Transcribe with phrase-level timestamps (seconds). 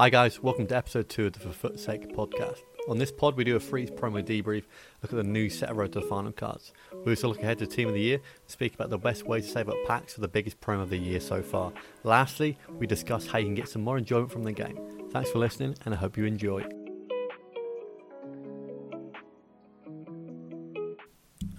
[0.00, 0.42] Hi, guys.
[0.42, 2.62] Welcome to episode two of the For Foot's Sake podcast.
[2.88, 4.64] On this pod, we do a freeze promo debrief,
[5.02, 6.72] look at the new set of Road to the Final cards.
[7.04, 9.42] We also look ahead to Team of the Year and speak about the best way
[9.42, 11.70] to save up packs for the biggest promo of the year so far.
[12.02, 14.78] Lastly, we discuss how you can get some more enjoyment from the game.
[15.10, 16.66] Thanks for listening, and I hope you enjoy.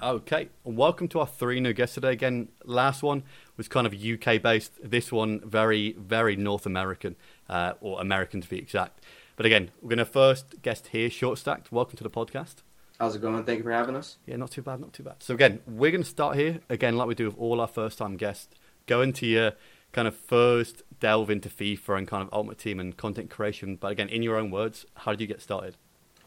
[0.03, 2.13] Okay, welcome to our three new guests today.
[2.13, 3.21] Again, last one
[3.55, 4.71] was kind of UK based.
[4.83, 7.15] This one very, very North American,
[7.47, 9.05] uh, or American to be exact.
[9.35, 11.71] But again, we're going to first guest here, Short Stacked.
[11.71, 12.63] Welcome to the podcast.
[12.99, 13.43] How's it going?
[13.43, 14.17] Thank you for having us.
[14.25, 15.17] Yeah, not too bad, not too bad.
[15.19, 17.99] So again, we're going to start here again, like we do with all our first
[17.99, 18.55] time guests.
[18.87, 19.51] Go into your
[19.91, 23.75] kind of first delve into FIFA and kind of Ultimate Team and content creation.
[23.75, 25.77] But again, in your own words, how did you get started?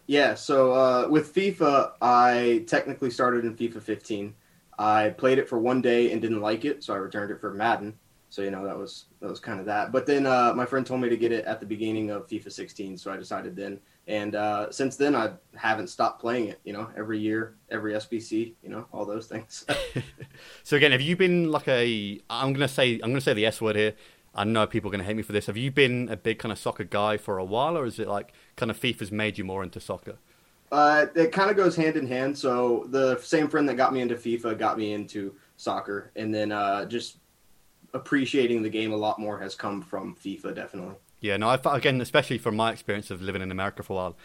[0.07, 4.35] Yeah, so uh, with FIFA, I technically started in FIFA 15.
[4.79, 7.55] I played it for one day and didn't like it, so I returned it for
[7.55, 7.95] Madden.
[8.35, 9.93] So you know that was that was kind of that.
[9.93, 12.51] But then uh, my friend told me to get it at the beginning of FIFA
[12.51, 13.79] 16, so I decided then.
[14.09, 16.59] And uh, since then, I haven't stopped playing it.
[16.65, 19.65] You know, every year, every SBC, you know, all those things.
[20.65, 22.21] so again, have you been like a?
[22.29, 23.95] I'm gonna say I'm gonna say the S word here.
[24.35, 25.47] I know people are going to hate me for this.
[25.47, 28.09] Have you been a big kind of soccer guy for a while, or is it
[28.09, 30.17] like kind of FIFA's made you more into soccer?
[30.73, 32.37] Uh, it kind of goes hand in hand.
[32.37, 36.51] So the same friend that got me into FIFA got me into soccer, and then
[36.51, 37.19] uh, just
[37.93, 40.97] appreciating the game a lot more has come from FIFA, definitely.
[41.21, 44.17] Yeah, no, I again, especially from my experience of living in America for a while,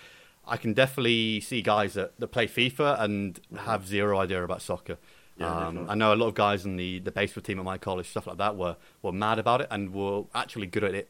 [0.45, 4.97] I can definitely see guys that, that play FIFA and have zero idea about soccer.
[5.39, 7.77] Yeah, um, I know a lot of guys in the, the baseball team at my
[7.77, 11.09] college, stuff like that, were, were mad about it and were actually good at it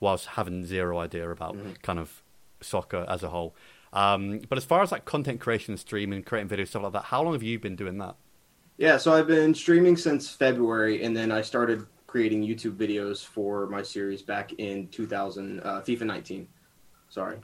[0.00, 1.72] whilst having zero idea about mm-hmm.
[1.82, 2.22] kind of
[2.60, 3.54] soccer as a whole.
[3.92, 7.22] Um, but as far as like content creation, streaming, creating videos, stuff like that, how
[7.22, 8.16] long have you been doing that?
[8.78, 13.66] Yeah, so I've been streaming since February, and then I started creating YouTube videos for
[13.66, 16.48] my series back in 2000, uh, FIFA 19.
[17.08, 17.38] Sorry.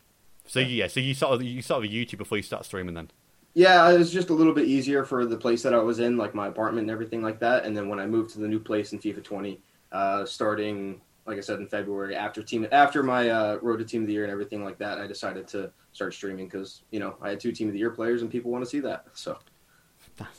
[0.47, 3.11] So yeah, so you started you started YouTube before you start streaming then.
[3.55, 6.17] Yeah, it was just a little bit easier for the place that I was in,
[6.17, 7.65] like my apartment and everything like that.
[7.65, 9.61] And then when I moved to the new place in FIFA 20,
[9.93, 14.03] uh, starting like I said in February after team after my uh, road to team
[14.03, 17.17] of the year and everything like that, I decided to start streaming because you know
[17.23, 19.07] I had two team of the year players and people want to see that.
[19.15, 19.39] So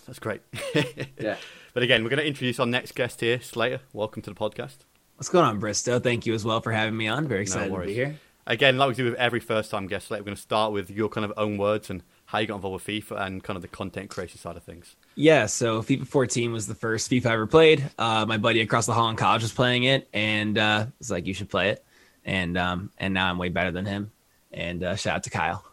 [0.05, 0.41] that's great.
[1.19, 1.37] yeah.
[1.73, 3.81] But again, we're going to introduce our next guest here, Slater.
[3.93, 4.77] Welcome to the podcast.
[5.17, 5.99] What's going on, Bristow?
[5.99, 7.27] Thank you as well for having me on.
[7.27, 8.17] Very excited no to be here.
[8.47, 10.89] Again, like we do with every first time guest, Slater, we're going to start with
[10.89, 12.03] your kind of own words and
[12.35, 14.97] how you got involved with FIFA and kind of the content creation side of things.
[15.15, 17.89] Yeah, so FIFA 14 was the first FIFA I ever played.
[17.97, 21.27] Uh, my buddy across the hall in college was playing it, and uh, was like,
[21.27, 21.85] "You should play it."
[22.25, 24.11] And um, and now I'm way better than him.
[24.51, 25.63] And uh, shout out to Kyle,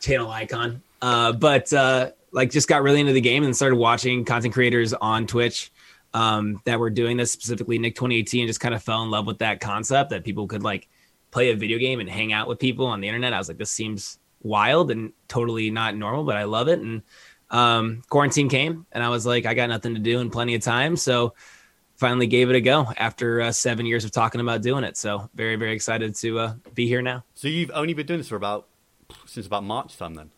[0.00, 0.82] channel icon.
[1.00, 4.94] Uh, but uh, like, just got really into the game and started watching content creators
[4.94, 5.72] on Twitch
[6.14, 7.80] um, that were doing this specifically.
[7.80, 10.88] Nick28T just kind of fell in love with that concept that people could like
[11.32, 13.32] play a video game and hang out with people on the internet.
[13.32, 16.80] I was like, this seems wild and totally not normal, but I love it.
[16.80, 17.02] And
[17.50, 20.62] um, quarantine came, and I was like, I got nothing to do and plenty of
[20.62, 21.34] time, so
[21.96, 24.96] finally gave it a go after uh, seven years of talking about doing it.
[24.96, 27.24] So very, very excited to uh, be here now.
[27.34, 28.66] So you've only been doing this for about
[29.26, 30.30] since about March time, then.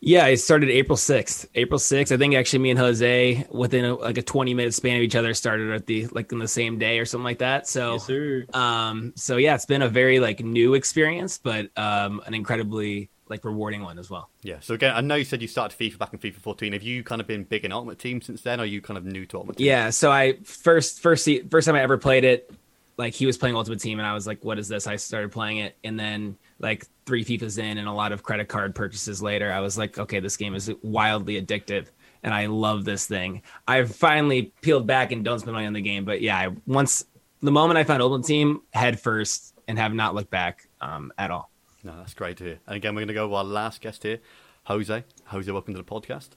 [0.00, 1.46] Yeah, it started April 6th.
[1.54, 2.12] April 6th.
[2.12, 5.16] I think actually me and Jose within a, like a 20 minute span of each
[5.16, 7.66] other started at the like in the same day or something like that.
[7.66, 8.46] So yes, sir.
[8.52, 13.44] um so yeah, it's been a very like new experience, but um an incredibly like
[13.44, 14.30] rewarding one as well.
[14.42, 14.56] Yeah.
[14.60, 16.72] So again, I know you said you started FIFA back in FIFA 14.
[16.72, 18.60] Have you kind of been big in Ultimate Team since then?
[18.60, 19.66] Or are you kind of new to Ultimate Team?
[19.66, 19.90] Yeah.
[19.90, 22.50] So I first first first time I ever played it,
[22.96, 25.32] like he was playing Ultimate Team, and I was like, "What is this?" I started
[25.32, 29.22] playing it, and then like three FIFAs in and a lot of credit card purchases
[29.22, 31.86] later, I was like, "Okay, this game is wildly addictive."
[32.24, 33.42] And I love this thing.
[33.68, 37.04] I've finally peeled back and don't spend money on the game, but yeah, I, once
[37.40, 41.30] the moment I found Ultimate Team, head first and have not looked back um, at
[41.30, 41.50] all.
[41.84, 42.58] No, that's great to hear.
[42.66, 44.18] And again, we're going to go with our last guest here,
[44.64, 45.04] Jose.
[45.26, 46.30] Jose, welcome to the podcast.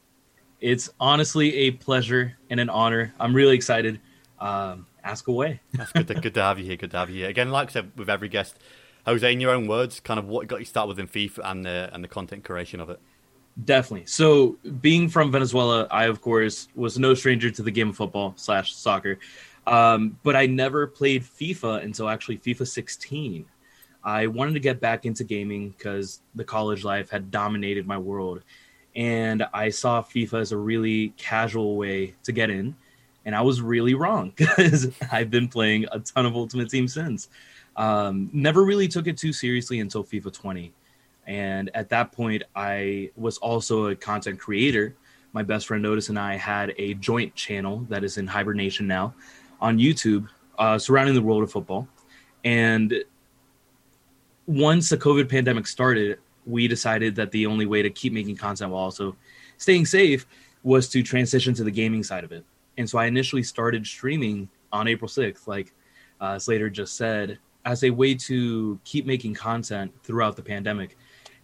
[0.60, 3.14] It's honestly a pleasure and an honor.
[3.20, 4.00] I'm really excited.
[4.40, 5.60] Um, ask away.
[5.74, 6.78] that's good to, good to have you here.
[6.78, 7.30] Good to have you here.
[7.30, 8.60] Again, like I said, with every guest,
[9.08, 11.90] Jose, in your own words, kind of what got you started within FIFA and the
[11.92, 13.00] and the content creation of it.
[13.66, 14.06] Definitely.
[14.06, 18.34] So, being from Venezuela, I of course was no stranger to the game of football
[18.38, 19.18] slash soccer,
[19.66, 23.46] um, but I never played FIFA until actually FIFA 16.
[24.04, 28.44] I wanted to get back into gaming because the college life had dominated my world.
[28.96, 32.76] And I saw FIFA as a really casual way to get in.
[33.26, 37.30] And I was really wrong because I've been playing a ton of Ultimate Team since.
[37.76, 40.74] Um, never really took it too seriously until FIFA 20.
[41.28, 44.96] And at that point, I was also a content creator.
[45.34, 49.14] My best friend Otis and I had a joint channel that is in hibernation now
[49.62, 50.28] on YouTube
[50.58, 51.88] uh, surrounding the world of football.
[52.44, 53.04] And
[54.48, 58.72] once the COVID pandemic started, we decided that the only way to keep making content
[58.72, 59.16] while also
[59.58, 60.26] staying safe
[60.64, 62.44] was to transition to the gaming side of it.
[62.78, 65.74] And so I initially started streaming on April 6th, like
[66.20, 70.98] uh, Slater just said, as a way to keep making content throughout the pandemic.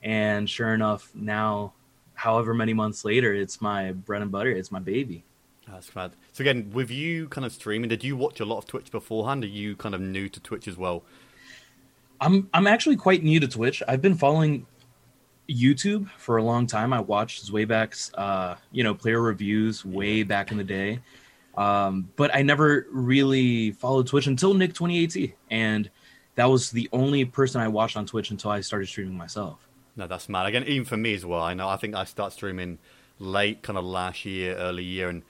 [0.04, 1.74] And sure enough, now,
[2.14, 5.24] however many months later, it's my bread and butter, it's my baby.
[5.68, 6.14] That's mad.
[6.32, 9.44] So again, with you kind of streaming, did you watch a lot of Twitch beforehand?
[9.44, 11.04] Are you kind of new to Twitch as well?
[12.20, 13.84] I'm I'm actually quite new to Twitch.
[13.88, 14.66] I've been following
[15.50, 16.94] YouTube for a long time.
[16.94, 21.00] I watched Zweback's uh, you know, player reviews way back in the day.
[21.58, 25.34] Um, but I never really followed Twitch until Nick28T.
[25.50, 25.90] And
[26.36, 29.68] that was the only person I watched on Twitch until I started streaming myself.
[29.96, 30.46] No, that's mad.
[30.46, 31.42] Again, even for me as well.
[31.42, 31.68] I know.
[31.68, 32.78] I think I started streaming
[33.18, 35.24] late, kind of last year, early year, and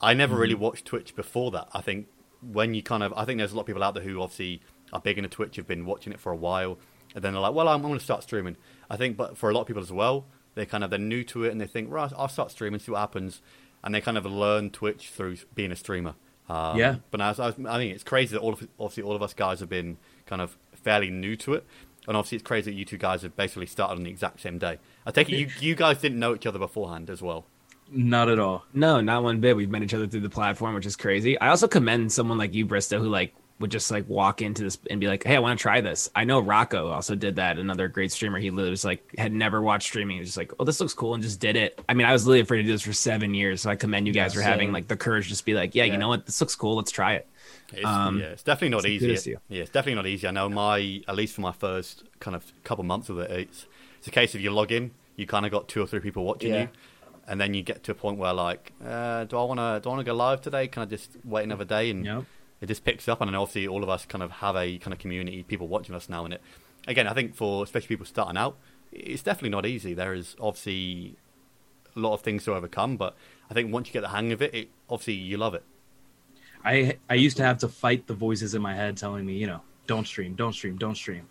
[0.00, 0.40] I never mm-hmm.
[0.40, 1.68] really watched Twitch before that.
[1.74, 2.06] I think
[2.40, 4.62] when you kind of, I think there's a lot of people out there who obviously
[4.92, 6.78] are big into Twitch, have been watching it for a while,
[7.14, 8.56] and then they're like, well, I'm, I'm going to start streaming.
[8.90, 11.22] I think, but for a lot of people as well, they kind of they're new
[11.24, 13.40] to it and they think, right, I'll start streaming, see what happens,
[13.84, 16.14] and they kind of learn Twitch through being a streamer.
[16.48, 16.96] Um, yeah.
[17.10, 19.60] But I, I, I think it's crazy that all of obviously all of us guys
[19.60, 21.64] have been kind of fairly new to it,
[22.06, 24.58] and obviously it's crazy that you two guys have basically started on the exact same
[24.58, 24.78] day.
[25.04, 27.46] I take it you you guys didn't know each other beforehand as well.
[27.90, 28.64] Not at all.
[28.72, 29.56] No, not one bit.
[29.56, 31.38] We've met each other through the platform, which is crazy.
[31.38, 34.78] I also commend someone like you, Bristow, who like would just like walk into this
[34.90, 37.58] and be like, "Hey, I want to try this." I know Rocco also did that.
[37.58, 38.38] Another great streamer.
[38.38, 40.16] He was like had never watched streaming.
[40.16, 41.80] He was just like, "Oh, this looks cool," and just did it.
[41.88, 44.06] I mean, I was really afraid to do this for seven years, so I commend
[44.06, 45.98] you guys yeah, for having like the courage to just be like, yeah, yeah, you
[45.98, 46.76] know what, this looks cool.
[46.76, 47.26] Let's try it."
[47.72, 49.36] It's, um, yeah, it's definitely not easy.
[49.48, 50.28] Yeah, it's definitely not easy.
[50.28, 53.66] I know my at least for my first kind of couple months of it, it's
[53.98, 56.24] it's a case of you log in, you kind of got two or three people
[56.24, 56.62] watching yeah.
[56.62, 56.68] you,
[57.26, 59.88] and then you get to a point where like, uh, do I want to do
[59.88, 60.68] I want to go live today?
[60.68, 62.24] Can I just wait another day and yep
[62.60, 64.92] it just picks up, and then obviously all of us kind of have a kind
[64.92, 66.42] of community, people watching us now, and it
[66.86, 68.56] again, I think for especially people starting out,
[68.92, 69.94] it's definitely not easy.
[69.94, 71.16] There is obviously
[71.94, 73.16] a lot of things to overcome, but
[73.50, 75.64] I think once you get the hang of it, it obviously you love it.
[76.64, 79.46] I I used to have to fight the voices in my head telling me, you
[79.46, 81.28] know, don't stream, don't stream, don't stream.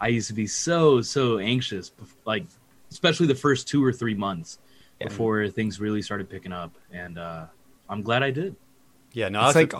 [0.00, 1.92] I used to be so so anxious,
[2.24, 2.46] like
[2.90, 4.58] especially the first two or three months
[5.00, 5.08] yeah.
[5.08, 7.46] before things really started picking up, and uh,
[7.88, 8.56] I'm glad I did.
[9.12, 9.74] Yeah, no, it's like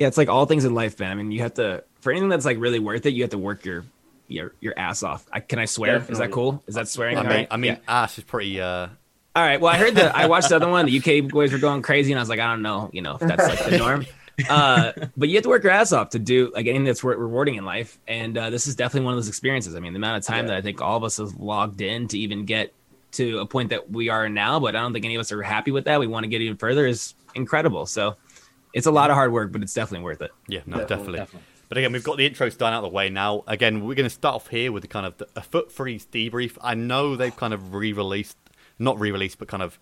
[0.00, 1.12] yeah, it's like all things in life, man.
[1.12, 3.38] I mean, you have to for anything that's like really worth it, you have to
[3.38, 3.84] work your
[4.28, 5.26] your your ass off.
[5.30, 5.92] I, can I swear?
[5.92, 6.12] Definitely.
[6.12, 6.62] Is that cool?
[6.66, 7.18] Is that swearing?
[7.18, 7.48] I mean, right?
[7.50, 8.02] I mean, yeah.
[8.02, 8.60] ass is pretty.
[8.62, 8.88] uh
[9.36, 9.60] All right.
[9.60, 10.16] Well, I heard that.
[10.16, 10.86] I watched the other one.
[10.86, 13.16] The UK boys were going crazy, and I was like, I don't know, you know,
[13.16, 14.06] if that's like the norm.
[14.48, 17.56] uh, but you have to work your ass off to do like anything that's rewarding
[17.56, 19.74] in life, and uh, this is definitely one of those experiences.
[19.74, 20.52] I mean, the amount of time yeah.
[20.52, 22.72] that I think all of us have logged in to even get
[23.12, 25.42] to a point that we are now, but I don't think any of us are
[25.42, 26.00] happy with that.
[26.00, 27.84] We want to get even further is incredible.
[27.84, 28.16] So
[28.72, 30.30] it's a lot of hard work, but it's definitely worth it.
[30.48, 30.88] Yeah, no, definitely.
[30.88, 31.18] definitely.
[31.18, 31.46] definitely.
[31.68, 33.44] But again, we've got the intros done out of the way now.
[33.46, 36.04] Again, we're going to start off here with the kind of the, a foot freeze
[36.04, 36.58] debrief.
[36.60, 38.36] I know they've kind of re-released,
[38.78, 39.78] not re-released, but kind of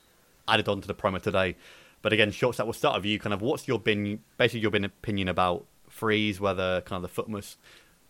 [0.46, 1.56] added on to the promo today.
[2.02, 3.18] But again, shorts that we'll start with you.
[3.18, 6.38] Kind of, what's your been basically your been opinion about freeze?
[6.40, 7.56] Whether kind of the FUTMAS,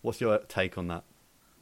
[0.02, 1.04] what's your take on that?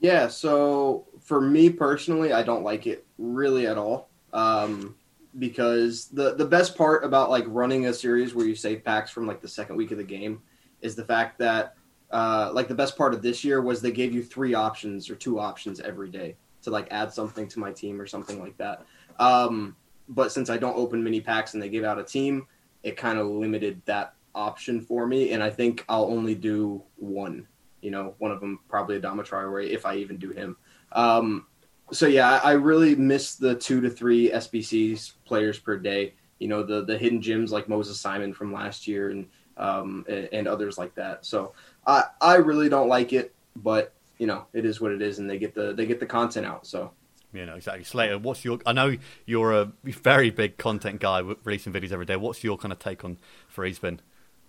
[0.01, 4.09] Yeah, so for me personally, I don't like it really at all.
[4.33, 4.95] Um,
[5.39, 9.27] because the the best part about like running a series where you save packs from
[9.27, 10.43] like the second week of the game
[10.81, 11.75] is the fact that
[12.11, 15.15] uh, like the best part of this year was they gave you three options or
[15.17, 18.85] two options every day to like add something to my team or something like that.
[19.19, 19.77] Um,
[20.09, 22.47] but since I don't open mini packs and they give out a team,
[22.83, 25.33] it kind of limited that option for me.
[25.33, 27.47] And I think I'll only do one.
[27.81, 30.57] You know, one of them probably Adama Traore if I even do him.
[30.93, 31.47] Um,
[31.93, 36.15] so yeah, I really miss the two to three SBCs players per day.
[36.39, 39.27] You know, the the hidden gems like Moses Simon from last year and
[39.57, 41.25] um, and, and others like that.
[41.25, 41.55] So
[41.87, 45.29] I I really don't like it, but you know, it is what it is, and
[45.29, 46.67] they get the they get the content out.
[46.67, 46.93] So
[47.33, 47.85] you know exactly.
[47.85, 48.59] Slater, what's your?
[48.67, 52.17] I know you're a very big content guy, releasing videos every day.
[52.17, 54.01] What's your kind of take on Freeze been?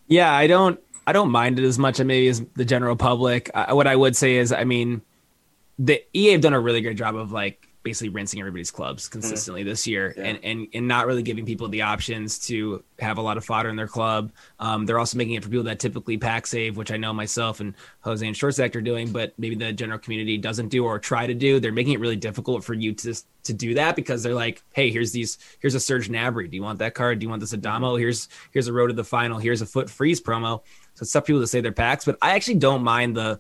[0.08, 3.52] Yeah, I don't I don't mind it as much as maybe as the general public.
[3.54, 5.02] Uh, what I would say is, I mean
[5.80, 9.14] the EA have done a really great job of like basically rinsing everybody's clubs mm-hmm.
[9.14, 9.70] consistently mm-hmm.
[9.70, 10.24] this year yeah.
[10.26, 13.70] and, and and not really giving people the options to have a lot of fodder
[13.70, 14.34] in their club.
[14.60, 17.62] Um, they're also making it for people that typically pack save, which I know myself
[17.62, 21.00] and Jose and Short Stack are doing, but maybe the general community doesn't do or
[21.00, 21.62] try to do.
[21.62, 24.92] They're making it really difficult for you to to do that because they're like, hey,
[24.92, 26.50] here's these here's a Serge Gnabry.
[26.50, 27.20] Do you want that card?
[27.20, 27.98] Do you want this Adama?
[27.98, 29.38] Here's here's a road to the final.
[29.38, 30.62] Here's a foot freeze promo.
[30.96, 33.40] So it's tough people to say their packs, but I actually don't mind the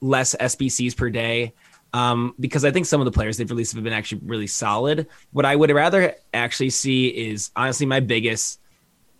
[0.00, 1.54] less SBCs per day
[1.92, 5.06] um, because I think some of the players they've released have been actually really solid.
[5.32, 8.60] What I would rather actually see is honestly my biggest,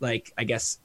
[0.01, 0.79] like I guess,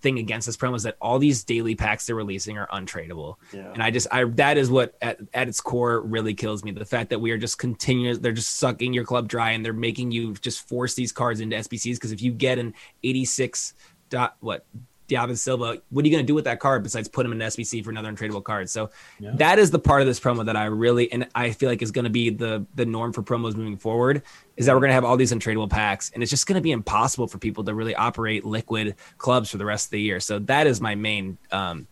[0.00, 3.36] thing against this promo is that all these daily packs they're releasing are untradeable.
[3.52, 3.72] Yeah.
[3.72, 6.70] And I just I that is what at, at its core really kills me.
[6.70, 9.72] The fact that we are just continuous they're just sucking your club dry and they're
[9.72, 13.74] making you just force these cards into SBCs because if you get an 86
[14.08, 14.64] dot what
[15.10, 17.42] David Silva, what are you going to do with that card besides put him in
[17.42, 18.70] an SBC for another untradeable card?
[18.70, 19.32] So Yeah.
[19.34, 21.90] that is the part of this promo that I really and I feel like is
[21.90, 24.22] going to be the the norm for promos moving forward
[24.56, 26.60] is that we're going to have all these untradeable packs and it's just going to
[26.62, 30.20] be impossible for people to really operate liquid clubs for the rest of the year.
[30.20, 31.86] So that is my main um,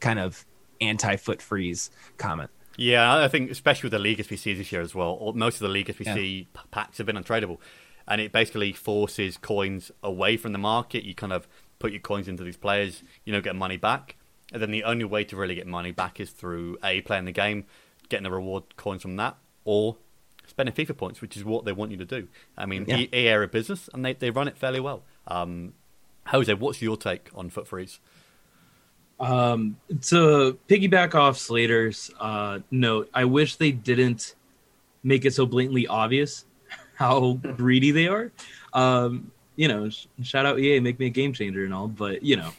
[0.00, 0.44] kind of
[0.80, 2.50] anti foot freeze comment.
[2.76, 5.32] Yeah, I think especially with the league SBCs this year as well.
[5.34, 7.58] Most of the league SBC p packs have been untradeable,
[8.06, 11.02] and it basically forces coins away from the market.
[11.02, 11.48] You kind of
[11.78, 14.16] put your coins into these players, you know, get money back,
[14.52, 17.32] and then the only way to really get money back is through a playing the
[17.32, 17.64] game,
[18.08, 19.96] getting the reward coins from that, or
[20.46, 22.26] spending FIFA points, which is what they want you to do.
[22.56, 22.96] I mean, Yeah.
[22.98, 25.02] E- EA are a business, and they, they run it fairly well.
[25.26, 25.74] Um,
[26.28, 28.00] Jose, what's your take on foot freeze?
[29.20, 34.34] Um, to piggyback off Slater's uh, note, I wish they didn't
[35.02, 36.44] make it so blatantly obvious
[36.94, 38.30] how greedy they are.
[38.72, 39.90] Um, you know,
[40.22, 42.52] shout out EA, make me a game changer and all, but you know,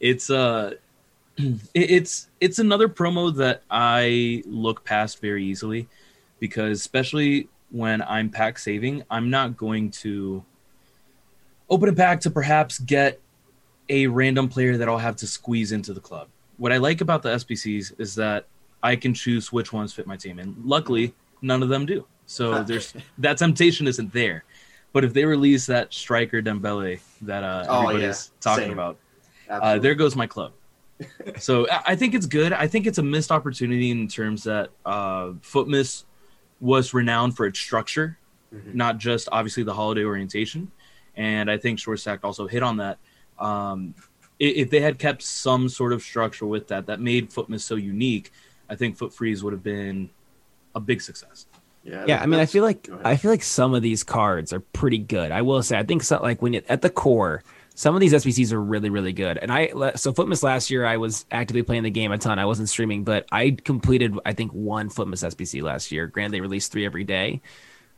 [0.00, 0.72] it's uh,
[1.36, 5.86] it, it's it's another promo that I look past very easily
[6.40, 10.42] because especially when I'm pack saving, I'm not going to
[11.68, 13.20] open a pack to perhaps get
[13.90, 16.28] a random player that I'll have to squeeze into the club.
[16.56, 18.46] What I like about the SBCs is that
[18.82, 22.06] I can choose which ones fit my team, and luckily, none of them do.
[22.24, 24.44] So there's that temptation isn't there.
[24.96, 28.40] But if they release that striker Dembele that uh, Oh, everybody's yeah.
[28.40, 28.72] talking Same.
[28.72, 28.96] about,
[29.46, 30.52] uh, there goes my club.
[31.38, 32.54] so I- think it's good.
[32.54, 36.04] I think it's a missed opportunity in terms that uh, FUTMAS
[36.60, 38.16] was renowned for its structure,
[38.54, 38.72] Mhm.
[38.74, 40.72] not just obviously the holiday orientation.
[41.14, 42.96] And I think Short Stack also hit on that.
[43.38, 43.94] Um,
[44.38, 48.32] if they had kept some sort of structure with that, that made FUTMAS so unique,
[48.70, 50.08] I think Foot Freeze would have been
[50.74, 51.44] a big success.
[51.86, 52.88] Yeah, Yeah, I mean, I feel like.
[53.04, 55.30] I feel like some of these cards are pretty good.
[55.30, 57.42] I will say, I think so, like when you at the core,
[57.76, 59.38] some of these SBCs are really, really good.
[59.38, 62.38] And I so FUTMAS last year, I was actively playing the game a ton.
[62.38, 66.06] I wasn't streaming, but I completed I think one FUTMAS SBC last year.
[66.06, 67.40] Granted, they released three every day,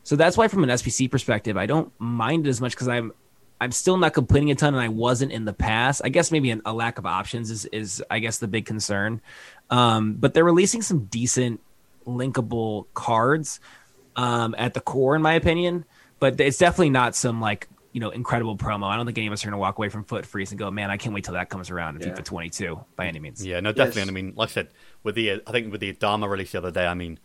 [0.03, 3.13] so that's why from an SBC perspective, I don't mind it as much because I'm
[3.61, 6.01] I'm still not completing a ton, and I wasn't in the past.
[6.03, 9.21] I guess maybe an, a lack of options is is I guess the big concern.
[9.69, 11.61] Um, but they're releasing some decent
[12.05, 13.59] linkable cards
[14.19, 15.85] um, at the core, in my opinion.
[16.19, 18.85] But it's definitely not some like you know incredible promo.
[18.87, 20.59] I don't think any of us are going to walk away from Foot Freeze and
[20.59, 22.13] go, "Man, I can't wait till that comes around in Yeah.
[22.13, 23.45] FIFA 22." By any means.
[23.45, 24.01] Yeah, no, definitely.
[24.01, 24.09] Yes.
[24.09, 24.67] I mean, like I said,
[25.03, 27.19] with the I think with the Adama release the other day, I mean,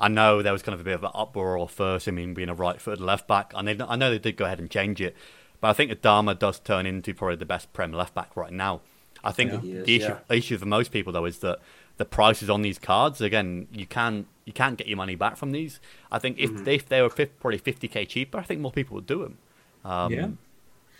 [0.00, 2.08] I know there was kind of a bit of an uproar first.
[2.08, 4.58] I mean, being a right-footed left back, and they, I know they did go ahead
[4.58, 5.14] and change it,
[5.60, 8.80] but I think Adama does turn into probably the best Prem left back right now.
[9.22, 9.58] I think Yeah.
[9.58, 10.18] The is, issue, yeah.
[10.28, 11.60] the issue for most people though is that
[11.98, 15.52] the prices on these cards again you can you can't get your money back from
[15.52, 15.80] these.
[16.10, 16.64] I think if Mm-hmm.
[16.64, 19.38] they, if they were 50, probably 50k cheaper, I think more people would do them.
[19.84, 20.28] Um, Yeah.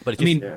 [0.04, 0.57] but it's I just, mean, yeah.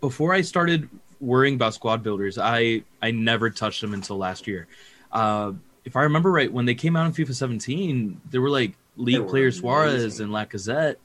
[0.00, 0.88] before I started
[1.20, 4.66] worrying about squad builders, I I never touched them until last year.
[5.12, 5.52] Uh,
[5.84, 9.20] if I remember right, when they came out in FIFA 17, there were like league
[9.20, 10.24] were players Suarez amazing.
[10.26, 10.96] and Lacazette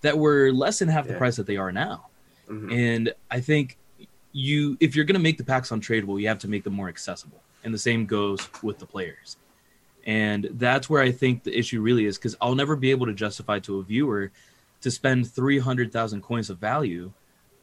[0.00, 2.06] that were less than half the price that they are now.
[2.48, 2.72] Mhm.
[2.72, 3.76] And I think
[4.32, 6.88] you, if you're going to make the packs untradeable, you have to make them more
[6.88, 7.40] accessible.
[7.62, 9.36] And the same goes with the players.
[10.04, 13.14] And that's where I think the issue really is because I'll never be able to
[13.14, 14.30] justify to a viewer
[14.82, 17.10] to spend 300,000 coins of value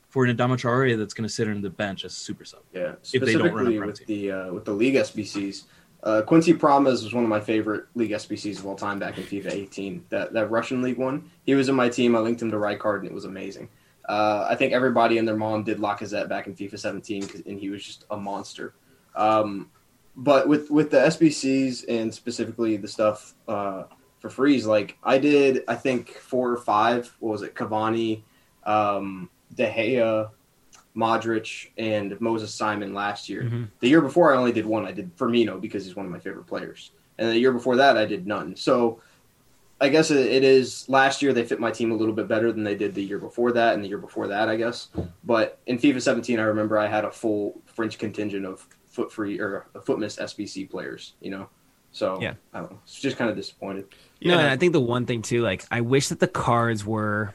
[0.10, 2.62] for an Adama Traore that's going to sit on the bench as a super sub.
[2.74, 5.64] Yeah, if they don't run with the uh, with the league SBCs,
[6.04, 9.24] uh, Quincy Promes was one of my favorite league SBCs of all time back in
[9.24, 10.06] FIFA 18.
[10.10, 12.16] That that Russian league one, he was in my team.
[12.16, 13.70] I linked him to Rijkaard, and it was amazing.
[14.10, 17.60] Uh, I think everybody and their mom did Lacazette back in FIFA 17, 'cause- and
[17.60, 18.74] he was just a monster.
[19.16, 19.70] Um,
[20.16, 23.84] but with with the SBCs and specifically the stuff uh,
[24.20, 27.16] for freeze, like I did, I think four or five.
[27.20, 27.56] What was it?
[27.56, 28.22] Cavani,
[28.66, 30.30] um, De Gea,
[30.96, 33.44] Modric, and Moses Simon last year.
[33.44, 33.68] Mhm.
[33.80, 34.86] The year before, I only did one.
[34.86, 37.98] I did Firmino because he's one of my favorite players, and the year before that,
[37.98, 38.56] I did none.
[38.56, 39.00] So,
[39.80, 40.88] I guess it, it is.
[40.90, 43.18] Last year, they fit my team a little bit better than they did the year
[43.18, 44.90] before that, and the year before that, I guess.
[45.24, 49.40] But in FIFA 17, I remember I had a full French contingent of foot free
[49.40, 51.14] or foot miss SBC players.
[51.22, 51.50] You know,
[51.92, 52.36] so Yeah.
[52.54, 52.80] I don't know.
[52.84, 53.86] It's just kind of disappointed.
[54.22, 54.40] No, Yeah.
[54.42, 57.34] and I think the one thing too, like I wish that the cards were.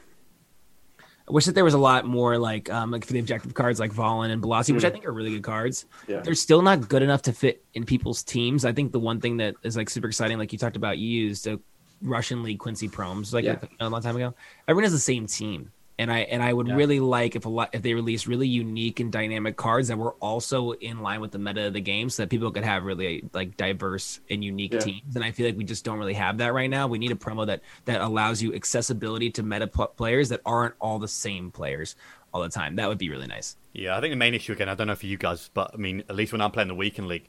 [1.29, 3.81] I wish that there was a lot more like um like for the objective cards
[3.81, 5.85] like Valen and Balassi, which I think are really good cards.
[6.07, 6.21] Yeah.
[6.21, 8.63] They're still not good enough to fit in people's teams.
[8.63, 11.09] I think the one thing that is like super exciting, like you talked about, you
[11.09, 11.59] used a
[12.01, 13.57] Russian League Quincy Promes like Yeah.
[13.81, 14.33] a, a long time ago.
[14.69, 15.69] Everyone has the same team.
[15.99, 16.75] And I and I would Yeah.
[16.75, 20.13] really like if a lot if they release really unique and dynamic cards that were
[20.15, 23.23] also in line with the meta of the game, so that people could have really
[23.33, 24.79] like diverse and unique Yeah.
[24.79, 25.15] teams.
[25.15, 26.87] And I feel like we just don't really have that right now.
[26.87, 30.75] We need a promo that that allows you accessibility to meta pl- players that aren't
[30.79, 31.95] all the same players
[32.33, 32.75] all the time.
[32.75, 33.55] That would be really nice.
[33.73, 35.77] Yeah, I think the main issue again, I don't know for you guys, but I
[35.77, 37.27] mean, at least when I'm playing the weekend league,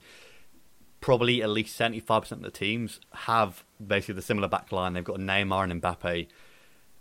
[1.01, 4.93] probably at least seventy five percent of the teams have basically the similar back line.
[4.95, 6.27] They've got Neymar and Mbappe.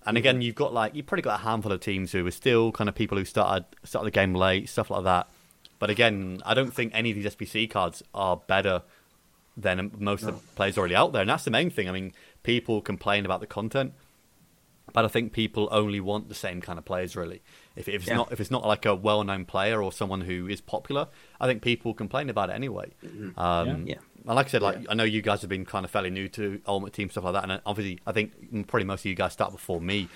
[0.08, 0.22] And mm-hmm.
[0.22, 2.88] again, you've got like you've probably got a handful of teams who are still kind
[2.88, 5.28] of people who started started the game late, stuff like that.
[5.80, 8.82] But again, I don't think any of these SBC cards are better
[9.58, 11.90] than most of the players already out there, and that's the main thing.
[11.90, 13.94] I mean, people complain about the content,
[14.94, 17.42] but I think people only want the same kind of players really.
[17.78, 18.16] If, if it's Yeah.
[18.16, 21.08] not if it's not like a well known player or someone who is popular,
[21.40, 22.92] I think people complain about it anyway.
[23.38, 23.96] Um, Yeah.
[24.26, 24.88] And like I said, like Yeah.
[24.90, 27.34] I know you guys have been kind of fairly new to Ultimate Team stuff like
[27.34, 30.10] that, and obviously I think probably most of you guys start before me,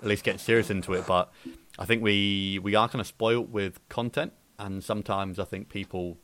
[0.00, 1.06] at least getting serious into it.
[1.06, 1.30] But
[1.78, 6.18] I think we we are kind of spoilt with content, and sometimes I think people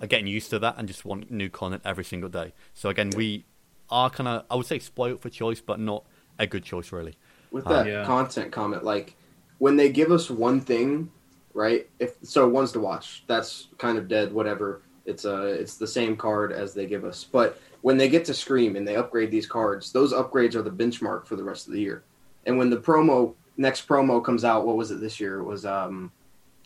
[0.00, 2.54] are getting used to that and just want new content every single day.
[2.74, 3.44] So again, we
[3.88, 6.04] are kind of I would say spoilt for choice, but not
[6.38, 7.16] a good choice really.
[7.52, 8.04] with Uh, that Yeah.
[8.04, 9.16] content comment like
[9.60, 11.12] when they give us one thing
[11.52, 13.22] right if so one's to watch.
[13.28, 14.82] That's kind of dead whatever.
[15.04, 17.24] It's uh it's the same card as they give us.
[17.24, 20.70] But when they get to scream and they upgrade these cards those upgrades are the
[20.70, 22.02] benchmark for the rest of the year.
[22.46, 25.38] And when the promo next promo comes out what was it this year?
[25.38, 26.10] It was um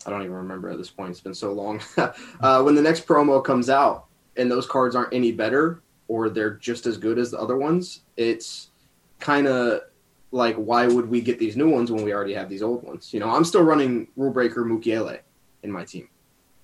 [0.06, 1.10] i don't even remember at this point.
[1.10, 1.82] It's been so long.
[2.40, 6.54] Uh when the next promo comes out and those cards aren't any better or they're
[6.54, 8.70] just as good as the other ones it's
[9.18, 9.80] kind of
[10.34, 13.14] like why would we get these new ones when we already have these old ones?
[13.14, 15.20] You know, I'm still running Rule Breaker Mukiele
[15.62, 16.08] in my team.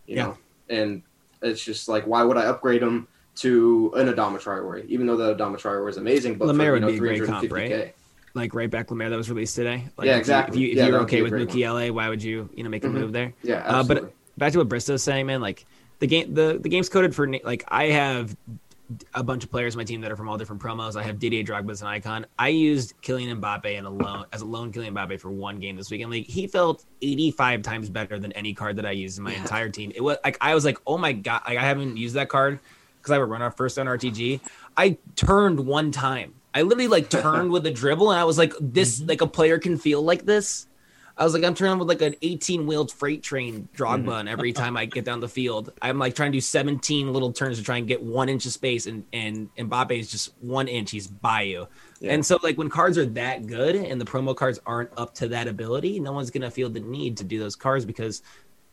[0.07, 0.25] You Yeah.
[0.25, 1.03] know, and
[1.41, 5.37] it's just like why would I upgrade him to an Adama Traore, even though the
[5.37, 7.53] Adama Traore is amazing, but Lemaire for, would you know, be a great comp, 350K.
[7.53, 7.95] right?
[8.35, 9.89] Like right back Lemaire that was released today.
[9.97, 10.57] Like Yeah, exactly.
[10.57, 12.85] If, you, if Yeah, would be okay with LA, why would you you know make
[12.85, 12.93] a Mhm.
[12.93, 13.35] move there?
[13.43, 14.09] Yeah, Uh, absolutely.
[14.09, 15.41] but back to what Bristow's saying, man.
[15.41, 15.65] Like
[16.01, 18.37] the game, the the game's coded for like I have
[19.15, 20.97] a bunch of players on my team that are from all different promos.
[20.97, 22.27] I have Didier Drogba as an icon.
[22.39, 25.77] I used Kylian Mbappe in a lone as a lone Kylian Mbappe for one game
[25.77, 26.13] this weekend.
[26.13, 29.33] And like he felt 85 times better than any card that I used in my
[29.33, 29.43] Yeah.
[29.43, 29.93] entire team.
[29.95, 32.59] It was like I was like, oh my god, like I haven't used that card
[32.99, 34.41] because I would run our first on RTG.
[34.77, 36.35] I turned one time.
[36.53, 39.09] I literally like turned with a dribble, and I was like, this mm-hmm.
[39.09, 40.67] like a player can feel like this.
[41.21, 44.11] I was like, I'm turning with like an 18 wheeled freight train Drogba, mm-hmm.
[44.11, 47.31] and every time I get down the field, I'm like trying to do 17 little
[47.31, 50.67] turns to try and get one inch of space, and and Mbappe is just one
[50.67, 50.91] inch.
[50.91, 51.69] He's by you,
[52.01, 52.15] Yeah.
[52.15, 55.29] and so like when cards are that good and the promo cards aren't up to
[55.29, 58.23] that ability, no one's gonna feel the need to do those cards because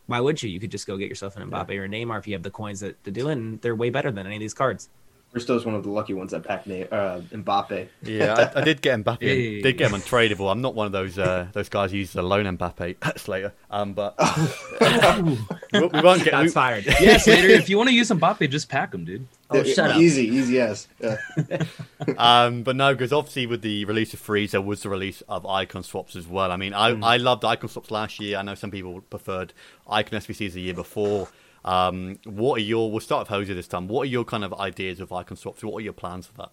[0.06, 0.50] why would you?
[0.50, 2.50] You could just go get yourself an Mbappe or a Neymar if you have the
[2.50, 4.88] coins that, to do it, and they're way better than any of these cards.
[5.38, 7.88] Bristow's one of the lucky ones that packed Na- uh, Mbappe.
[8.02, 9.22] Yeah, I, I did get Mbappe.
[9.22, 9.62] Hey.
[9.62, 10.52] Did get him untradeable.
[10.52, 13.54] I'm not one of those uh, those guys who use the loan Mbappe Slater.
[13.70, 14.16] Um, but
[14.82, 16.32] we, we won't get.
[16.32, 16.86] Shots We, fired.
[17.00, 17.50] Yes, later.
[17.50, 19.28] If you want to use Mbappe, just pack him, dude.
[19.52, 19.98] Oh, Yeah, shut up.
[19.98, 20.88] Easy, easy as.
[21.00, 21.18] Yeah.
[22.18, 25.46] um, but no, because obviously with the release of Freeze, there was the release of
[25.46, 26.52] icon swaps as well.
[26.52, 28.40] I mean, I, I loved icon swaps last year.
[28.40, 29.54] I know some people preferred
[29.88, 31.28] icon SBCs the year before.
[31.68, 32.90] Um, what are your?
[32.90, 33.90] We'll start with Jose this time.
[33.90, 35.64] What are your kind of ideas of icon swaps?
[35.64, 36.52] What are your plans for that?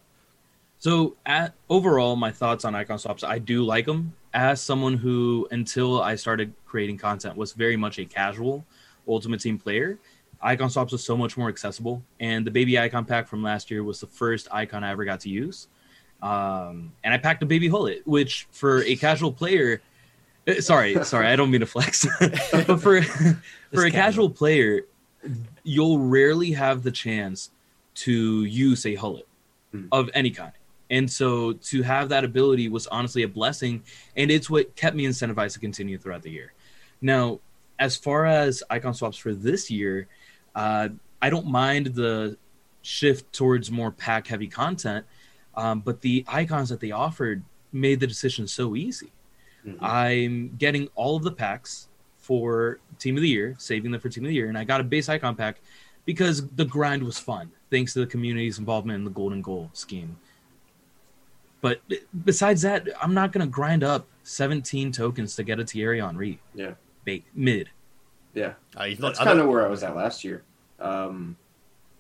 [0.79, 4.13] So, at overall, my thoughts on icon swaps, I do like them.
[4.35, 8.67] As someone who, until I started creating content, was very much a casual
[9.07, 9.99] Ultimate Team player,
[10.43, 12.03] icon swaps was so much more accessible.
[12.19, 15.21] And the baby icon pack from last year was the first icon I ever got
[15.21, 15.69] to use.
[16.23, 19.81] Um, and I packed a baby Gullit, which for a casual player,
[20.47, 23.03] eh, sorry, sorry, I don't mean to flex, but for
[23.73, 24.83] for a casual player,
[25.63, 27.51] you'll rarely have the chance
[27.95, 29.29] to use a Gullit
[29.91, 30.53] of any kind.
[30.91, 33.83] And so to have that ability was honestly a blessing,
[34.17, 36.53] and it's what kept me incentivized to continue throughout the year.
[37.01, 37.41] Now,
[37.79, 40.07] as far as icon swaps for this year,
[40.55, 42.37] uh, I don't mind the
[42.83, 45.07] shift towards more pack heavy content,
[45.57, 49.11] um, but the icons that they offered made the decision so easy.
[49.67, 49.83] Mhm.
[49.83, 51.89] I'm getting all of the packs
[52.25, 54.81] for Team of the Year, saving them for Team of the Year, and I got
[54.81, 55.61] a base icon pack
[56.07, 60.17] because the grind was fun, thanks to the community's involvement in the Golden Goal scheme.
[61.61, 61.81] But
[62.25, 66.41] besides that, I'm not going to grind up 17 tokens to get a Thierry Henry.
[66.55, 66.73] Yeah.
[67.05, 67.69] Ba- mid.
[68.33, 68.55] Yeah.
[68.77, 70.43] Uh, That's kind of where I was at last year.
[70.81, 71.37] Um,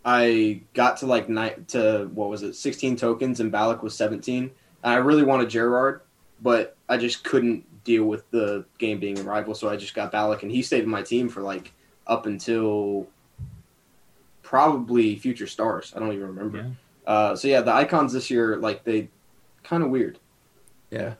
[0.04, 4.50] I got to like nine to what was it, sixteen tokens, and Ballack was seventeen.
[4.82, 6.02] And I really wanted Gerrard,
[6.42, 10.12] but I just couldn't deal with the game being a rival, so I just got
[10.12, 11.72] Ballack, and he stayed in my team for like
[12.06, 13.06] up until
[14.42, 15.92] probably Future Stars.
[15.94, 16.58] I don't even remember.
[16.58, 16.70] Yeah.
[17.06, 19.08] Uh, so yeah, the icons this year, like they
[19.62, 20.18] kind of weird.
[20.90, 21.14] Yeah.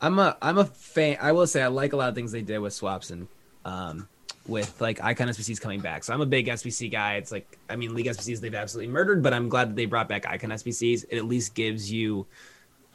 [0.00, 1.18] I'm a I'm a fan.
[1.20, 3.26] I will say I like a lot of things they did with swaps and
[3.64, 4.08] um,
[4.46, 6.04] with like icon SBCs coming back.
[6.04, 7.16] So I'm a big SBC guy.
[7.16, 10.08] It's like I mean League SBCs they've absolutely murdered, but I'm glad that they brought
[10.08, 11.06] back icon SBCs.
[11.10, 12.26] It at least gives you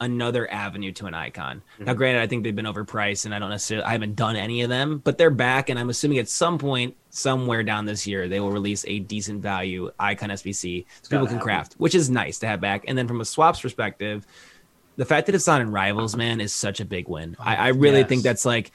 [0.00, 1.62] another avenue to an icon.
[1.74, 1.84] Mm-hmm.
[1.84, 4.62] Now, granted, I think they've been overpriced, and I don't necessarily I haven't done any
[4.62, 8.28] of them, but they're back, and I'm assuming at some point somewhere down this year
[8.28, 11.40] they will release a decent value icon SBC so people can happen.
[11.40, 12.84] craft, which is nice to have back.
[12.86, 14.26] And then from a swaps perspective
[14.96, 17.34] the fact that it's not in rivals, man, is such a big win.
[17.38, 18.08] I, I really yes.
[18.08, 18.70] think that's like.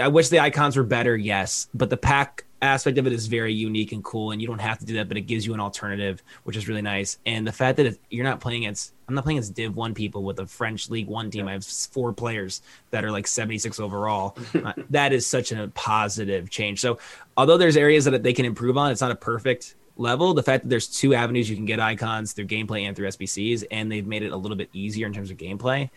[0.00, 3.52] I wish the icons were better, yes, but the pack aspect of it is very
[3.52, 5.60] unique and cool, and you don't have to do that, but it gives you an
[5.60, 7.18] alternative, which is really nice.
[7.26, 10.22] And the fact that you're not playing against, I'm not playing against Div One people
[10.22, 11.48] with a French League One team.
[11.48, 14.36] I have four players that are like 76 overall.
[14.64, 16.80] uh, that is such a positive change.
[16.80, 16.98] So,
[17.36, 20.64] although there's areas that they can improve on, it's not a perfect level, the fact
[20.64, 24.06] that there's two avenues you can get icons through gameplay and through SBCs, and they've
[24.06, 25.90] made it a little bit easier in terms of gameplay.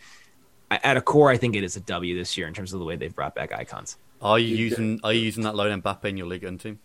[0.69, 2.85] At a core, I think it is a W this year in terms of the
[2.85, 3.97] way they've brought back icons.
[4.23, 6.79] Are you using Are you using that load Mbappe in your league 1 team?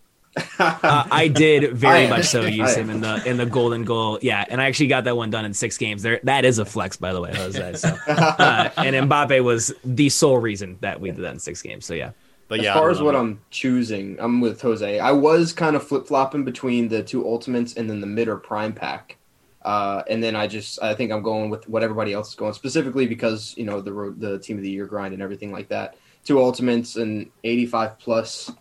[0.59, 4.19] uh, I did very much so use him in the in the golden goal.
[4.21, 6.03] Yeah, and I actually got that one done in six games.
[6.03, 7.73] There, that is a flex, by the way, Jose.
[7.75, 11.85] So, uh, and Mbappe was the sole reason that we did that in six games.
[11.85, 12.11] So yeah.
[12.47, 13.19] But yeah, as far as what it.
[13.19, 14.99] I'm choosing, I'm with Jose.
[14.99, 18.37] I was kind of flip flopping between the two ultimates and then the mid or
[18.37, 19.17] prime pack.
[19.61, 22.53] Uh, and then I just I think I'm going with what everybody else is going
[22.53, 25.95] specifically because you know the the team of the year grind and everything like that.
[26.25, 28.51] Two ultimates and 85 plus.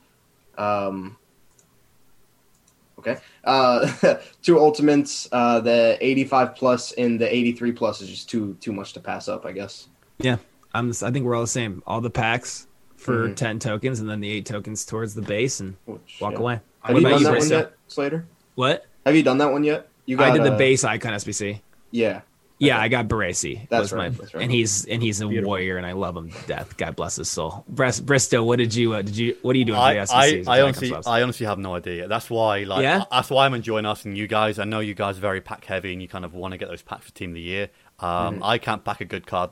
[0.56, 1.16] Um,
[2.98, 3.90] okay, uh,
[4.42, 5.28] two ultimates.
[5.30, 9.28] Uh, the 85 plus and the 83 plus is just too too much to pass
[9.28, 9.44] up.
[9.44, 9.88] I guess.
[10.18, 10.36] Yeah,
[10.72, 10.90] I'm.
[10.90, 11.82] I think we're all the same.
[11.86, 12.68] All the packs
[12.98, 13.34] for mm-hmm.
[13.34, 16.38] 10 tokens and then the eight tokens towards the base and Which, walk yeah.
[16.38, 16.60] away.
[16.82, 18.26] Have what you done you, that one yet, Slater?
[18.56, 18.86] What?
[19.06, 19.88] Have you done that one yet?
[20.04, 21.60] You got, I did the uh, base icon SBC.
[21.90, 22.22] Yeah.
[22.58, 22.80] Yeah.
[22.80, 23.68] I got Baresi.
[23.68, 24.42] That's right, my, that's right.
[24.42, 25.50] And he's and he's a Beautiful.
[25.50, 26.76] warrior, and I love him to death.
[26.76, 27.64] God bless his soul.
[27.72, 30.44] Brist- Bristow, what did you uh, did you what are you doing I, for the
[30.48, 32.08] I, I honestly I honestly have no idea.
[32.08, 33.04] That's why like yeah?
[33.10, 34.58] that's why I'm enjoying asking you guys.
[34.58, 36.68] I know you guys are very pack heavy, and you kind of want to get
[36.68, 37.70] those packs for Team of the Year.
[38.00, 38.44] Um, mm-hmm.
[38.44, 39.50] I can't pack a good card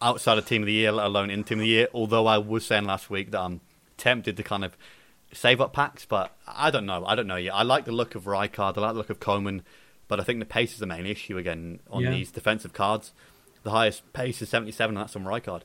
[0.00, 1.88] outside of Team of the Year, let alone in Team of the Year.
[1.94, 3.60] Although I was saying last week that I'm
[3.96, 4.76] tempted to kind of
[5.32, 7.04] save up packs, but I don't know.
[7.06, 7.54] I don't know yet.
[7.54, 8.76] I like the look of Rijkaard.
[8.76, 9.62] I like the look of Koeman,
[10.12, 12.10] but I think the pace is the main issue again on yeah.
[12.10, 13.12] these defensive cards.
[13.62, 15.62] The highest pace is 77, and that's on Rijkaard.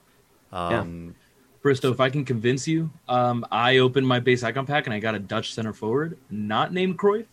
[0.54, 1.14] Um, yeah.
[1.62, 5.00] Bristow, if I can convince you, um, I opened my base icon pack and I
[5.00, 7.26] got a Dutch center forward, not named Cruyff.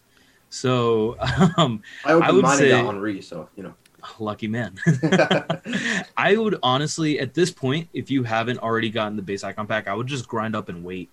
[0.50, 1.16] So
[1.56, 3.74] um, I I would say, and got Henry, so you know
[4.18, 4.74] lucky man.
[6.16, 9.86] I would honestly, at this point, if you haven't already gotten the base icon pack,
[9.86, 11.10] I would just grind up and wait,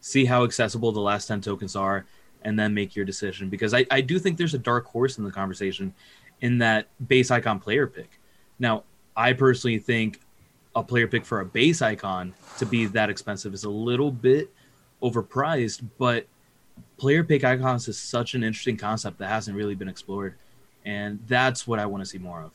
[0.00, 2.06] see how accessible the last 10 tokens are,
[2.42, 3.48] and then make your decision.
[3.48, 5.94] Because I, I do think there's a dark horse in the conversation
[6.40, 8.20] in that base icon player pick.
[8.58, 8.84] Now,
[9.16, 10.20] I personally think
[10.74, 14.50] a player pick for a base icon to be that expensive is a little bit
[15.02, 16.26] overpriced, but
[16.96, 20.34] player pick icons is such an interesting concept that hasn't really been explored
[20.88, 22.50] and that's what I want to see more of.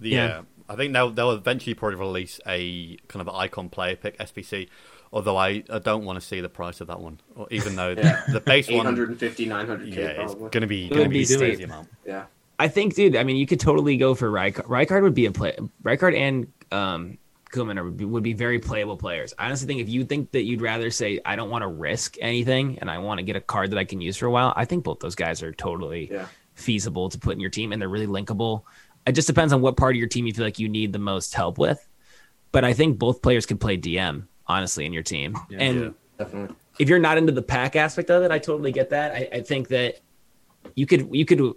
[0.00, 3.96] The, yeah, uh, I think they'll they'll eventually probably release a kind of icon player
[3.96, 4.68] pick SBC.
[5.12, 8.22] Although I, I don't want to see the price of that one, even though yeah.
[8.26, 11.26] the, the base 850, one 850 900 yeah, it's going to be going to be,
[11.26, 11.88] be crazy amount.
[12.06, 12.24] Yeah,
[12.58, 13.16] I think, dude.
[13.16, 14.66] I mean, you could totally go for Rijkaard.
[14.66, 15.56] Rijkaard would be a play.
[15.82, 17.18] Rijkaard and um,
[17.52, 19.32] Koeman would be, would be very playable players.
[19.38, 22.16] I honestly think if you think that you'd rather say I don't want to risk
[22.20, 24.52] anything and I want to get a card that I can use for a while,
[24.56, 26.26] I think both those guys are totally yeah
[26.58, 28.62] feasible to put in your team and they're really linkable.
[29.06, 30.98] It just depends on what part of your team you feel like you need the
[30.98, 31.86] most help with.
[32.52, 35.36] But I think both players can play DM, honestly, in your team.
[35.48, 36.56] Yeah, and yeah, definitely.
[36.78, 39.12] if you're not into the pack aspect of it, I totally get that.
[39.12, 40.00] I, I think that
[40.74, 41.54] you could you could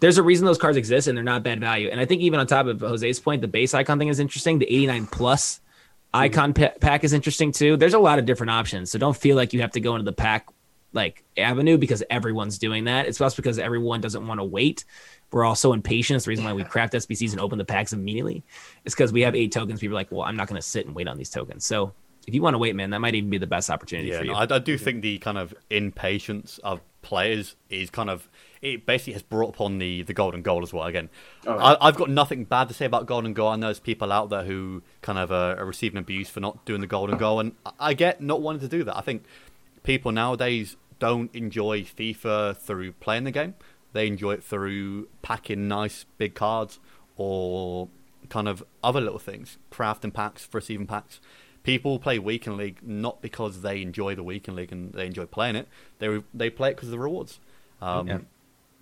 [0.00, 1.88] there's a reason those cards exist and they're not bad value.
[1.88, 4.58] And I think even on top of Jose's point, the base icon thing is interesting.
[4.58, 5.60] The 89 plus
[6.12, 6.78] icon mm-hmm.
[6.78, 7.76] pack is interesting too.
[7.76, 8.90] There's a lot of different options.
[8.90, 10.48] So don't feel like you have to go into the pack
[10.92, 13.06] like avenue because everyone's doing that.
[13.06, 14.84] It's just because everyone doesn't want to wait.
[15.30, 16.16] We're all so impatient.
[16.16, 18.44] It's the reason why we craft SBCs and open the packs immediately.
[18.84, 19.80] It's because we have eight tokens.
[19.80, 21.64] People are like, well, I'm not going to sit and wait on these tokens.
[21.64, 21.92] So
[22.26, 24.24] if you want to wait, man, that might even be the best opportunity yeah, for
[24.24, 24.32] you.
[24.32, 28.28] No, I, I, do think the kind of impatience of players is kind of
[28.60, 30.84] it basically has brought upon the the golden goal as well.
[30.84, 31.08] Again,
[31.46, 33.48] oh, I, have got nothing bad to say about golden goal.
[33.48, 36.64] I know there's people out there who kind of uh, are receiving abuse for not
[36.64, 38.96] doing the golden goal, and I get not wanting to do that.
[38.96, 39.24] I think
[39.84, 43.54] people nowadays don't enjoy FIFA through playing the game.
[43.92, 46.80] They enjoy it through packing nice big cards
[47.16, 47.88] or
[48.28, 51.20] kind of other little things, crafting packs, first even packs.
[51.66, 55.56] People play Weekend League not because they enjoy the Weekend League and they enjoy playing
[55.56, 55.66] it.
[55.98, 57.40] They they play it because of the rewards.
[57.82, 58.18] Um, yeah.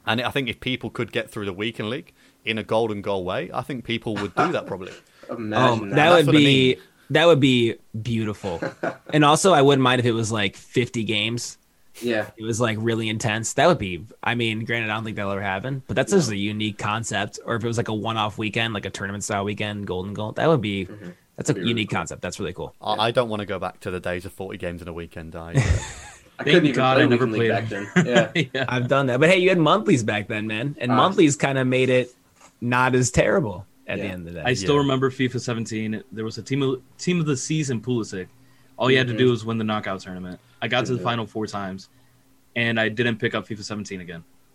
[0.07, 2.13] And I think if people could get through the Weekend League
[2.45, 4.93] in a golden goal way, I think people would do that probably.
[5.31, 6.11] Imagine that, that.
[6.11, 6.77] would what I be mean.
[7.09, 8.61] that would be beautiful.
[9.15, 11.57] and also, I wouldn't mind if it was like 50 games.
[12.03, 12.29] yeah.
[12.37, 13.55] It was like really intense.
[13.55, 14.05] That would be.
[14.23, 17.39] I mean, granted, I don't think that'll ever happen, but that's just a unique concept.
[17.47, 20.33] Or if it was like a one-off weekend, like a tournament style weekend, Golden Goal,
[20.33, 20.85] that would be.
[20.85, 21.11] Mm-hmm.
[21.37, 21.99] That's a That'd really unique cool.
[21.99, 22.23] concept.
[22.23, 22.75] That's really cool.
[22.81, 24.93] I, I don't want to go back to the days of 40 games in a
[24.93, 25.35] weekend.
[25.35, 25.61] I, uh,
[26.39, 27.89] I couldn't even God play I never played back then.
[28.07, 28.31] Yeah.
[28.55, 28.65] yeah.
[28.69, 30.97] I've done that, but hey, you had monthlies back then, man, and Ah.
[30.97, 32.15] monthlies kind of made it
[32.61, 34.45] not as terrible at the end of the day.
[34.47, 34.81] I still Yeah.
[34.81, 36.03] remember FIFA 17.
[36.13, 38.29] There was a team of team of the season Pulisic.
[38.77, 40.41] All you had to do was win the knockout tournament.
[40.63, 41.05] I got to the Mhm.
[41.05, 41.89] final four times,
[42.57, 44.25] and I didn't pick up FIFA 17 again.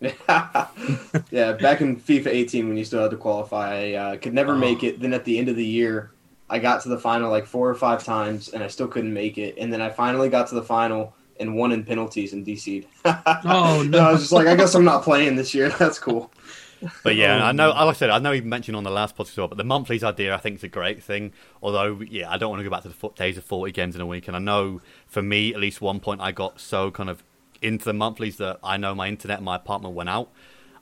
[1.30, 4.52] yeah, back in FIFA 18 when you still had to qualify, I uh, could never
[4.52, 4.58] Oh.
[4.58, 5.00] make it.
[5.00, 6.10] Then at the end of the year,
[6.50, 9.38] I got to the final like four or five times, and I still couldn't make
[9.38, 9.54] it.
[9.56, 12.86] And then I finally got to the final and won in penalties and DC'd.
[13.44, 13.98] Oh, no!
[14.00, 15.68] I was just like, I guess I'm not playing this year.
[15.78, 16.30] That's cool.
[17.02, 17.68] But yeah, Oh, I know.
[17.70, 19.48] Like I said, I know you mentioned on the last podcast as well.
[19.48, 21.32] But the monthlies idea, I think, is a great thing.
[21.62, 23.94] Although, yeah, I don't want to go back to the fo- days of forty games
[23.94, 24.28] in a week.
[24.28, 27.22] And I know for me, at least one point, I got so kind of
[27.62, 30.30] into the monthlies that I know my internet in my apartment went out.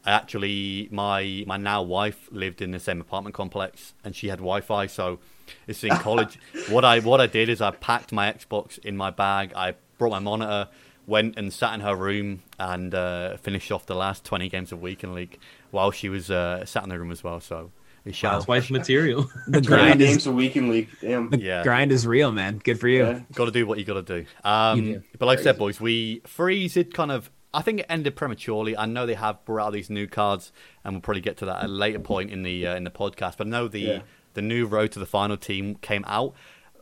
[0.07, 4.38] I actually, my my now wife lived in the same apartment complex, and she had
[4.38, 4.87] Wi-Fi.
[4.87, 5.18] So
[5.66, 6.38] it's in college.
[6.68, 9.52] what I what I did is I packed my Xbox in my bag.
[9.54, 10.68] I brought my monitor,
[11.06, 14.80] went and sat in her room, and uh, finished off the last twenty games of
[14.80, 15.38] weekend league
[15.70, 17.40] while she was uh, sat in the room as well.
[17.40, 17.70] So
[18.04, 18.32] it's shout.
[18.34, 19.28] That's wife material.
[19.48, 20.88] the Grind grind is games a week in league.
[21.00, 21.30] Damn.
[21.30, 21.62] the Yeah.
[21.62, 22.58] grind is real, man.
[22.62, 23.04] Good for you.
[23.04, 23.20] Yeah.
[23.34, 24.26] Got to do what you got to do.
[24.44, 25.02] Um, do.
[25.18, 27.30] But like I said, boys, we freeze it kind of.
[27.52, 28.76] I think it ended prematurely.
[28.76, 30.52] I know they have brought out these new cards,
[30.84, 32.90] and we'll probably get to that at a later point in the uh, in the
[32.90, 33.38] podcast.
[33.38, 34.00] But I know the Yeah.
[34.38, 36.33] The new road to the final team came out.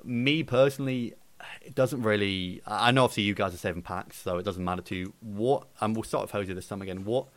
[0.05, 1.15] Me personally,
[1.63, 2.61] it doesn't really.
[2.67, 5.15] I I know obviously you guys are saving packs, so it doesn't matter to you.
[5.21, 7.07] What and we'll start with Jose this time again.
[7.07, 7.29] What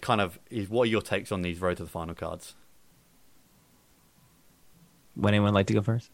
[0.00, 2.56] kind of is what are your takes on these road to the final cards?
[5.14, 6.10] Would anyone like to go first?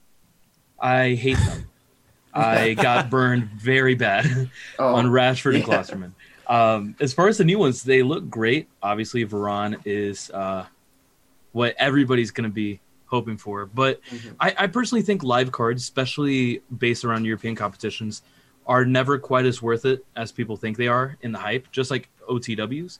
[0.79, 1.71] I hate them.
[2.35, 5.79] I got burned very bad Oh, on Rashford and yeah.
[5.83, 6.12] Klostermann.
[6.47, 8.69] Um, as far as the new ones, they look great.
[8.83, 10.67] Obviously, Varane is uh,
[11.57, 13.64] what everybody's going to be hoping for.
[13.64, 14.37] But Mhm.
[14.38, 18.21] I, I personally think live cards, especially based around European competitions,
[18.66, 21.90] are never quite as worth it as people think they are in the hype, just
[21.90, 22.99] like OTWs,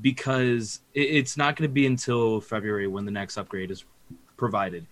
[0.00, 3.84] because it, it's not going to be until February when the next upgrade is
[4.36, 4.86] provided.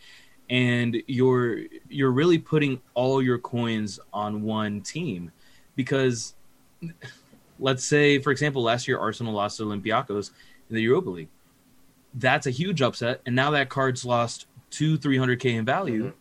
[0.51, 5.31] And you're you're really putting all your coins on one team
[5.77, 6.35] because
[7.61, 10.33] let's say, for example, last year Arsenal lost to Olympiacos
[10.69, 11.29] in the Europa League.
[12.15, 16.05] That's a huge upset, and now that card's lost two, three hundred k in value,
[16.07, 16.13] Mhm.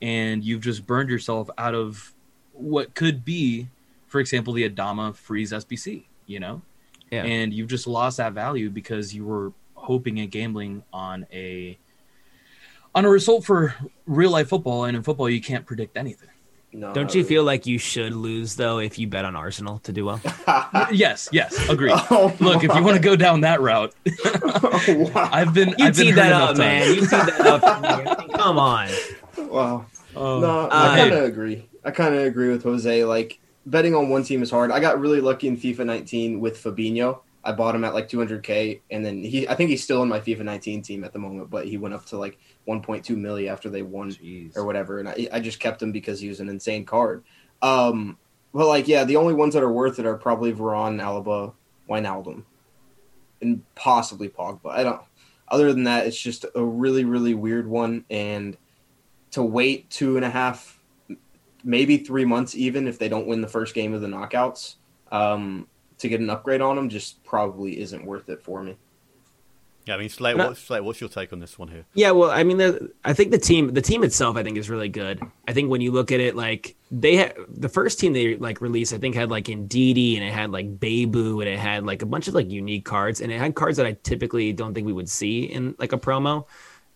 [0.00, 2.14] and you've just burned yourself out of
[2.52, 3.68] what could be,
[4.06, 6.06] for example, the Adama Freeze SBC.
[6.26, 6.62] You know,
[7.10, 7.24] Yeah.
[7.24, 11.76] and you've just lost that value because you were hoping and gambling on a
[12.94, 13.74] on a result for
[14.06, 16.28] real life football, and in football you can't predict anything.
[16.74, 19.92] No, Don't you feel like you should lose though if you bet on Arsenal to
[19.92, 20.20] do well?
[20.92, 21.92] yes, yes, agree.
[22.10, 25.28] Oh, Look, if you want to go down that route, oh, wow.
[25.32, 26.58] I've been You I've teed that up, times.
[26.58, 26.88] man.
[26.94, 27.60] You teed that up.
[27.60, 27.88] for me.
[28.10, 28.88] I mean, Come on.
[29.50, 29.86] wow.
[30.16, 31.68] Oh, No, Uh, I kind of agree.
[31.84, 33.04] I kind of agree with Jose.
[33.04, 34.70] Like betting on one team is hard.
[34.70, 37.20] I got really lucky in FIFA 19 with Fabinho.
[37.44, 39.48] I bought him at like 200k, and then he.
[39.48, 41.92] I think he's still in my FIFA 19 team at the moment, but he went
[41.92, 44.56] up to like 1.2 milli after they won jeez.
[44.56, 47.24] or whatever, and I, I just kept him because he was an insane card.
[47.60, 48.18] Um,
[48.54, 51.54] but like, yeah, the only ones that are worth it are probably Varane, Alaba,
[51.88, 52.44] Wijnaldum,
[53.40, 54.70] and possibly Pogba.
[54.70, 55.00] I don't.
[55.48, 58.56] Other than that, it's just a really, really weird one, and
[59.32, 60.80] to wait two and a half,
[61.64, 64.76] maybe three months, even if they don't win the first game of the knockouts,
[65.10, 65.66] um,
[65.98, 68.76] to get an upgrade on them, just probably isn't worth it for me.
[69.86, 71.84] Yeah, I mean, Slate, what, Slate, what's your take on this one here?
[71.94, 74.70] Yeah, well, I mean, the, I think the team, the team itself, I think is
[74.70, 75.20] really good.
[75.48, 78.60] I think when you look at it, like they had the first team they like
[78.60, 82.02] released, I think had like Ndidi and it had like Bebou and it had like
[82.02, 84.86] a bunch of like unique cards and it had cards that I typically don't think
[84.86, 86.46] we would see in like a promo,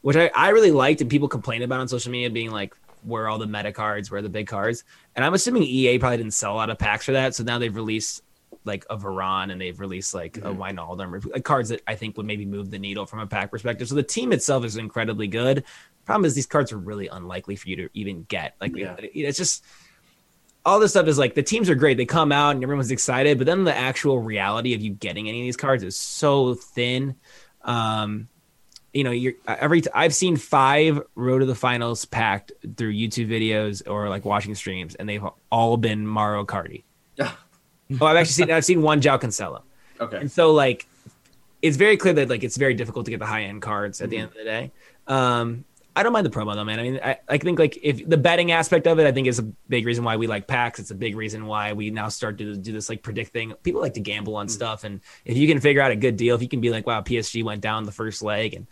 [0.03, 3.25] which I, I really liked and people complained about on social media being like, where
[3.25, 4.85] are all the meta cards, where are the big cards?
[5.15, 7.59] And I'm assuming EA probably didn't sell a lot of packs for that, so now
[7.59, 8.23] they've released
[8.67, 10.57] like a Varane and they've released like a Mhm.
[10.77, 13.89] Wijnaldum, like cards that I think would maybe move the needle from a pack perspective.
[13.89, 15.65] So the team itself is incredibly good.
[16.05, 18.55] Problem is these cards are really unlikely for you to even get.
[18.61, 18.97] Like Yeah.
[18.99, 19.65] it- it's just
[20.65, 21.97] all this stuff is like the teams are great.
[21.97, 25.41] They come out and everyone's excited, but then the actual reality of you getting any
[25.41, 27.15] of these cards is so thin.
[27.63, 28.29] Um,
[28.93, 33.29] you know, you're every t- I've seen five road to the finals packed through YouTube
[33.29, 36.85] videos or like watching streams, and they've all been Mario Cardi.
[38.01, 39.63] Oh, I've actually seen I've seen one João Cancelo.
[40.01, 40.19] Okay.
[40.19, 40.87] And so like
[41.63, 44.11] it's very clear that like it's very difficult to get the high end cards at
[44.11, 44.73] the end of the day.
[45.07, 45.65] Um
[45.97, 46.79] I don't mind the promo though, man.
[46.79, 49.39] I mean, I, I think like if the betting aspect of it, I think is
[49.39, 50.79] a big reason why we like packs.
[50.79, 53.55] It's a big reason why we now start to do this like predict thing.
[53.63, 56.35] People like to gamble on stuff, and if you can figure out a good deal,
[56.35, 58.67] if you can be like, wow, PSG went down the first leg, and,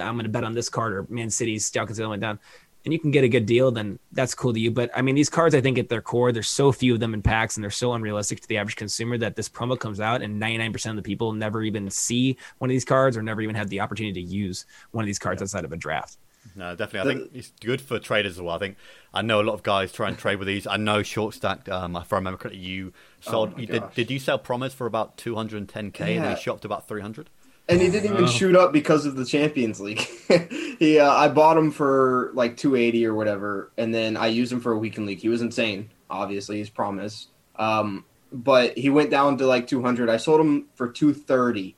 [0.00, 2.38] I'm going to bet on this card, or Man City's Cancelo went down,
[2.84, 4.70] and you can get a good deal, then that's cool to you.
[4.70, 7.14] But I mean, these cards, I think at their core, there's so few of them
[7.14, 10.20] in packs, and they're so unrealistic to the average consumer that this promo comes out,
[10.22, 13.54] and 99% of the people never even see one of these cards, or never even
[13.54, 16.18] have the opportunity to use one of these cards outside of a draft.
[16.54, 17.10] No, definitely.
[17.12, 18.54] I think it's good for traders as well.
[18.54, 18.76] I think
[19.14, 20.66] I know a lot of guys try and trade with these.
[20.66, 21.70] I know short stacked.
[21.70, 22.92] Um, if I remember correctly, you
[23.22, 23.54] sold.
[23.54, 26.34] my you did, did you sell Promes for about 210k and Yeah.
[26.34, 27.30] they shopped about 300?
[27.68, 28.28] And he didn't even Oh.
[28.28, 30.00] shoot up because of the Champions League.
[30.78, 34.60] he, uh, I bought him for like 280 or whatever, and then I used him
[34.60, 35.20] for a weekend league.
[35.20, 35.90] He was insane.
[36.10, 37.28] Obviously, he's Promes.
[37.56, 40.10] Um, but he went down to like 200.
[40.10, 41.74] I sold him for 230,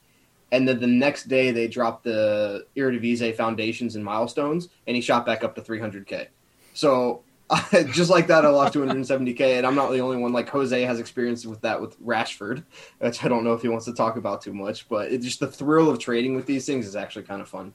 [0.50, 5.24] and then the next day they dropped the Eredivisie foundations and milestones, and he shot
[5.24, 6.26] back up to 300k.
[6.74, 7.22] So
[7.92, 10.32] just like that, I lost 270k, and I'm not the only one.
[10.32, 12.64] Like Jose has experience with that with Rashford,
[12.98, 15.40] which I don't know if he wants to talk about too much, but it's just
[15.40, 17.72] the thrill of trading with these things is actually kind of fun.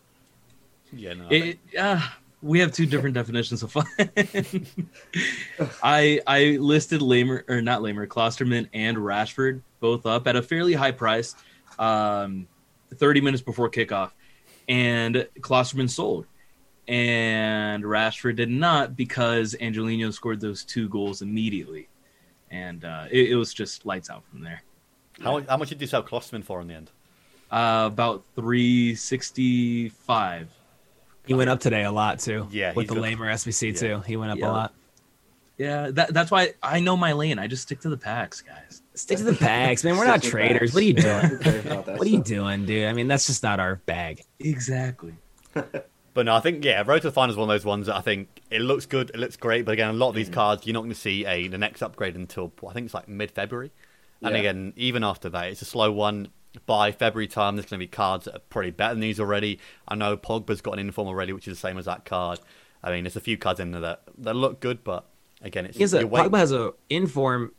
[0.91, 1.27] Yeah, no.
[1.29, 2.01] I It, uh,
[2.41, 3.85] we have two different definitions of fun.
[5.83, 10.73] I I listed Laimer or not Laimer, Klostermann and Rashford both up at a fairly
[10.73, 11.35] high price,
[11.79, 12.47] um,
[12.95, 14.11] thirty minutes before kickoff,
[14.67, 16.25] and Klostermann sold,
[16.91, 21.87] and Rashford did not because Angelino scored those two goals immediately,
[22.51, 24.61] and uh, it, it was just lights out from there.
[25.21, 26.91] how, how much did you sell Klostermann for in the end?
[27.49, 30.49] Uh, about three sixty five.
[31.25, 32.47] He went up today a lot too.
[32.51, 33.79] Yeah, with the got- Laimer SBC Yeah.
[33.79, 33.99] too.
[34.01, 34.49] He went up Yeah.
[34.49, 34.73] a lot.
[35.57, 37.37] Yeah, that, that's why I know my lane.
[37.37, 38.81] I just stick to the packs, guys.
[38.95, 39.95] Stick to the packs, man.
[39.95, 40.71] We're not traders.
[40.71, 40.73] facts.
[40.73, 41.39] What are you doing?
[41.41, 42.87] cares about that what are you doing, dude?
[42.87, 44.23] I mean, that's just not our bag.
[44.39, 45.13] Exactly.
[46.13, 47.95] But no, I think yeah, Road to the Final is one of those ones that
[47.95, 50.33] I think it looks good, it looks great, but again, a lot of these Mm-hmm.
[50.33, 53.07] cards you're not going to see a the next upgrade until I think it's like
[53.07, 53.71] mid February,
[54.21, 54.39] and Yeah.
[54.39, 56.27] again, even after that, it's a slow one.
[56.65, 59.57] By February time, there's going to be cards that are probably better than these already.
[59.87, 62.39] I know Pogba's got an inform already, which is the same as that card.
[62.83, 65.05] I mean, there's a few cards in there that, that look good, but
[65.41, 67.53] again, it's He has a Pogba has a inform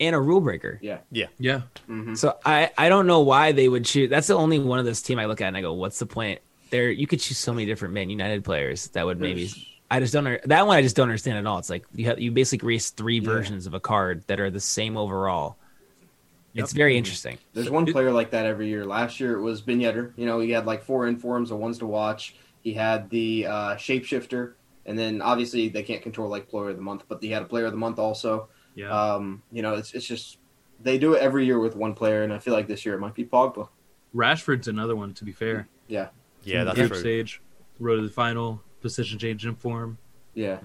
[0.00, 0.80] and a rule breaker.
[0.82, 0.98] Yeah.
[1.12, 1.60] yeah, Yeah.
[1.88, 2.18] Mhm.
[2.18, 4.10] So I I don't know why they would choose.
[4.10, 6.06] That's the only one of this team I look at and I go, what's the
[6.06, 6.40] point?
[6.72, 9.50] There you could choose so many different Man United players that would maybe.
[9.90, 10.26] I just don't.
[10.26, 11.58] under- That one I just don't understand at all.
[11.58, 13.28] It's like you have you basically race three Yeah.
[13.30, 15.56] versions of a card that are the same overall.
[16.54, 16.64] Yep.
[16.64, 17.38] It's very interesting.
[17.52, 18.84] There's one player like that every year.
[18.84, 20.12] Last year it was Ben Yedder.
[20.16, 22.34] You know, he had like four informs, the ones to watch.
[22.62, 24.54] He had the uh, shapeshifter,
[24.86, 27.46] and then obviously they can't control like player of the month, but he had a
[27.46, 28.48] player of the month also.
[28.74, 28.88] Yeah.
[28.90, 30.38] Um, you know, it's it's just
[30.80, 32.98] they do it every year with one player, and I feel like this year it
[33.00, 33.68] might be Pogba.
[34.14, 35.68] Rashford's another one, to be fair.
[35.88, 36.08] Yeah,
[36.44, 37.00] yeah, that's Group true.
[37.00, 37.40] stage,
[37.78, 39.98] road to the final, position change in form.
[40.34, 40.58] yeah.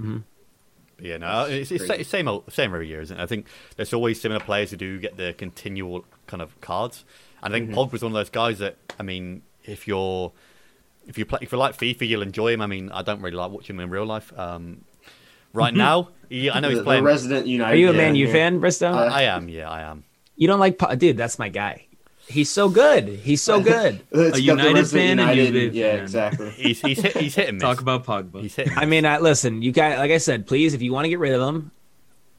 [1.00, 3.22] Yeah, no, it's, it's, it's same old, same every year, isn't it?
[3.22, 7.06] I think there's always similar players who do get the continual kind of cards.
[7.44, 7.76] And I think Mhm.
[7.76, 10.32] Pogba's one of those guys that, I mean, if you're
[11.06, 12.62] if you play if you like FIFA, you'll enjoy him.
[12.62, 14.34] I mean, I don't really like watching him in real life.
[14.38, 14.86] Um,
[15.54, 17.04] right now, he, I know he's the, playing.
[17.04, 17.74] the resident United.
[17.74, 18.92] Are you a fan Man U fan, Bristow?
[18.92, 20.04] Uh, I am, yeah, I am.
[20.36, 21.16] you don't like, Po- dude?
[21.16, 21.86] That's my guy.
[22.28, 23.08] He's so good.
[23.08, 24.02] He's so good.
[24.12, 26.00] It's got the United fan and United- Juve Yeah, fan.
[26.04, 26.50] exactly.
[26.52, 27.62] He's he's hit, he's hit and miss.
[27.64, 28.42] Talk about Pogba.
[28.42, 28.68] he's hit.
[28.68, 31.10] And I mean, I, listen, you guys, like I said, please, if you want to
[31.10, 31.72] get rid of him,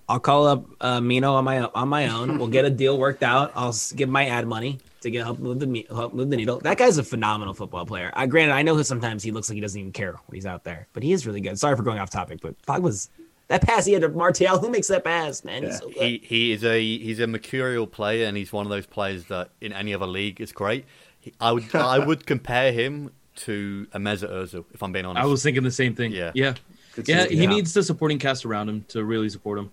[0.09, 2.39] I'll call up uh, Mino on my on my own.
[2.39, 3.53] We'll get a deal worked out.
[3.55, 6.61] I'll give my ad money to get help move the me- help move the needle.
[6.61, 8.11] That guy's a phenomenal football player.
[8.15, 10.47] I granted, I know that sometimes he looks like he doesn't even care when he's
[10.47, 11.59] out there, but he is really good.
[11.59, 13.11] Sorry for going off topic, but Pogba's
[13.49, 14.59] that pass he had to Martial.
[14.59, 15.63] Who makes that pass, man?
[15.65, 15.79] He's Yeah.
[15.79, 15.97] so good.
[16.03, 19.51] he he is a he's a mercurial player, and he's one of those players that
[19.61, 20.85] in any other league is great.
[21.21, 25.23] He, I would I would compare him to a Mesut Ozil, if I'm being honest.
[25.23, 26.13] I was thinking the same thing.
[26.13, 26.33] Yeah.
[26.35, 26.55] Yeah.
[26.95, 27.37] Good Yeah, season.
[27.37, 27.49] he Yeah.
[27.51, 29.71] needs the supporting cast around him to really support him.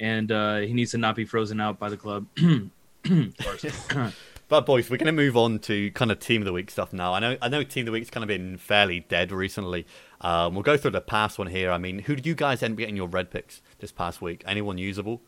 [0.00, 2.26] And uh, he needs to not be frozen out by the club.
[4.48, 6.94] But boys, we're going to move on to kind of team of the week stuff
[6.94, 7.12] now.
[7.12, 9.86] I know I know team of the week's kind of been fairly dead recently.
[10.20, 11.70] Um, we'll go through the past one here.
[11.70, 14.42] I mean, who did you guys end up getting your red picks this past week?
[14.46, 15.22] Anyone usable?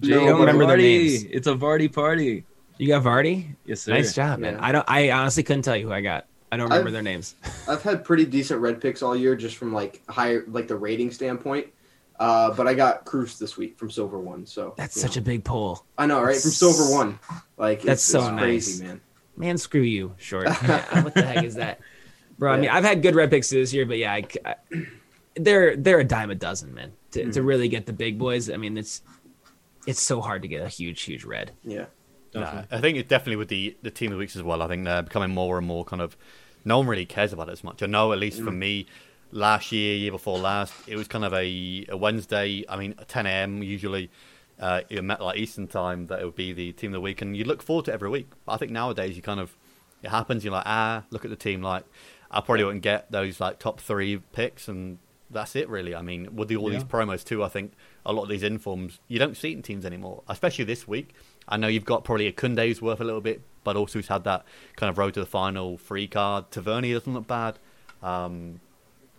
[0.00, 0.80] You don't remember their Vardy.
[0.80, 1.24] names.
[1.24, 2.44] It's a Vardy party.
[2.78, 3.54] You got Vardy.
[3.66, 3.92] Yes, sir.
[3.92, 4.54] Nice job, man.
[4.54, 4.64] Yeah.
[4.66, 4.84] I don't.
[4.88, 6.26] I honestly couldn't tell you who I got.
[6.50, 7.34] I don't remember I've- their names.
[7.68, 11.10] I've had pretty decent red picks all year, just from like higher, like the rating
[11.10, 11.66] standpoint.
[12.18, 15.20] Uh, but I got Kroos this week from Silver One, so That's such know.
[15.20, 15.84] a big pull.
[15.98, 16.36] I know, right?
[16.36, 17.18] From Silver One,
[17.56, 18.88] like That's it's, so it's crazy, nice.
[18.88, 19.00] man.
[19.36, 20.44] Man, screw you, short.
[20.46, 21.80] Yeah, what the heck is that,
[22.38, 22.52] bro?
[22.52, 24.54] I mean, I've had good red picks this year, but yeah, I, I-
[25.34, 26.92] they're they're a dime a dozen, man.
[27.12, 29.02] To, to really get the big boys, I mean, it's
[29.86, 31.52] it's so hard to get a huge, huge red.
[31.64, 31.86] Yeah,
[32.34, 34.62] Nah, I think it's definitely with the the team of the weeks as well.
[34.62, 36.16] I think they're becoming more and more kind of.
[36.64, 37.82] No one really cares about it as much.
[37.82, 38.86] I know, at least for me,
[39.32, 42.64] last year, year before last, it was kind of a, a Wednesday.
[42.68, 43.62] I mean, 10 a.m.
[43.62, 44.10] usually.
[44.60, 47.20] Uh, it met like Eastern time that it would be the team of the week,
[47.20, 48.28] and you look forward to it every week.
[48.46, 49.56] But I think nowadays you kind of
[50.02, 50.44] it happens.
[50.44, 51.62] You're like, ah, look at the team.
[51.62, 51.84] Like,
[52.32, 54.98] I probably wouldn't get those like top three picks, and
[55.30, 55.94] that's it really.
[55.94, 56.78] I mean, with the, all yeah.
[56.78, 57.72] these promos too, I think
[58.04, 61.14] a lot of these informs you don't see it in teams anymore, especially this week.
[61.48, 64.24] I know you've got probably a Koundé's worth a little bit, but also he's had
[64.24, 64.44] that
[64.76, 66.50] kind of road to the final free card.
[66.50, 67.58] Tavernier doesn't look bad.
[68.02, 68.60] Um,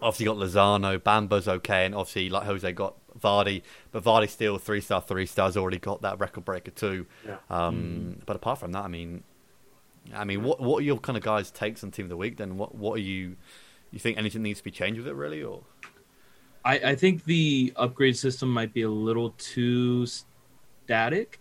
[0.01, 3.61] obviously got Lozano, Bamba's okay, and obviously like Jose got Vardy,
[3.91, 7.05] but Vardy still three star, three stars already got that record breaker too.
[7.25, 7.37] Yeah.
[7.49, 8.25] Um, mm.
[8.25, 9.23] But apart from that, I mean,
[10.13, 12.37] I mean, what what are your kind of guys' takes on Team of the Week?
[12.37, 13.37] Then what what are you
[13.91, 15.63] you think anything needs to be changed with it really, or?
[16.65, 21.39] I, I think the upgrade system might be a little too static.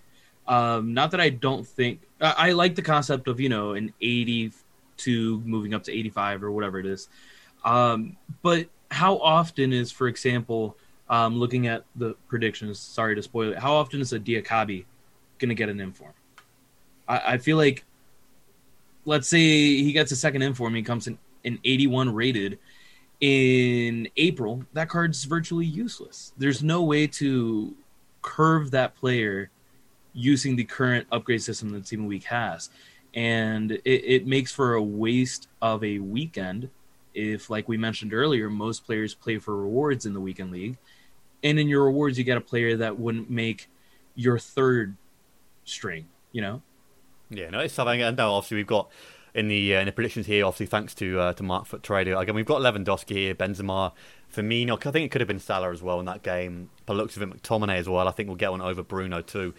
[0.49, 3.93] Um, not that I don't think I, I like the concept of you know an
[4.01, 4.53] eighty
[4.99, 7.09] to moving up to eighty five or whatever it is,
[7.65, 10.77] um, but how often is, for example,
[11.09, 12.79] um, looking at the predictions?
[12.79, 13.59] Sorry to spoil it.
[13.59, 14.85] How often is a Diakhaby
[15.39, 16.13] going to get an inform?
[17.09, 17.85] I, I feel like
[19.05, 22.59] let's say he gets a second inform, he comes in an 81 rated
[23.21, 26.33] in April, that card's virtually useless.
[26.37, 27.75] There's no way to
[28.21, 29.51] curve that player
[30.13, 32.69] using the current upgrade system that Team Week has.
[33.15, 36.71] And it, it, makes for a waste of a weekend
[37.15, 40.77] if, like we mentioned earlier, most players play for rewards in the weekend league.
[41.45, 43.69] And in your rewards, you get a player that wouldn't make
[44.15, 44.97] your third
[45.65, 46.63] string, you know?
[47.33, 48.03] Yeah, no, it's something.
[48.03, 48.91] And now, obviously, we've got
[49.35, 50.45] in the uh, in the predictions here.
[50.45, 52.15] Obviously, thanks to uh, to Mark Foot Trader.
[52.15, 53.93] Again, we've got Lewandowski here, Benzema,
[54.35, 54.79] Firmino.
[54.87, 56.71] I think it could have been Salah as well in that game.
[56.87, 58.07] But looks of it, McTominay as well.
[58.07, 59.55] I think we'll get one over Bruno too.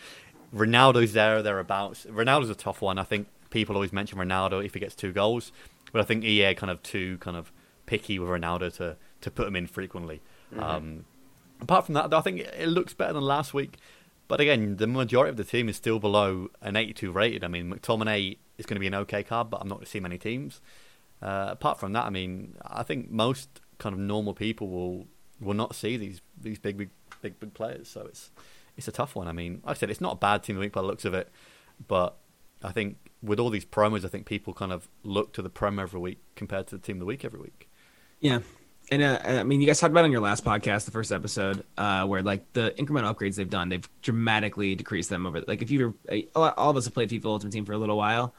[0.53, 2.05] Ronaldo's there, thereabouts.
[2.05, 2.99] Ronaldo's a tough one.
[2.99, 5.51] I think people always mention Ronaldo if he gets two goals,
[5.91, 7.51] but I think EA kind of too kind of
[7.86, 10.21] picky with Ronaldo to to put him in frequently.
[10.53, 10.63] Mm-hmm.
[10.63, 11.05] Um,
[11.61, 13.78] apart from that, I think it looks better than last week.
[14.34, 17.44] But again, the majority of the team is still below an 82 rated.
[17.44, 19.92] I mean, McTominay is going to be an okay card, but I'm not going to
[19.92, 20.60] see many teams.
[21.22, 25.06] Uh, apart from that, I mean, I think most kind of normal people will
[25.40, 26.90] will not see these these big big
[27.22, 27.88] big big players.
[27.88, 28.32] So it's
[28.76, 29.28] it's a tough one.
[29.28, 30.88] I mean, like I said, it's not a bad team of the week by the
[30.88, 31.32] looks of it,
[31.88, 32.18] but
[32.64, 35.84] I think with all these promos, I think people kind of look to the promo
[35.84, 37.70] every week compared to the team of the week every week.
[38.20, 38.40] Yeah,
[38.94, 41.64] and uh, I mean, you guys talked about on your last podcast, the first episode,
[41.78, 45.41] uh, where like the incremental upgrades they've done, they've dramatically decreased them over.
[45.48, 45.96] Like if you
[46.36, 48.36] all of us have played FIFA Ultimate Team for a little while,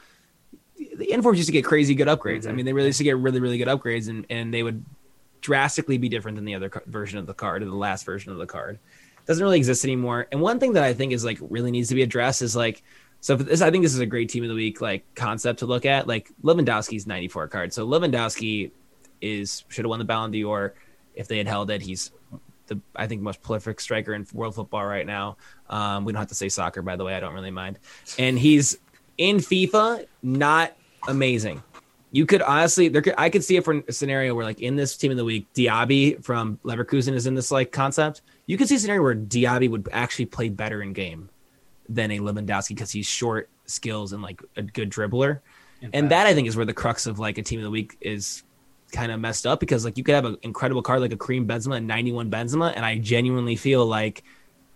[0.76, 2.40] the informs used to get crazy good upgrades.
[2.42, 2.48] Mm-hmm.
[2.48, 4.84] I mean, they really used to get really really good upgrades, and and they would
[5.40, 8.38] drastically be different than the other version of the card or the last version of
[8.38, 8.78] the card.
[9.18, 10.28] It doesn't really exist anymore.
[10.30, 12.82] And one thing that I think is like really needs to be addressed is like
[13.20, 15.66] so this, I think this is a great team of the week like concept to
[15.66, 16.06] look at.
[16.06, 17.72] Like Lewandowski's 94 card.
[17.72, 18.70] So Lewandowski
[19.24, 20.74] is should have won the Ballon d'Or
[21.14, 21.82] if they had held it.
[21.82, 22.10] He's
[22.66, 25.36] the I think most prolific striker in world football right now.
[25.68, 27.14] Um, we don't have to say soccer, by the way.
[27.14, 27.78] I don't really mind.
[28.18, 28.78] And he's
[29.18, 30.76] in FIFA, not
[31.08, 31.62] amazing.
[32.12, 34.76] You could honestly, there could, I could see it for a scenario where, like, in
[34.76, 38.22] this team of the week, Diaby from Leverkusen is in this like concept.
[38.46, 41.28] You could see a scenario where Diaby would actually play better in game
[41.88, 45.40] than a Lewandowski because he's short, skills, and like a good dribbler.
[45.92, 47.96] and that I think is where the crux of like a team of the week
[48.00, 48.44] is
[48.94, 51.46] kind of messed up because like you could have an incredible card like a Karim
[51.46, 54.22] Benzema and 91 Benzema, and I genuinely feel like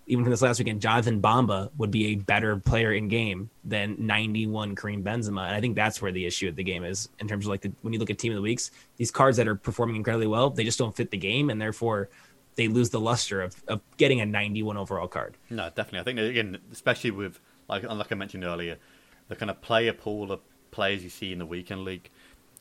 [0.06, 3.94] even from this last weekend, Jonathan Bamba would be a better player in game than
[3.98, 7.28] 91 Karim Benzema, and I think that's where the issue of the game is in
[7.28, 9.46] terms of like the, when you look at team of the weeks, these cards that
[9.46, 12.08] are performing incredibly well, they just don't fit the game, and therefore
[12.56, 15.36] they lose the luster of, of getting a 91 overall card.
[15.48, 16.00] No, definitely.
[16.00, 17.38] I think again, especially with
[17.68, 18.78] like like I mentioned earlier,
[19.28, 20.40] the kind of player pool of
[20.70, 22.10] players you see in the weekend league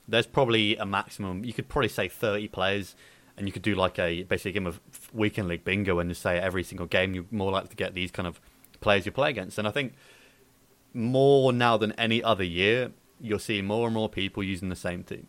[0.08, 1.43] there's probably a maximum.
[1.43, 2.95] You could probably say 30 players,
[3.36, 4.80] and you could do like a basically a game of
[5.14, 8.12] weekend league bingo, and just say every single game you're more likely to get these
[8.12, 8.39] kind of
[8.80, 9.58] players you play against.
[9.58, 9.93] And I think
[10.93, 15.03] more now than any other year, you're seeing more and more people using the same
[15.03, 15.28] team,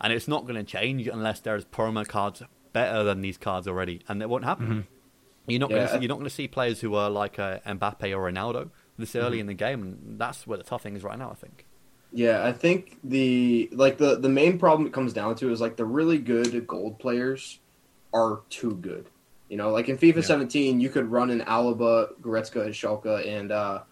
[0.00, 4.02] and it's not going to change unless there's promo cards better than these cards already,
[4.08, 4.66] and it won't happen.
[4.66, 4.80] Mm-hmm.
[5.48, 5.76] You're not yeah.
[5.76, 8.70] going to you're not going to see players who are like uh, Mbappe or Ronaldo
[8.98, 9.40] this early mm-hmm.
[9.40, 11.30] in the game, and that's where the tough thing is right now.
[11.30, 11.65] I think.
[12.12, 15.76] Yeah, I think the like the the main problem it comes down to is like
[15.76, 17.58] the really good gold players
[18.14, 19.08] are too good.
[19.48, 20.22] You know, like in FIFA yeah.
[20.22, 23.82] 17, you could run an Alaba, Goretzka, and Schalke and uh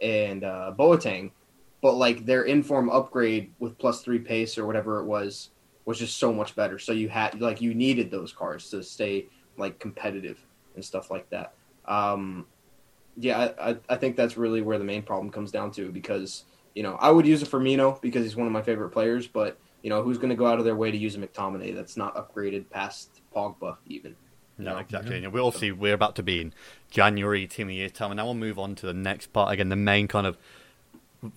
[0.00, 1.30] and uh Boateng,
[1.82, 5.50] but like their inform upgrade with plus three pace or whatever it was
[5.84, 6.78] was just so much better.
[6.78, 10.38] So you had like you needed those cards to stay like competitive
[10.74, 11.54] and stuff like that.
[11.84, 12.46] Um,
[13.16, 16.44] yeah, I, I think that's really where the main problem comes down to because
[16.74, 19.58] you know, I would use a Firmino because he's one of my favorite players, but
[19.84, 21.94] You know, who's going to go out of their way to use a McTominay that's
[21.94, 24.16] not upgraded past Pogba even?
[24.56, 25.18] No, exactly.
[25.20, 25.28] Yeah.
[25.28, 25.72] we'll see.
[25.72, 26.54] we're about to be in
[26.90, 29.52] January team of the year time, and now we'll move on to the next part.
[29.52, 30.38] Again, the main kind of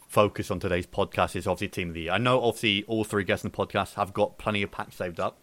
[0.08, 2.14] focus on today's podcast is obviously team of the year.
[2.14, 5.20] I know obviously all three guests in the podcast have got plenty of packs saved
[5.20, 5.42] up.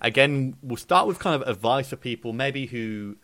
[0.00, 3.16] Again, we'll start with kind of advice for people maybe who,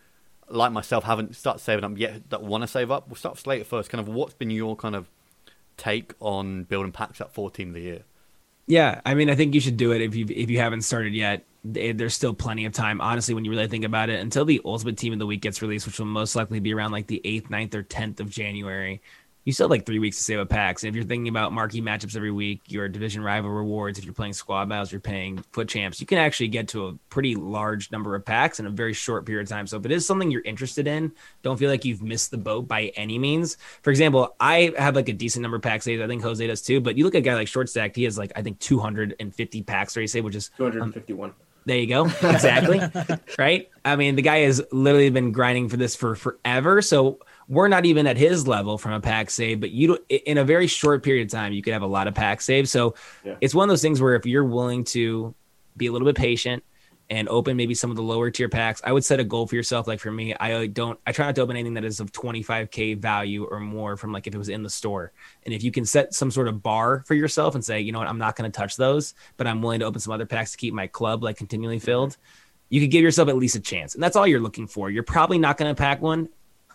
[0.51, 3.09] like myself, haven't started saving up yet that want to save up.
[3.09, 3.89] We'll start with Slater first.
[3.89, 5.09] Kind of what's been your kind of
[5.77, 8.03] take on building packs up for team of the year?
[8.67, 11.15] Yeah, I mean, I think you should do it if you if you haven't started
[11.15, 11.45] yet.
[11.65, 14.21] There's still plenty of time, honestly, when you really think about it.
[14.21, 16.93] Until the Ultimate Team of the Week gets released, which will most likely be around
[16.93, 19.03] like the eighth, 9th, or tenth of January
[19.47, 20.83] you still have like three weeks to save up packs.
[20.83, 24.13] And if you're thinking about marquee matchups every week, your division rival rewards, if you're
[24.13, 27.93] playing squad battles, you're paying FUT Champs, you can actually get to a pretty large
[27.93, 29.69] number of packs in a very short period of time.
[29.69, 32.67] So if it is something you're interested in, don't feel like you've missed the boat
[32.67, 33.57] by any means.
[33.83, 36.03] For example, I have like a decent number of packs saved.
[36.03, 36.81] I think Jose does too.
[36.81, 39.63] But you look at a guy like Short Stacked, he has like I think 250
[39.63, 41.31] packs already saved, which is 251.
[41.31, 41.37] Um,
[41.67, 42.07] there you go.
[42.07, 42.81] Exactly.
[43.39, 43.69] right.
[43.85, 46.81] I mean, the guy has literally been grinding for this for forever.
[46.81, 47.19] So
[47.49, 50.67] we're not even at his level from a pack save, but you in a very
[50.67, 52.71] short period of time, you could have a lot of pack saves.
[52.71, 52.95] So
[53.25, 53.37] yeah.
[53.41, 55.35] it's one of those things where if you're willing to
[55.77, 56.65] be a little bit patient
[57.09, 59.55] and open maybe some of the lower tier packs, I would set a goal for
[59.55, 59.87] yourself.
[59.87, 62.99] Like for me, I don't, I try not to open anything that is of 25k
[62.99, 65.13] value or more from like if it was in the store.
[65.45, 68.01] And if you can set some sort of bar for yourself and say, you know
[68.01, 70.51] what, I'm not going to touch those, but I'm willing to open some other packs
[70.53, 72.17] to keep my club like continually filled.
[72.71, 74.91] You could give yourself at least a chance, and that's all you're looking for.
[74.91, 76.29] You're probably not going to pack one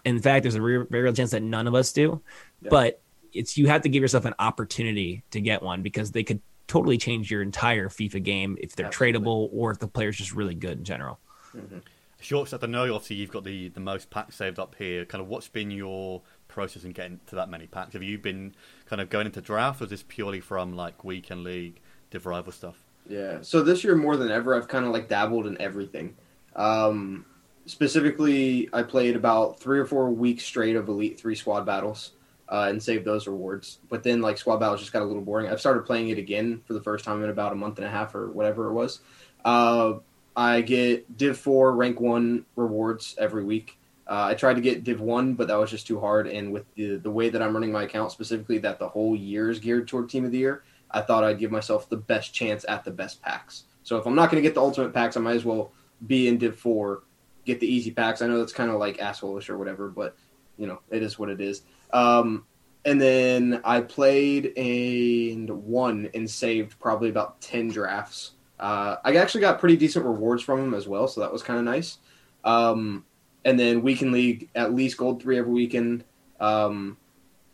[0.06, 2.22] in fact, there's a very, very real chance that none of us do.
[2.62, 2.70] Yeah.
[2.70, 3.02] But
[3.34, 6.97] it's you have to give yourself an opportunity to get one because they could totally
[6.97, 9.20] change your entire FIFA game if they're Absolutely.
[9.20, 11.20] tradable or if the player's just really good in general.
[11.56, 11.80] Mm-hmm.
[12.22, 15.06] Short Stacked, I know obviously you've got the, the most packs saved up here.
[15.06, 17.93] Kind of what's been your process in getting to that many packs?
[17.93, 18.54] Have you been
[18.86, 21.80] kind of going into draft or is this purely from like weekend league,
[22.12, 22.78] div rival stuff?
[23.10, 26.16] Yeah, so this year more than ever, I've kind of like dabbled in everything.
[26.56, 27.26] Um,
[27.72, 32.11] specifically, I played about three or four weeks straight of Elite Three squad battles
[32.49, 33.80] uh, and saved those rewards.
[33.89, 35.49] But then, like squad battles just got a little boring.
[35.49, 37.89] I've started playing it again for the first time in about a month and a
[37.89, 38.99] half or whatever it was.
[39.45, 39.93] Uh,
[40.36, 43.78] I get Div Four rank one rewards every week.
[44.05, 46.28] Uh, I tried to get Div One, but that was just too hard.
[46.28, 49.49] And with the the way that I'm running my account, specifically that the whole year
[49.49, 52.65] is geared toward Team of the Year, I thought I'd give myself the best chance
[52.67, 53.63] at the best packs.
[53.84, 55.72] So if I'm not going to get the ultimate packs, I might as well
[56.05, 57.03] be in Div Four
[57.45, 58.21] get the easy packs.
[58.21, 60.15] I know that's kind of like assholeish or whatever, but
[60.57, 61.63] you know it is what it is.
[61.91, 62.45] Um,
[62.83, 68.31] and then I played and won and saved probably about ten drafts.
[68.59, 71.59] Uh, I actually got pretty decent rewards from them as well, so that was kind
[71.59, 71.97] of nice.
[72.43, 73.05] Um,
[73.43, 76.03] and then weekend league, at least gold three every weekend.
[76.39, 76.97] Um,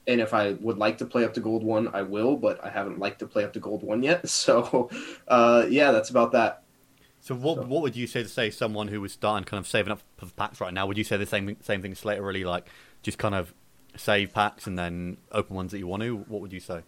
[0.08, 2.70] and if I would like to play up to gold one, I will, but I
[2.70, 4.28] haven't liked to play up to gold one yet.
[4.30, 4.90] So,
[5.28, 6.64] uh, yeah, that's about that.
[7.28, 7.62] So what so.
[7.64, 10.28] what would you say to say someone who was starting kind of saving up for
[10.28, 10.88] packs right now?
[10.88, 12.70] Would you say the same same thing Slater really like
[13.04, 13.54] just kind of
[13.98, 16.16] save packs and then open ones that you want to?
[16.16, 16.84] What would you say?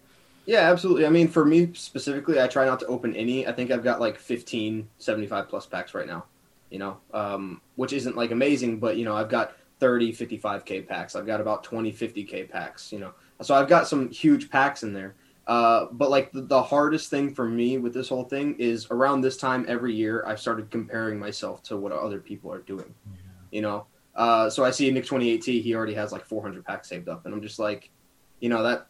[0.46, 1.04] Yeah, absolutely.
[1.04, 3.46] I mean, for me specifically, I try not to open any.
[3.46, 6.24] I think I've got like 15 75 plus packs right now,
[6.70, 11.16] you know, um, which isn't like amazing, but you know, I've got 30 55k packs.
[11.16, 13.12] I've got about 20 50k packs, you know.
[13.42, 15.16] So I've got some huge packs in there.
[15.50, 19.20] Uh, but like the, the, hardest thing for me with this whole thing is around
[19.20, 22.94] this time every year I've started comparing myself to what other people are doing.
[23.04, 23.18] Yeah.
[23.50, 27.26] You know, uh, so I see Nick28T he already has like 400 packs saved up,
[27.26, 27.90] and I'm just like,
[28.38, 28.86] you know that.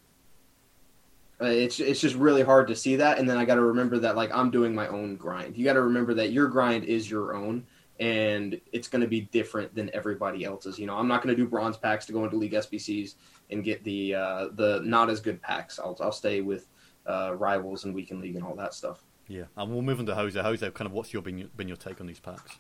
[1.41, 3.99] Uh, it's it's just really hard to see that, and then I got to remember
[4.01, 5.57] that like I'm doing my own grind.
[5.57, 7.65] You got to remember that your grind is your own,
[8.01, 10.79] and it's going to be different than everybody else's.
[10.79, 13.15] You know, I'm not going to do bronze packs to go into league SBCs
[13.51, 15.79] and get the uh, the not as good packs.
[15.79, 16.67] I'll I'll stay with
[17.07, 19.05] uh, rivals and weekend league and all that stuff.
[19.29, 20.41] Yeah, and we'll move on to Jose.
[20.41, 22.59] Jose, kind of what's your been, been your take on these packs?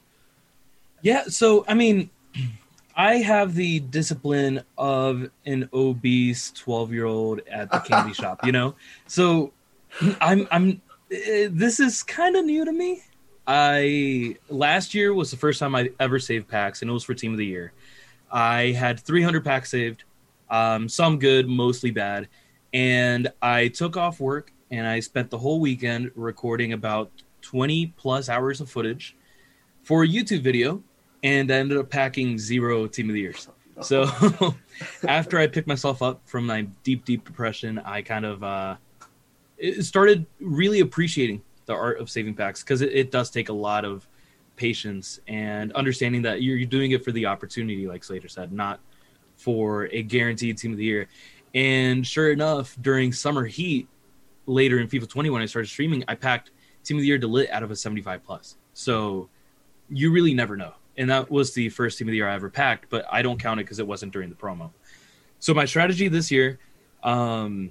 [1.02, 2.10] Yeah, so I mean,
[2.96, 8.44] I have the discipline of an obese twelve year old at the candy shop.
[8.44, 8.74] You know,
[9.06, 9.52] so
[10.20, 10.82] I'm I'm.
[11.10, 13.02] Eh, this is kind of new to me.
[13.46, 17.14] I last year was the first time I ever saved packs, and it was for
[17.14, 17.72] Team of the Year.
[18.30, 20.04] I had 300 packs saved
[20.50, 22.28] um, some good, mostly bad.
[22.72, 27.10] And I took off work and I spent the whole weekend recording about
[27.42, 29.16] 20 plus hours of footage
[29.82, 30.82] for a YouTube video.
[31.22, 33.48] And I ended up packing zero Team of the Years.
[33.82, 34.08] So
[35.08, 38.76] after I picked myself up from my deep, deep depression, I kind of uh,
[39.80, 43.84] started really appreciating the art of saving packs because it, it, does take a lot
[43.84, 44.08] of
[44.56, 48.80] patience and understanding that you're, you're doing it for the opportunity, like Slater said, not
[49.40, 51.08] for a guaranteed team of the year.
[51.54, 53.88] And sure enough, during summer heat,
[54.46, 56.50] later in FIFA 20 when I started streaming, I packed
[56.84, 58.56] Team of the Year de Ligt out of a 75 plus.
[58.74, 59.28] So
[59.88, 60.74] you really never know.
[60.96, 63.40] And that was the first Team of the Year I ever packed, but I don't
[63.40, 64.70] count it because it wasn't during the promo.
[65.38, 66.58] So my strategy this year
[67.02, 67.70] um,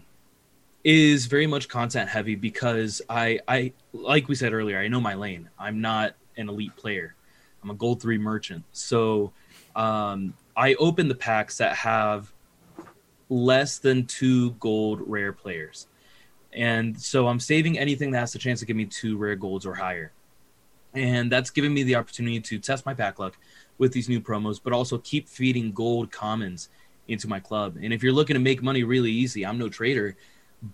[0.84, 5.14] is very much content heavy because I, I, like we said earlier, I know my
[5.14, 5.50] lane.
[5.60, 7.16] I'm not an elite player.
[7.62, 8.64] I'm a gold three merchant.
[8.72, 9.34] So
[9.76, 12.34] um, I open the packs that have
[13.30, 15.88] less than two gold rare players.
[16.52, 19.66] And so I'm saving anything that has the chance to give me two rare golds
[19.66, 20.12] or higher.
[20.94, 23.38] And that's giving me the opportunity to test my pack luck
[23.78, 26.68] with these new promos, but also keep feeding gold commons
[27.08, 27.78] into my club.
[27.82, 30.18] And if you're looking to make money really easy, I'm no trader,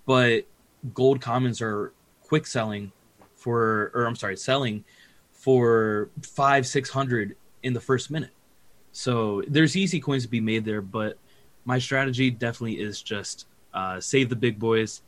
[0.07, 0.47] but
[0.95, 2.91] gold commons are quick selling
[3.36, 4.83] for, or I'm sorry, selling
[5.31, 8.31] for five, six hundred in the first minute.
[8.97, 11.17] So there's easy coins to be made there, but
[11.65, 15.01] my strategy definitely is just uh, save the big boys,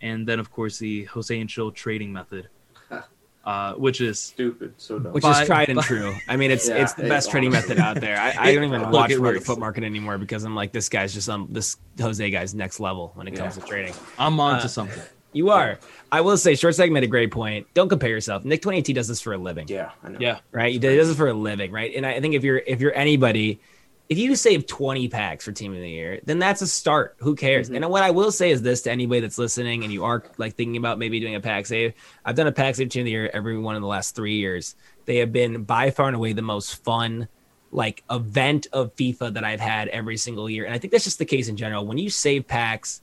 [0.00, 2.48] and then of course the Jose and Chill trading method,
[3.44, 4.72] uh, which is Stupid.
[4.78, 5.12] So dumb.
[5.12, 6.14] which By- is tried and by- true.
[6.26, 8.16] I mean, it's Yeah, it's the it best trading honestly method out there.
[8.18, 9.44] I, I don't even Look, watch it Market.
[9.44, 13.12] Foot Market anymore because I'm like, this guy's just um this Jose guy's next level
[13.14, 13.62] when it comes Yeah.
[13.62, 13.94] to trading.
[14.18, 15.02] I'm on to Uh, something.
[15.34, 15.78] You are.
[16.10, 17.66] I will say, short segment made a great point.
[17.74, 18.44] Don't compare yourself.
[18.44, 19.66] Nick28T does this for a living.
[19.68, 20.18] yeah, I know.
[20.20, 20.72] Yeah, right?
[20.72, 21.92] He does it for a living, right?
[21.94, 23.60] And I think if you're if you're anybody,
[24.08, 27.16] if you save 20 packs for team of the year, then that's a start.
[27.18, 27.68] Who cares?
[27.68, 27.76] Mhm.
[27.76, 30.54] And what I will say is this to anybody that's listening and you are like
[30.54, 31.94] thinking about maybe doing a pack save.
[32.24, 34.36] I've done a pack save team of the year every one of the last three
[34.36, 34.76] years.
[35.06, 37.28] They have been by far and away the most fun
[37.72, 40.64] like event of FIFA that I've had every single year.
[40.64, 41.84] And I think that's just the case in general.
[41.84, 43.00] When you save packs,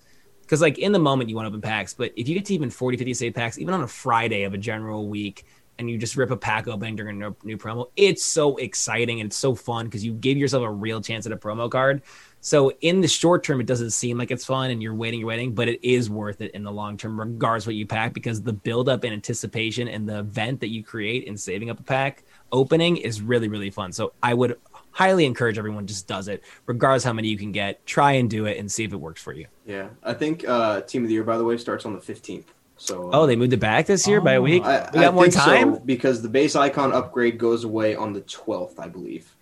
[0.51, 2.53] because like in the moment you want to open packs, but if you get to
[2.53, 5.45] even 40, 50 save packs, even on a Friday of a general week,
[5.79, 9.27] and you just rip a pack opening during a new promo, it's so exciting and
[9.27, 12.01] it's so fun because you give yourself a real chance at a promo card.
[12.41, 15.29] So in the short term, it doesn't seem like it's fun and you're waiting, you're
[15.29, 18.41] waiting, but it is worth it in the long term, regardless what you pack, because
[18.41, 21.83] the build up and anticipation and the event that you create in saving up a
[21.83, 23.93] pack opening is really, really fun.
[23.93, 24.59] So I would
[24.91, 27.85] highly encourage everyone just does it, regardless how many you can get.
[27.85, 29.47] Try and do it and see if it works for you.
[29.65, 32.45] Yeah, I think uh, Team of the Year, by the way, starts on the 15th.
[32.77, 34.43] So uh, Oh, they moved it back this year by a Oh.
[34.43, 34.63] week.
[34.63, 37.95] I, we I got more think so, time, because the base icon upgrade goes away
[37.95, 39.33] on the 12th, I believe.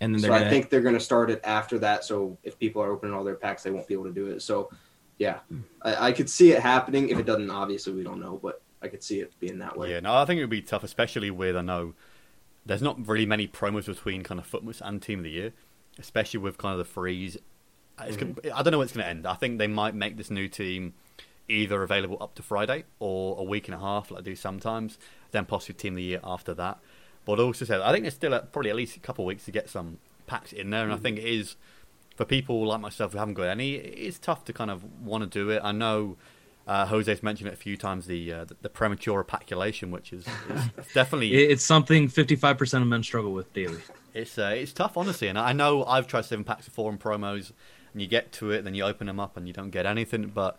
[0.00, 0.50] and then So I gonna.
[0.50, 2.04] think they're going to start it after that.
[2.04, 4.42] So if people are opening all their packs, they won't be able to do it.
[4.42, 4.70] So
[5.18, 5.38] yeah,
[5.82, 7.08] I, I could see it happening.
[7.08, 9.90] If it doesn't, obviously we don't know, but I could see it being that way.
[9.90, 11.94] Yeah, no, I think it would be tough, especially with I know
[12.68, 15.52] there's not really many promos between kind of FUTMAS and Team of the Year,
[15.98, 17.38] especially with kind of the freeze.
[18.00, 18.56] It's gonna, mm-hmm.
[18.56, 19.26] I don't know when it's going to end.
[19.26, 20.92] I think they might make this new team
[21.48, 24.98] either available up to Friday or a week and a half, like I do sometimes,
[25.30, 26.78] then possibly Team of the Year after that.
[27.24, 29.46] But also said, I think there's still a, probably at least a couple of weeks
[29.46, 31.02] to get some packs in there, and I mm.
[31.02, 31.56] think it is
[32.16, 33.76] for people like myself who haven't got any.
[33.76, 35.62] It's tough to kind of want to do it.
[35.64, 36.18] I know.
[36.68, 40.26] Uh, Jose's mentioned it a few times the uh, the, the premature epaculation, which is,
[40.50, 40.62] is
[40.94, 43.78] definitely It's something 55% of men struggle with daily.
[44.12, 45.28] it's uh, it's tough, honestly.
[45.28, 47.52] And I know I've tried seven packs before in promos,
[47.94, 50.26] and you get to it, then you open them up and you don't get anything.
[50.28, 50.58] But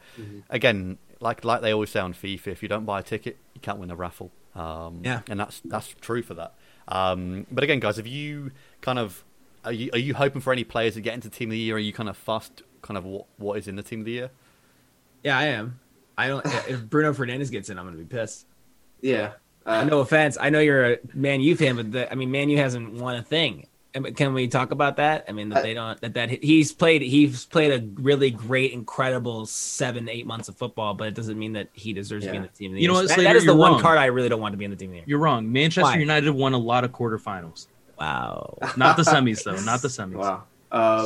[0.49, 3.61] again, like like they always say on FIFA, if you don't buy a ticket, you
[3.61, 4.31] can't win a raffle.
[4.55, 5.21] Um, Yeah.
[5.29, 6.55] and that's that's true for that.
[6.87, 8.49] Um, but again, guys, have you
[8.81, 9.23] kind of
[9.63, 11.75] are you are you hoping for any players to get into team of the year?
[11.75, 14.11] Are you kind of fussed, kind of what what is in the team of the
[14.13, 14.31] year?
[15.23, 15.79] yeah, I am.
[16.19, 16.45] I don't.
[16.67, 18.45] if Bruno Fernandes gets in, I'm gonna be pissed.
[19.01, 19.31] Yeah.
[19.65, 20.37] Uh, no offense.
[20.39, 23.15] I know you're a Man U fan, but the, I mean, Man U hasn't won
[23.15, 23.67] a thing.
[24.15, 25.25] Can we talk about that?
[25.27, 25.99] I mean, that they don't.
[26.01, 27.01] That that he's played.
[27.01, 31.53] He's played a really great, incredible seven, eight months of football, but it doesn't mean
[31.53, 32.71] that he deserves to be in the team.
[32.71, 33.03] Of the You know year.
[33.03, 33.81] what, That- that is the you're one wrong.
[33.81, 35.05] card I really don't want to be in the team of the year.
[35.07, 35.51] You're wrong.
[35.51, 35.97] Manchester Why?
[35.97, 37.65] United won a lot of quarterfinals.
[37.99, 38.57] Wow.
[38.77, 39.59] Not the semis, though.
[39.61, 40.13] Not the semis.
[40.13, 40.43] Wow.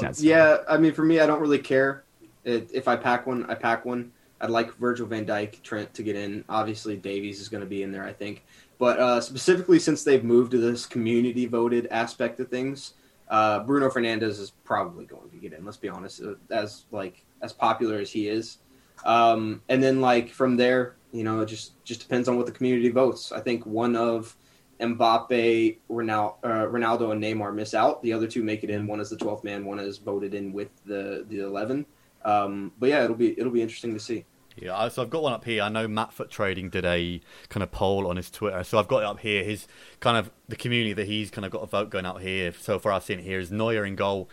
[0.01, 2.03] Shots yeah, I mean, for me, I don't really care.
[2.43, 4.11] It, if I pack one, I pack one.
[4.41, 6.43] I'd like Virgil van Dijk, Trent to get in.
[6.49, 8.43] Obviously, Davies is going to be in there, I think.
[8.77, 12.93] But uh, specifically, since they've moved to this community voted aspect of things,
[13.29, 15.63] uh, Bruno Fernandes is probably going to get in.
[15.63, 18.57] Let's be honest, uh, as like as popular as he is.
[19.05, 22.51] Um, and then like from there, you know, it just just depends on what the
[22.51, 23.31] community votes.
[23.31, 24.35] I think one of
[24.79, 28.01] Mbappe, Ronaldo, uh, Ronaldo, and Neymar miss out.
[28.01, 28.87] The other two make it in.
[28.87, 29.65] One is the twelfth man.
[29.65, 31.85] One is voted in with the the eleven.
[32.25, 34.25] Um, but yeah, it'll be it'll be interesting to see.
[34.55, 35.63] Yeah, so I've got one up here.
[35.63, 37.19] I know Matt Foot Trading did a
[37.49, 39.43] kind of poll on his Twitter, so I've got it up here.
[39.43, 39.67] His
[39.99, 42.53] kind of the community that he's kind of got a vote going out here.
[42.59, 44.29] So far, I've seen it here is Neuer in goal,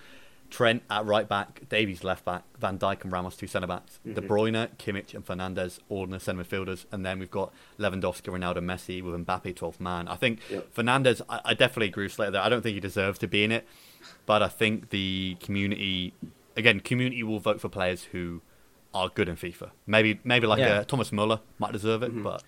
[0.50, 4.20] Trent at right back, Davies left back, Van Dijk and Ramos two centre backs, De
[4.20, 8.58] Bruyne, Kimmich, and Fernandes all in the centre midfielders, and then we've got Lewandowski, Ronaldo,
[8.58, 10.06] Messi with Mbappe 12th man.
[10.06, 10.74] I think Yep.
[10.74, 12.42] Fernandes, I, I definitely agree with Slater there.
[12.42, 13.66] I don't think he deserves to be in it,
[14.26, 16.12] but I think the community,
[16.56, 18.42] again, community will vote for players who
[18.94, 19.70] are good in FIFA.
[19.86, 20.78] Maybe maybe like Yeah.
[20.80, 22.42] uh, Thomas Muller might deserve it, but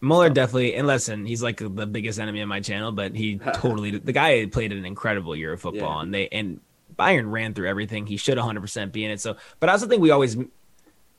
[0.00, 3.92] Muller definitely, and listen, he's like the biggest enemy of my channel, but he totally
[3.98, 6.02] the guy played an incredible year of football, Yeah.
[6.02, 6.60] and they and
[6.98, 8.06] Bayern ran through everything.
[8.06, 9.20] He should 100 percent be in it.
[9.20, 10.36] So, but I also think we always,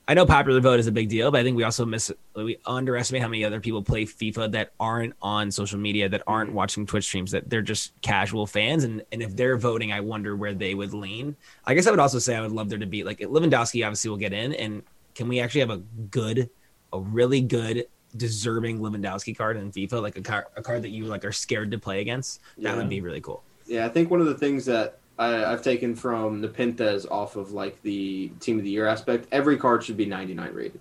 [0.10, 2.58] I know popular vote is a big deal, but I think we also miss we
[2.66, 6.58] underestimate how many other people play FIFA that aren't on social media, that aren't mm-hmm.
[6.58, 10.36] watching Twitch streams, that they're just casual fans, and and if they're voting, I wonder
[10.36, 11.36] where they would lean.
[11.66, 14.10] I guess I would also say I would love there to be like Lewandowski obviously
[14.10, 14.82] will get in, and
[15.14, 16.50] can we actually have a good,
[16.94, 21.06] a really good deserving Lewandowski card in FIFA, like a card, a card that you
[21.06, 22.40] like are scared to play against.
[22.58, 22.76] That Yeah.
[22.78, 23.44] would be really cool.
[23.66, 27.36] Yeah, I think one of the things that I, I've taken from the Pintes off
[27.36, 30.80] of like the team of the year aspect, every card should be 99 rated.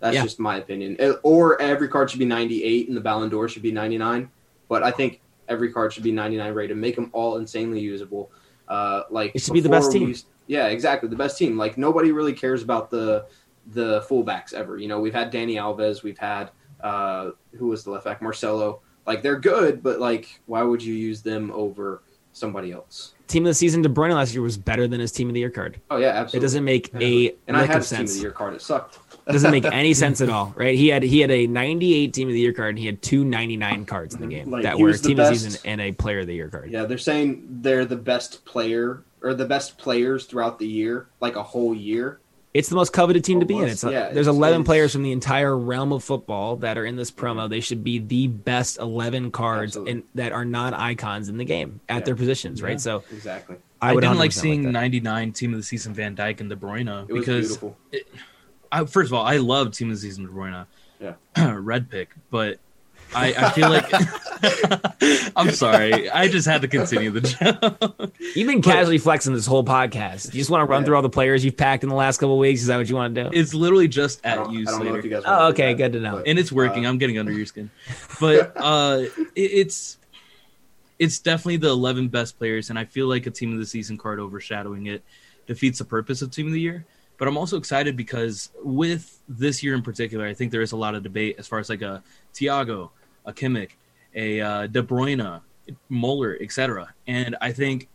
[0.00, 0.22] That's Yeah.
[0.24, 0.96] just my opinion.
[1.00, 4.28] Uh, Or every card should be 98 and the Ballon d'Or should be 99.
[4.68, 6.76] But I think every card should be 99 rated.
[6.76, 8.30] Make them all insanely usable.
[8.68, 10.08] Uh, like It should be the best team.
[10.08, 11.08] used- yeah, exactly.
[11.08, 11.56] The best team.
[11.56, 13.26] Like nobody really cares about the
[13.72, 14.76] the fullbacks ever.
[14.76, 16.50] You know, we've had Dani Alves, we've had
[16.82, 18.80] uh, who was the left back, Marcelo.
[19.06, 22.02] Like they're good, but like, why would you use them over
[22.32, 23.12] somebody else?
[23.28, 25.40] Team of the season, De Bruyne last year was better than his team of the
[25.40, 25.80] year card.
[25.90, 26.38] Oh yeah, absolutely.
[26.38, 27.00] It doesn't make Yeah.
[27.00, 28.54] a and I had of team of the year card.
[28.54, 28.98] It sucked.
[29.26, 30.74] doesn't make any sense at all, right?
[30.76, 33.24] He had he had a 98 team of the year card and he had two
[33.24, 36.20] 99 cards in the game Like, that were team of the season and a player
[36.20, 36.70] of the year card.
[36.70, 41.36] Yeah, they're saying they're the best player or the best players throughout the year, like
[41.36, 42.18] a whole year.
[42.54, 43.64] It's the most coveted team to be in.
[43.68, 46.84] It's yeah, there's it's- 11 it's- players from the entire realm of football that are
[46.84, 47.48] in this promo.
[47.48, 49.92] They should be the best 11 cards Absolutely.
[49.92, 52.04] in, that are not icons in the game at Yeah.
[52.04, 52.72] their positions, right?
[52.72, 52.76] Yeah.
[52.76, 53.56] So Exactly.
[53.80, 54.72] I I, would didn't like seeing that.
[54.72, 57.76] 99 team of the season Van Dijk and De Bruyne It because beautiful.
[58.70, 60.66] I, first of all, I love team of the season De Bruyne.
[61.00, 61.54] Yeah.
[61.56, 62.58] Red pick, but
[63.14, 63.90] I, I feel like
[65.36, 66.10] I'm sorry.
[66.10, 68.12] I just had to continue the joke.
[68.34, 70.26] You've been casually flexing this whole podcast.
[70.34, 70.86] You just want to run Yeah.
[70.86, 72.60] through all the players you've packed in the last couple of weeks.
[72.62, 73.30] Is that what you want to do?
[73.32, 75.08] It's literally just at don't, you, I don't know if Slater.
[75.08, 75.22] you guys.
[75.26, 76.16] Oh, wanna do okay, that, good to know.
[76.16, 76.86] but, and it's working.
[76.86, 77.70] uh, I'm getting under your skin,
[78.20, 79.02] but uh,
[79.34, 79.98] it, it's
[80.98, 83.98] it's definitely the 11 best players, and I feel like a team of the season
[83.98, 85.02] card overshadowing it
[85.46, 86.84] defeats the purpose of team of the year.
[87.18, 90.76] But I'm also excited because with this year in particular, I think there is a
[90.76, 92.02] lot of debate as far as like a
[92.34, 92.90] Thiago,
[93.24, 93.70] a Kimmich,
[94.14, 95.40] a uh, De Bruyne,
[95.88, 96.94] Muller, etc.
[97.06, 97.88] And I think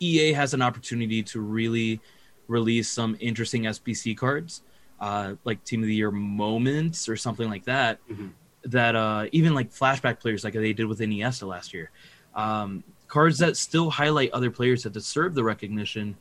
[0.00, 2.00] EA has an opportunity to really
[2.48, 4.62] release some interesting SBC cards,
[5.00, 7.98] uh, like Team of the Year moments or something like that.
[8.08, 8.30] Mhm.
[8.64, 11.90] That uh, even like flashback players, like they did with Iniesta last year,
[12.34, 16.16] um, cards that still highlight other players that deserve the recognition,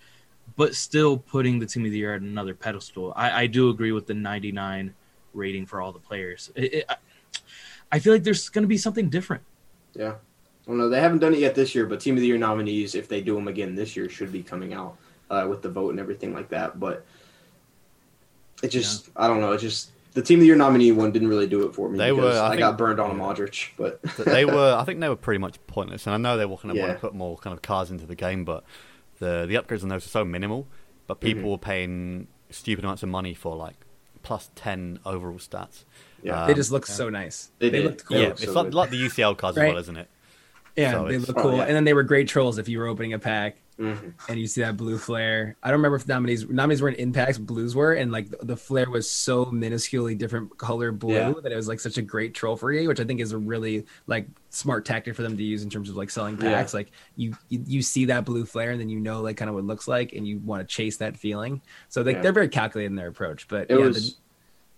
[0.56, 3.14] but still putting the Team of the Year at another pedestal.
[3.16, 4.94] I, I do agree with the 99
[5.34, 6.52] rating for all the players.
[6.56, 6.98] It, it, I,
[7.96, 9.44] I feel like there's going to be something different.
[9.94, 10.16] Yeah.
[10.66, 12.96] Well, no, they haven't done it yet this year, but Team of the Year nominees,
[12.96, 14.98] if they do them again this year, should be coming out
[15.30, 16.80] uh, with the vote and everything like that.
[16.80, 17.06] But
[18.64, 19.52] it just, I don't know.
[19.54, 21.98] It just the Team of the Year nominee one didn't really do it for me.
[21.98, 24.84] They were, I, I, think- got burned on a Modric, but But they were, I
[24.84, 26.08] think they were pretty much pointless.
[26.08, 28.06] And I know they were kind of want to put more kind of cars into
[28.06, 28.64] the game, but
[29.20, 30.68] the the upgrades on those are so minimal.
[31.08, 31.52] But people Mhm.
[31.52, 33.76] were paying stupid amounts of money for like
[34.24, 35.84] plus ten overall stats.
[36.26, 36.94] Yeah, they Um, just look yeah.
[36.96, 37.52] so nice.
[37.60, 38.18] They They, looked cool.
[38.18, 39.68] Yeah, look it's so like, like the UCL cards Right.
[39.68, 40.08] as well, isn't it?
[40.76, 41.56] Yeah, So they it's- look Oh, cool.
[41.58, 41.64] yeah.
[41.64, 44.14] And then they were great trolls if you were opening a pack Mhm.
[44.28, 45.56] and you see that blue flare.
[45.64, 48.90] I don't remember if nominees nominees weren't impacts, blues were, and like the, the flare
[48.90, 51.34] was so minusculely different color blue Yeah.
[51.44, 53.38] that it was like such a great troll for you, which I think is a
[53.38, 56.52] really like smart tactic for them to use in terms of like selling Yeah.
[56.56, 56.74] packs.
[56.74, 59.56] Like you, you you see that blue flare and then you know like kind of
[59.56, 61.62] what it looks like and you want to chase that feeling.
[61.88, 62.22] So like Yeah.
[62.22, 63.48] they're very calculated in their approach.
[63.48, 64.12] But It yeah, was.
[64.12, 64.16] the-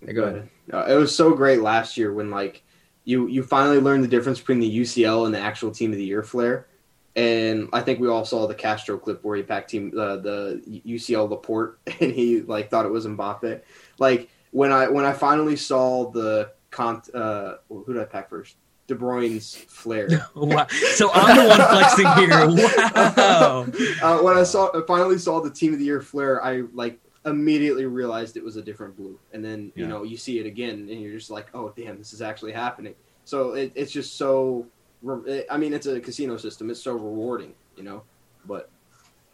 [0.06, 0.50] go ahead.
[0.72, 2.64] Uh, it was so great last year when like
[3.04, 6.04] you you finally learned the difference between the UCL and the actual Team of the
[6.04, 6.68] Year flair.
[7.16, 10.62] And I think we all saw the Castro clip where he packed team uh, the
[10.86, 13.62] UCL Laporte and he like thought it was Mbappe.
[13.98, 18.58] Like when I when I finally saw the Cont uh who did I pack first?
[18.88, 20.10] De Bruyne's flare.
[20.36, 20.68] Wow.
[20.96, 22.48] So I'm the one flexing here.
[23.18, 23.68] Wow.
[24.02, 27.00] uh, when I saw I finally saw the Team of the Year flare, I like
[27.28, 29.20] immediately realized it was a different blue.
[29.34, 29.90] And then you Yeah.
[29.90, 32.96] know you see it again, and you're just like, oh damn, this is actually happening.
[33.26, 34.66] So it, it's just so.
[35.04, 36.70] re- I mean, it's a casino system.
[36.70, 38.04] It's so rewarding, you know.
[38.46, 38.70] But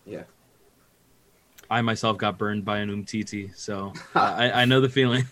[0.05, 0.23] yeah
[1.69, 5.25] I myself got burned by an Umtiti, so I, I know the feeling.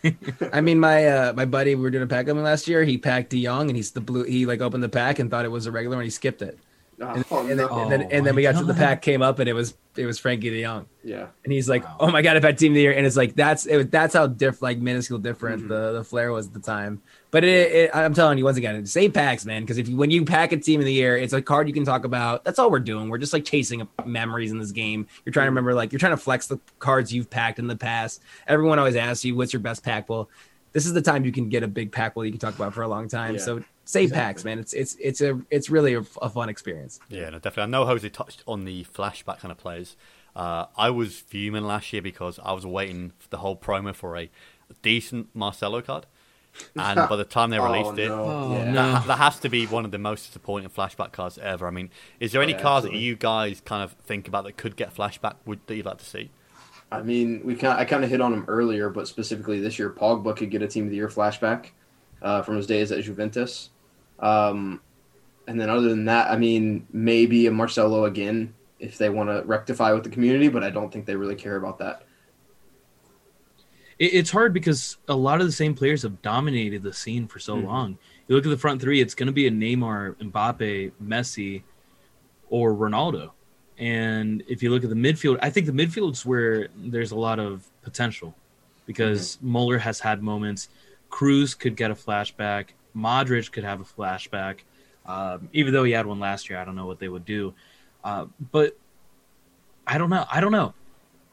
[0.54, 2.84] I mean, my uh, my buddy, we were doing a pack opening last year.
[2.84, 4.24] He packed De Jong, and he's the blue.
[4.24, 6.58] He like opened the pack and thought it was a regular, and he skipped it.
[7.02, 7.80] And, Oh, and, then, no.
[7.82, 10.06] and then and then we got to the pack came up and it was it
[10.06, 10.86] was Frenkie De Jong.
[11.04, 11.28] Yeah.
[11.44, 11.98] And he's like, Wow.
[12.02, 14.14] "Oh my god, I've had team of the year," and it's like that's it, that's
[14.14, 15.68] how diff like minuscule different Mhm.
[15.70, 17.02] the the flair was at the time.
[17.32, 20.12] But it, it, I'm telling you once again, save packs, man, because if you, when
[20.12, 22.44] you pack a team of the year, it's a card you can talk about.
[22.44, 23.10] That's all we're doing.
[23.10, 25.08] We're just like chasing memories in this game.
[25.26, 27.76] You're trying to remember, like you're trying to flex the cards you've packed in the
[27.78, 28.22] past.
[28.48, 30.30] Everyone always asks you, "What's your best pack?" Well,
[30.74, 32.74] this is the time you can get a big pack pool you can talk about
[32.74, 33.34] for a long time.
[33.36, 33.42] Yeah.
[33.42, 34.22] So save Exactly.
[34.22, 34.60] packs, man.
[34.60, 37.00] It's it's it's a it's really a, a fun experience.
[37.10, 37.64] Yeah, no, definitely.
[37.64, 39.96] I know Jose touched on the flashback kind of players.
[40.36, 44.16] Uh, I was fuming last year because I was waiting for the whole promo for
[44.18, 44.30] a
[44.82, 46.06] decent Marcelo card,
[46.78, 48.24] and by the time they Oh, released it, no.
[48.24, 48.72] Oh, yeah.
[48.72, 51.68] that, that has to be one of the most disappointing flashback cards ever.
[51.68, 51.90] I mean,
[52.22, 54.78] is there any Oh, yeah, cards that you guys kind of think about that could
[54.78, 56.32] get flashback would that you'd like to see?
[56.94, 59.90] I mean, we kind I kind of hit on them earlier, but specifically this year,
[59.90, 61.68] Pogba could get a Team of the Year flashback
[62.22, 63.70] uh, from his days at Juventus.
[64.20, 64.82] Um,
[65.48, 69.44] and then other than that, I mean, maybe a Marcelo again if they want to
[69.48, 72.04] rectify with the community, but I don't think they really care about that.
[74.00, 77.56] It's hard because a lot of the same players have dominated the scene for so
[77.58, 77.66] Mhm.
[77.66, 77.98] long.
[78.28, 81.62] You look at the front three; it's going to be a Neymar, Mbappe, Messi,
[82.50, 83.32] or Ronaldo.
[83.78, 87.38] And if you look at the midfield, I think the midfield's where there's a lot
[87.40, 88.34] of potential
[88.88, 90.70] because Muller has had moments.
[91.12, 92.68] Kroos could get a flashback.
[92.96, 94.60] Modric could have a flashback.
[95.06, 97.54] Um, even though he had one last year, I don't know what they would do.
[98.04, 98.78] Uh, but
[99.86, 100.26] I don't know.
[100.32, 100.74] I don't know.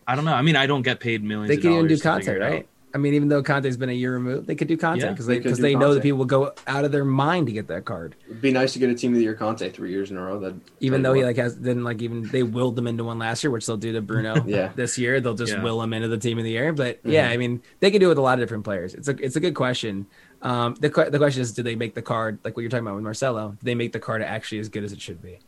[0.07, 0.35] I don't know.
[0.35, 1.49] I mean, I don't get paid millions.
[1.49, 2.69] They of could even do dollars to figure content, right?
[2.95, 5.35] I mean, even though Kanté's been a year removed, they could do Kanté because they
[5.35, 7.67] they because do they know that people will go out of their mind to get
[7.69, 8.17] that card.
[8.27, 10.23] It'd be nice to get a Team of the Year Kanté three years in a
[10.23, 10.39] row.
[10.41, 13.45] That Even though he like has didn't like even they willed them into one last
[13.45, 14.73] year, which they'll do to Bruno Yeah.
[14.75, 15.21] this year.
[15.21, 15.63] They'll just Yeah.
[15.63, 16.73] will him into the team of the year.
[16.73, 17.33] But yeah, Mhm.
[17.33, 18.95] I mean, they can do it with a lot of different players.
[18.95, 20.07] It's a it's a good question.
[20.41, 22.95] Um, the the question is, do they make the card like what you're talking about
[22.95, 23.51] with Marcelo?
[23.51, 25.39] Do they make the card actually as good as it should be?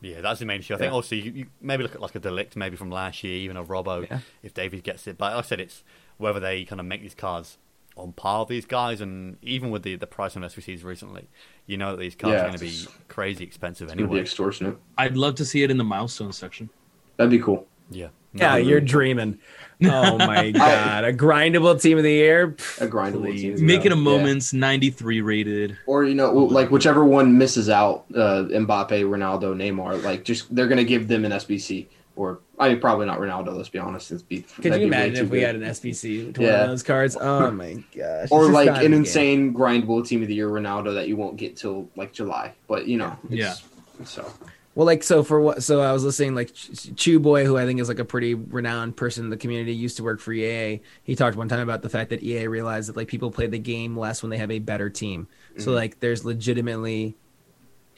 [0.00, 0.74] Yeah, that's the main issue.
[0.74, 3.24] I think also you, you maybe look at like a De Ligt maybe from last
[3.24, 4.20] year, even a Robbo Yeah.
[4.42, 5.18] if David gets it.
[5.18, 5.82] But like I said it's
[6.18, 7.58] whether they kind of make these cars
[7.96, 11.28] on par with these guys, and even with the the price on SBCs recently,
[11.66, 14.12] you know that these cars Yeah, are going to be crazy expensive it's gonna be
[14.12, 14.20] anyway.
[14.22, 14.76] extortionate.
[14.98, 16.68] I'd love to see it in the milestone section.
[17.16, 17.66] That'd be cool.
[17.90, 19.38] yeah, Yeah, you're dreaming.
[19.84, 22.52] Oh my god, a grindable team of the year.
[22.52, 23.42] Pff, A grindable please.
[23.42, 23.66] team.
[23.66, 24.00] Make it a Yeah.
[24.00, 25.76] moments 93 rated.
[25.86, 30.66] Or you know, like whichever one misses out, uh, Mbappe, Ronaldo, Neymar, like just they're
[30.68, 31.88] gonna give them an SBC.
[32.16, 33.54] Or I mean, probably not Ronaldo.
[33.54, 34.10] Let's be honest.
[34.10, 35.46] It's be, Could you be imagine too if we good.
[35.46, 37.16] had an SBC to one of those cards?
[37.20, 38.28] Oh my gosh.
[38.30, 41.88] or like an insane grindable team of the year Ronaldo that you won't get till
[41.94, 42.54] like July.
[42.66, 43.62] But you know, it's,
[44.04, 44.30] So
[44.74, 45.62] Well, like so for what?
[45.62, 49.24] So I was listening, like ChuBoi, who I think is like a pretty renowned person
[49.24, 50.80] in the community, used to work for EA.
[51.02, 53.58] He talked one time about the fact that EA realized that like people play the
[53.58, 55.28] game less when they have a better team.
[55.58, 55.74] So Mhm.
[55.74, 57.16] like there's legitimately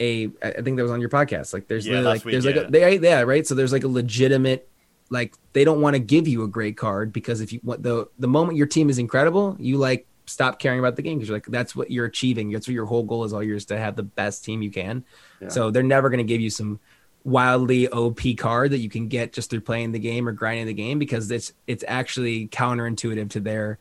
[0.01, 1.53] a, I think that was on your podcast.
[1.53, 3.47] Like there's Yeah, like there's like a, they yeah right.
[3.47, 4.69] So there's like a legitimate
[5.11, 8.09] like they don't want to give you a great card because if you want the
[8.19, 11.37] the moment your team is incredible, you like stop caring about the game because you're
[11.37, 12.51] like that's what you're achieving.
[12.51, 15.05] That's what your whole goal is all years to have the best team you can.
[15.41, 15.49] Yeah.
[15.49, 16.81] So they're never going to give you some
[17.25, 20.75] wildly OP card that you can get just through playing the game or grinding the
[20.75, 23.79] game because it's it's actually counterintuitive to their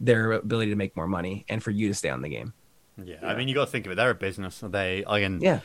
[0.00, 2.54] their ability to make more money and for you to stay on the game.
[3.06, 3.28] Yeah, Yeah.
[3.28, 3.94] I mean, you got to think of it.
[3.96, 4.60] They're a business.
[4.62, 5.60] They again, Yeah.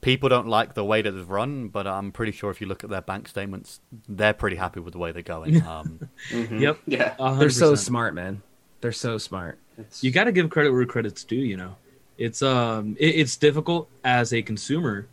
[0.00, 2.84] people don't like the way that they've run, but I'm pretty sure if you look
[2.84, 5.62] at their bank statements, they're pretty happy with the way they're going.
[5.66, 6.60] Um, mhm.
[6.60, 6.78] Yep.
[6.86, 7.38] yeah, 100%.
[7.38, 8.42] They're so smart, man.
[8.80, 9.58] They're so smart.
[9.78, 11.36] It's- You got to give credit where credit's due.
[11.36, 11.76] You know,
[12.18, 15.06] it's um, it, it's difficult as a consumer,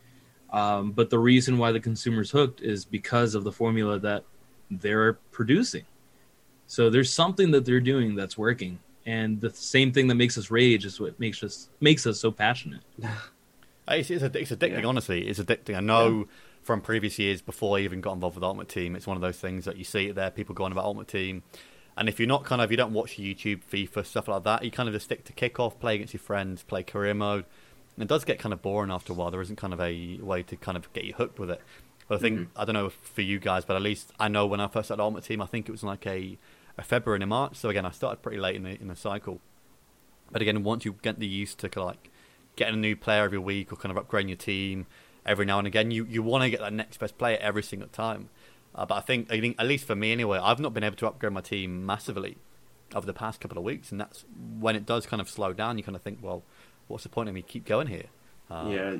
[0.51, 4.23] um, but the reason why the consumer's hooked is because of the formula that
[4.71, 5.83] they're producing.
[6.67, 10.49] So there's something that they're doing that's working, and the same thing that makes us
[10.51, 12.81] rage is what makes us makes us so passionate.
[13.85, 14.87] It's, it's, it's addicting, Yeah.
[14.87, 15.27] honestly.
[15.27, 15.75] It's addicting.
[15.75, 16.27] I know
[16.61, 19.37] from previous years before I even got involved with Ultimate Team, it's one of those
[19.37, 21.43] things that you see it there, people going about Ultimate Team.
[21.97, 24.71] And if you're not kind of, you don't watch YouTube, FIFA, stuff like that, you
[24.71, 27.43] kind of just stick to kickoff, play against your friends, play career mode.
[27.97, 29.29] And it does get kind of boring after a while.
[29.31, 31.59] There isn't kind of a way to kind of get you hooked with it.
[32.07, 32.47] But I think, Mhm.
[32.55, 35.03] I don't know for you guys, but at least I know when I first started
[35.03, 36.37] Ultimate Team, I think it was like a,
[36.77, 37.55] a February and a March.
[37.55, 39.39] So again, I started pretty late in the, in the cycle.
[40.31, 42.09] But again, once you get the used to like
[42.55, 44.87] getting a new player every week or kind of upgrading your team
[45.25, 47.87] every now and again, you, you want to get that next best player every single
[47.89, 48.29] time.
[48.75, 50.95] Uh, but I think, I think, at least for me anyway, I've not been able
[50.97, 52.37] to upgrade my team massively
[52.95, 54.25] over the past couple of weeks, and that's
[54.59, 55.77] when it does kind of slow down.
[55.77, 56.43] You kind of think, well,
[56.87, 58.05] what's the point of me keep going here?
[58.49, 58.95] Uh, yeah,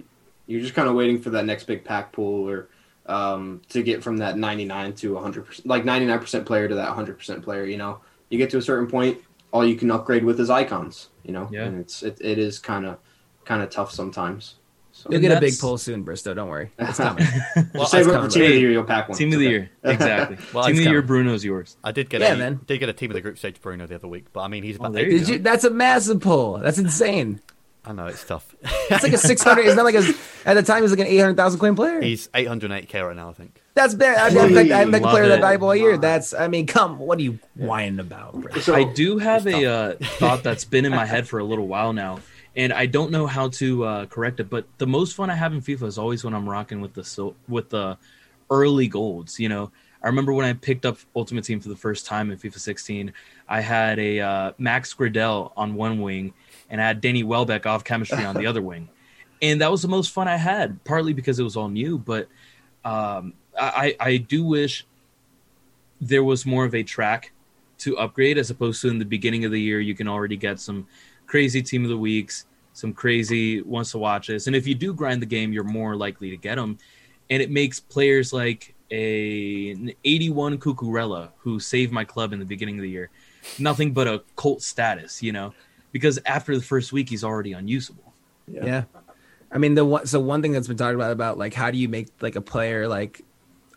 [0.47, 2.69] you're just kind of waiting for that next big pack pool or
[3.05, 6.87] um, to get from that 99 to 100 percent, like 99 percent player to that
[6.87, 7.65] 100 percent player.
[7.65, 7.99] You know,
[8.29, 9.19] you get to a certain point,
[9.51, 11.09] all you can upgrade with is icons.
[11.23, 11.63] You know, Yeah.
[11.65, 12.97] and it's it, it is kind of
[13.45, 14.55] kind of tough sometimes.
[14.95, 16.35] So You'll get a big pull soon, Bristow.
[16.35, 17.25] Don't worry, it's coming.
[17.73, 18.71] just save that's up for team of the year.
[18.71, 19.17] You'll pack one.
[19.17, 20.37] Team of the year, exactly.
[20.53, 21.01] Well, team of the year.
[21.01, 21.77] Bruno's yours.
[21.83, 22.59] I did get Yeah, a man.
[22.67, 24.61] did get a team of the group stage Bruno the other week, but I mean
[24.61, 25.39] he's Oh, about there you Did you?
[25.39, 26.59] That's a massive pull.
[26.59, 27.41] That's insane.
[27.85, 28.55] I know it's tough.
[28.89, 29.65] It's like a six hundred.
[29.65, 30.03] It's not like a.
[30.45, 32.01] At the time, he was like an eight hundred thousand coin player.
[32.01, 33.61] he's 808k right now, I think.
[33.75, 34.17] That's bad.
[34.17, 35.41] I haven't picked, I haven't picked a Love player that it.
[35.41, 35.97] valuable all year.
[35.97, 36.33] That's.
[36.33, 36.97] I mean, come.
[36.99, 38.39] What are you whining about?
[38.39, 38.61] Bro?
[38.61, 41.67] So, I do have a uh, thought that's been in my head for a little
[41.67, 42.19] while now,
[42.55, 44.49] and I don't know how to uh, correct it.
[44.49, 47.03] But the most fun I have in FIFA is always when I'm rocking with the
[47.03, 47.97] sil- with the
[48.49, 49.39] early golds.
[49.39, 49.71] You know,
[50.01, 53.11] I remember when I picked up Ultimate Team for the first time in FIFA 16.
[53.49, 56.33] I had a uh, Max Gradel on one wing,
[56.73, 58.89] and I had Danny Welbeck off chemistry on the other wing,
[59.43, 60.83] and that was the most fun I had.
[60.83, 62.27] Partly because it was all new, but
[62.83, 64.85] um, I I do wish
[66.01, 67.31] there was more of a track
[67.77, 70.59] to upgrade as opposed to in the beginning of the year you can already get
[70.59, 70.87] some
[71.27, 74.47] crazy team of the weeks some crazy wants to watch this.
[74.47, 76.77] And if you do grind the game you're more likely to get them
[77.29, 82.45] and it makes players like a an 81 cucurella who saved my club in the
[82.45, 83.09] beginning of the year
[83.59, 85.53] nothing but a cult status you know
[85.93, 88.13] because after the first week he's already unusable
[88.47, 88.83] Yeah.
[89.49, 90.07] I mean, the one.
[90.07, 92.41] So one thing that's been talked about about like how do you make like a
[92.41, 93.21] player like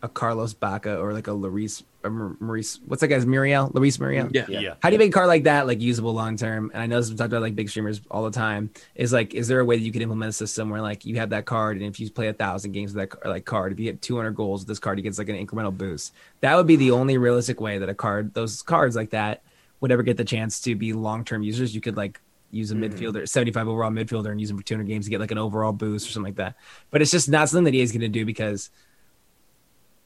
[0.03, 2.79] a Carlos Bacca or like a Larice or Maurice.
[2.85, 3.69] What's that guy's Muriel?
[3.71, 4.29] Larice Muriel.
[4.31, 4.75] yeah Yeah.
[4.81, 6.71] How do you make a card like that like usable long term?
[6.73, 8.69] And I know this is talked about like big streamers all the time.
[8.95, 11.15] Is like, is there a way that you could implement a system where like you
[11.15, 13.79] have that card, and if you play a thousand games with that like card, if
[13.79, 16.13] you get 200 goals with this card, you get like an incremental boost.
[16.41, 19.41] That would be the only realistic way that a card, those cards like that,
[19.79, 21.75] would ever get the chance to be long term users.
[21.75, 22.19] You could like
[22.51, 22.93] use a mm-hmm.
[22.93, 25.73] midfielder, 75 overall midfielder, and use him for 200 games to get like an overall
[25.73, 26.55] boost or something like that.
[26.89, 28.69] But it's just not something that EA is going to do because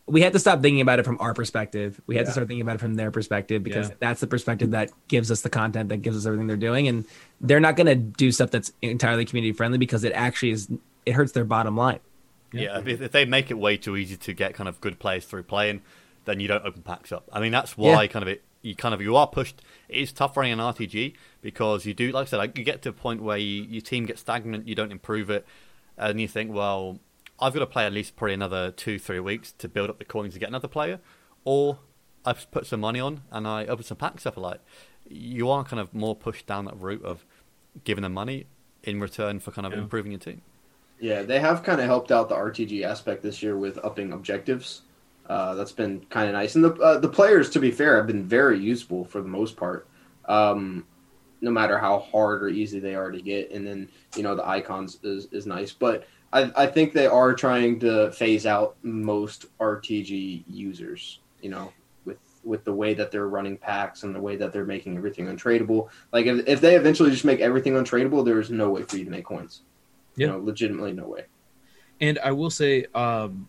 [0.08, 2.02] we had to stop thinking about it from our perspective.
[2.06, 3.96] We had to start thinking about it from their perspective because Yeah.
[4.00, 6.88] that's the perspective that gives us the content that gives us everything they're doing.
[6.88, 7.06] And
[7.40, 10.70] they're not going to do stuff that's entirely community friendly because it actually is,
[11.06, 12.00] it hurts their bottom line.
[12.52, 15.26] Yeah, if, if they make it way too easy to get kind of good players
[15.26, 15.82] through playing,
[16.26, 17.30] then you don't open packs up.
[17.32, 18.08] I mean, that's why Yeah.
[18.08, 18.44] kind of it.
[18.62, 19.62] You kind of you are pushed.
[19.90, 22.82] It is tough running an RTG because you do, like I said, like you get
[22.84, 25.46] to a point where you, your team gets stagnant, you don't improve it,
[25.98, 27.00] and you think, well,
[27.40, 30.06] I've got to play at least probably another two, three weeks to build up the
[30.06, 31.00] coins to get another player,
[31.44, 31.80] or
[32.24, 34.38] I've put some money on and I open some packs up.
[34.38, 34.62] Like
[35.10, 37.26] you are kind of more pushed down that route of
[37.84, 38.46] giving them money
[38.84, 39.80] in return for kind of Yeah.
[39.80, 40.42] improving your team.
[41.00, 44.84] Yeah, they have kind of helped out the RTG aspect this year with upping objectives.
[45.32, 48.06] Uh, that's been kind of nice, and the uh, the players, to be fair, have
[48.06, 49.88] been very useful for the most part.
[50.26, 50.86] Um,
[51.40, 54.46] no matter how hard or easy they are to get, and then you know the
[54.46, 59.46] icons is, is nice, but I, I think they are trying to phase out most
[59.58, 61.22] RTG users.
[61.42, 61.72] You know,
[62.04, 65.28] with with the way that they're running packs and the way that they're making everything
[65.28, 65.88] untradeable.
[66.12, 69.06] Like if, if they eventually just make everything untradeable, there is no way for you
[69.06, 69.62] to make coins.
[70.18, 70.28] Yeah.
[70.28, 71.24] You know, legitimately no way.
[72.02, 73.48] And I will say, um,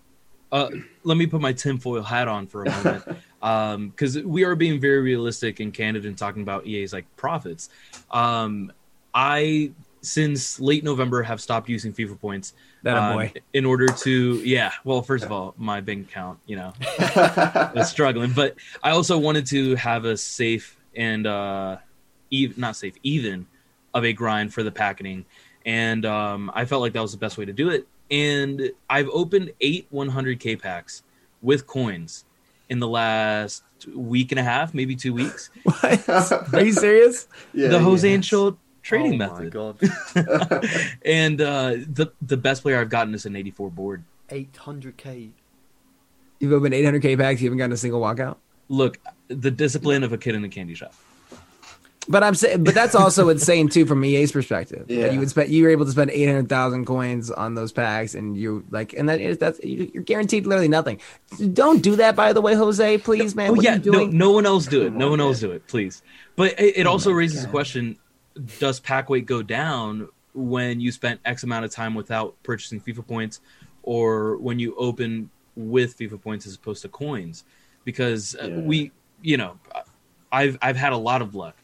[0.52, 0.68] uh,
[1.02, 5.00] let me put my tinfoil hat on for a moment, because we are being very
[5.00, 7.70] realistic and candid in talking about EA's like profits.
[8.10, 8.70] Um,
[9.14, 9.72] I
[10.02, 12.54] since late November have stopped using FIFA points.
[12.82, 13.32] That um, boy.
[13.52, 14.72] In order to, yeah.
[14.84, 16.72] Well, first of all, my bank account, you know,
[17.74, 21.78] was struggling, but I also wanted to have a safe and uh,
[22.30, 23.46] even not safe, even
[23.94, 25.24] of a grind for the packeting,
[25.64, 27.86] and um, I felt like that was the best way to do it.
[28.12, 31.02] And I've opened eight 100k packs
[31.40, 32.26] with coins
[32.68, 35.50] in the last week and a half, maybe two weeks.
[35.64, 36.08] What?
[36.54, 37.26] Are you serious?
[37.54, 38.16] Yeah, the Jose yeah.
[38.16, 39.78] Ancho trading oh My method, God.
[41.04, 44.04] and uh, the the best player I've gotten is an 84 board.
[44.28, 45.30] 800k.
[46.38, 47.40] You've opened 800k packs.
[47.40, 48.36] You haven't gotten a single walkout.
[48.68, 48.98] Look,
[49.28, 50.94] the discipline of a kid in a candy shop.
[52.08, 54.88] But I'm saying, but that's also insane too from EA's perspective.
[54.88, 55.10] that Yeah.
[55.12, 58.14] you would spend, you were able to spend eight hundred thousand coins on those packs,
[58.14, 61.00] and you like, and that is that's you- you're guaranteed literally nothing.
[61.52, 62.98] Don't do that, by the way, Jose.
[62.98, 63.50] Please, man.
[63.50, 64.18] Oh what yeah, are you no, doing?
[64.18, 64.92] no one else do it.
[64.92, 66.02] No one else do it, please.
[66.34, 67.52] But it, it also raises a God.
[67.52, 67.98] question:
[68.58, 73.06] Does pack weight go down when you spent X amount of time without purchasing FIFA
[73.06, 73.40] points,
[73.84, 77.44] or when you open with FIFA points as opposed to coins?
[77.84, 78.56] Because uh, Yeah.
[78.58, 78.92] we,
[79.22, 79.58] you know,
[80.32, 81.54] I've I've had a lot of luck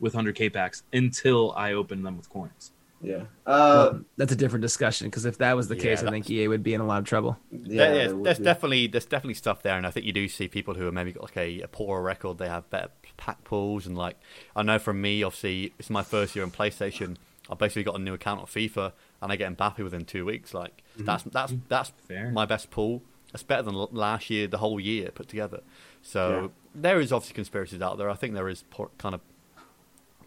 [0.00, 2.72] with 100k packs until I opened them with coins.
[3.00, 3.22] Yeah.
[3.46, 6.28] Uh, Well, that's a different discussion because if that was the Yeah, case, I think
[6.28, 7.38] EA would be in a lot of trouble.
[7.52, 7.58] yeah.
[7.62, 10.26] Yeah, yeah, there would there's definitely there's definitely stuff there, and I think you do
[10.28, 12.38] see people who are maybe got like a, a poorer record.
[12.38, 14.16] They have better pack pools, and like
[14.56, 17.16] I know from me, obviously it's my first year on PlayStation.
[17.50, 18.92] I basically got a new account on FIFA,
[19.22, 20.52] and I get Mbappe within two weeks.
[20.52, 22.30] Like that's that's that's Fair.
[22.32, 23.02] my best pool.
[23.32, 25.60] That's better than last year, the whole year put together.
[26.02, 28.08] So there is obviously conspiracies out there.
[28.10, 29.20] I think there is po- kind of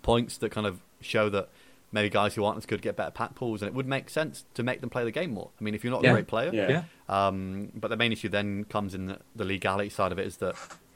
[0.01, 1.49] points that kind of show that
[1.91, 4.45] maybe guys who aren't as good get better pack pools, and it would make sense
[4.53, 5.49] to make them play the game more.
[5.59, 6.11] I mean, if you're not Yeah.
[6.11, 6.69] a great player, Yeah.
[7.09, 7.27] Yeah.
[7.27, 10.37] um, but the main issue then comes in the, the legality side of it is
[10.37, 10.55] that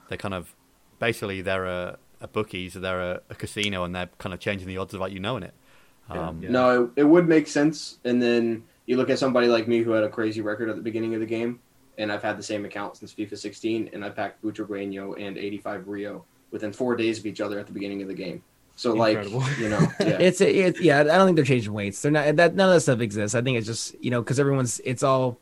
[0.09, 0.55] they kind of
[0.99, 4.67] basically they're a, a bookie, so they're a, a casino, and they're kind of changing
[4.67, 5.53] the odds of like you knowing it.
[6.09, 6.49] Um, Yeah.
[6.51, 7.97] No, it, it would make sense.
[8.05, 10.81] And then you look at somebody like me who had a crazy record at the
[10.81, 11.59] beginning of the game,
[11.97, 15.87] and I've had the same account since FIFA 16, and I packed Butragueño and 85
[15.89, 18.43] Rio within four days of each other at the beginning of the game.
[18.77, 19.39] So, Incredible.
[19.39, 20.17] like, you know, yeah.
[20.19, 20.99] It's it, yeah.
[20.99, 22.01] I don't think they're changing weights.
[22.01, 22.35] They're not.
[22.35, 23.33] That none of that stuff exists.
[23.35, 24.81] I think it's just you know because everyone's.
[24.83, 25.37] It's all.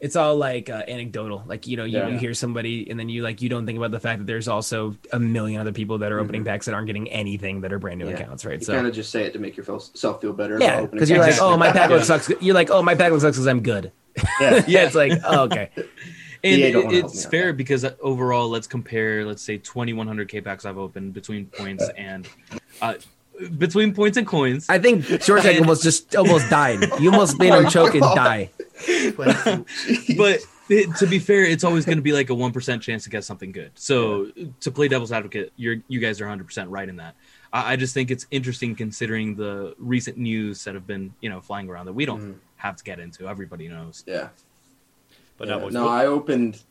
[0.00, 1.44] It's all like uh, anecdotal.
[1.46, 2.08] Like you know, you, Yeah.
[2.08, 4.48] you hear somebody and then you like you don't think about the fact that there's
[4.48, 6.46] also a million other people that are opening Mhm.
[6.46, 8.16] packs that aren't getting anything that are brand new Yeah.
[8.16, 8.58] accounts, right?
[8.60, 10.58] you So kind of just say it to make yourself feel better.
[10.60, 12.30] yeah, because you're like, oh, my pack looks sucks.
[12.42, 13.92] You're like, oh, my pack looks sucks because I'm good.
[14.40, 15.70] yeah, Yeah, it's like, oh, okay.
[16.44, 17.52] And it- don't wanna help it's me out fair there.
[17.54, 22.28] because uh, overall, let's compare, let's say, 2100k packs I've opened between points and
[22.82, 22.94] uh,
[23.58, 24.66] between points and coins.
[24.68, 26.80] I think Short Stack almost just almost died.
[27.00, 28.50] You almost made him choke and die.
[30.16, 33.04] but it, to be fair, it's always going to be like a one percent chance
[33.04, 33.72] to get something good.
[33.74, 34.30] So
[34.60, 37.14] to play devil's advocate, you're you guys are 100 percent right in that.
[37.52, 41.40] I, I just think it's interesting considering the recent news that have been you know
[41.40, 42.34] flying around that we don't Mhm.
[42.56, 43.28] have to get into.
[43.28, 44.04] Everybody knows.
[44.06, 44.28] yeah.
[45.36, 45.56] But Yeah.
[45.58, 46.62] no, no, I opened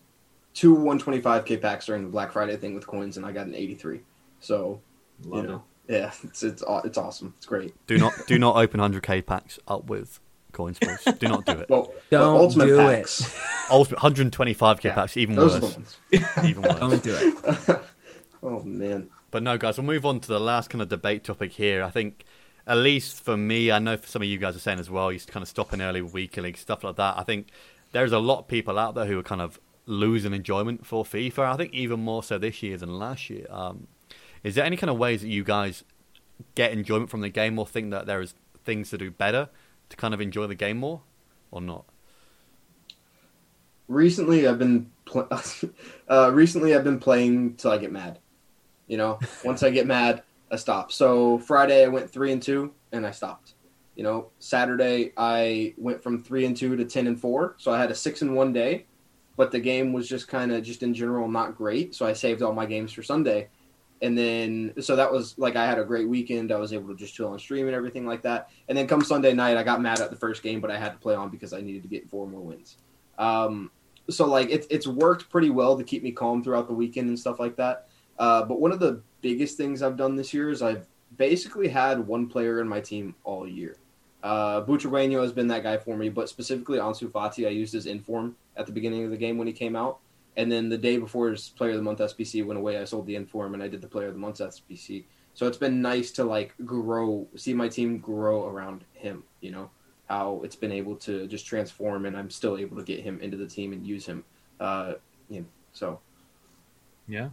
[0.53, 4.01] two 125k packs during the Black Friday thing with coins, and I got an 83.
[4.39, 4.81] So,
[5.25, 7.33] Love you know, yeah, it's it's it's awesome.
[7.37, 7.73] It's great.
[7.87, 10.19] do not do not open 100k packs up with
[10.51, 11.03] coins, please.
[11.17, 11.69] Do not do it.
[11.69, 12.97] Well, Don't the ultimate do it.
[12.97, 13.35] packs.
[13.71, 15.73] Ultimate 125k Yeah, packs, even Those worse.
[15.75, 15.97] ones.
[16.43, 16.79] Even worse.
[16.79, 17.79] Don't do it.
[18.43, 19.09] oh man.
[19.31, 21.81] But no, guys, we'll move on to the last kind of debate topic here.
[21.83, 22.23] I think,
[22.67, 25.11] at least for me, I know for some of you guys are saying as well,
[25.11, 27.17] you kind of stopping early weekly, stuff like that.
[27.17, 27.47] I think
[27.93, 31.39] there's a lot of people out there who are kind of losing enjoyment for FIFA.
[31.39, 33.45] I think even more so this year than last year.
[33.49, 33.87] Um,
[34.43, 35.83] is there any kind of ways that you guys
[36.55, 38.33] get enjoyment from the game, or think that there is
[38.65, 39.49] things to do better
[39.89, 41.01] to kind of enjoy the game more,
[41.51, 41.85] or not?
[43.87, 45.29] Recently, I've been pl-
[46.09, 48.19] uh, recently I've been playing till I get mad.
[48.87, 50.91] You know, once I get mad, I stop.
[50.91, 53.52] So Friday I went three and two, and I stopped.
[53.95, 57.79] You know, Saturday I went from three and two to ten and four, so I
[57.79, 58.85] had a six and one day.
[59.35, 62.43] But the game was just kind of just in general not great, so I saved
[62.43, 63.49] all my games for Sunday.
[64.01, 66.51] And then, so that was like I had a great weekend.
[66.51, 68.49] I was able to just chill on stream and everything like that.
[68.67, 70.91] And then come Sunday night, I got mad at the first game, but I had
[70.91, 72.77] to play on because I needed to get four more wins.
[73.17, 73.71] Um,
[74.09, 77.17] so like it's it's worked pretty well to keep me calm throughout the weekend and
[77.17, 77.87] stuff like that.
[78.19, 80.85] Uh, but one of the biggest things I've done this year is I've
[81.17, 83.77] basically had one player in my team all year.
[84.23, 87.85] Uh, Butragueño has been that guy for me, but specifically Ansu Fati, I used his
[87.85, 89.99] inform at the beginning of the game when he came out,
[90.37, 93.05] and then the day before his Player of the Month SBC went away, I sold
[93.05, 95.03] the inform and I did the Player of the Month SBC.
[95.33, 99.23] So it's been nice to like grow, see my team grow around him.
[99.41, 99.69] You know
[100.07, 103.35] how it's been able to just transform, and I'm still able to get him into
[103.35, 104.23] the team and use him.
[104.59, 104.93] Uh,
[105.29, 105.99] you know, so
[107.09, 107.29] Yeah.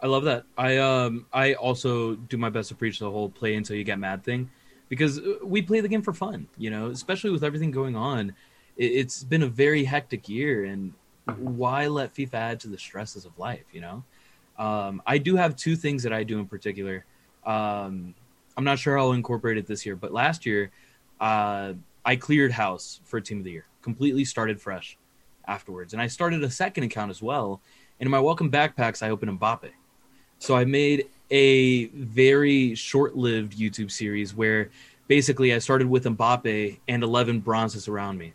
[0.00, 0.44] I love that.
[0.56, 3.98] I um I also do my best to preach the whole play until you get
[3.98, 4.50] mad thing
[4.88, 8.34] because uh, we play the game for fun, you know, especially with everything going on.
[8.76, 10.92] It, it's been a very hectic year and
[11.38, 14.04] why let FIFA add to the stresses of life, you know?
[14.58, 17.04] Um I do have two things that I do in particular.
[17.44, 18.14] Um
[18.56, 20.70] I'm not sure I'll incorporate it this year, but last year
[21.20, 21.74] uh
[22.04, 23.66] I cleared house for team of the year.
[23.82, 24.96] Completely started fresh
[25.46, 25.92] afterwards.
[25.92, 27.60] And I started a second account as well.
[27.98, 29.70] And in my welcome backpacks, I opened Mbappe.
[30.38, 34.70] So I made a very short-lived YouTube series where
[35.08, 38.32] basically I started with Mbappe and 11 bronzes around me.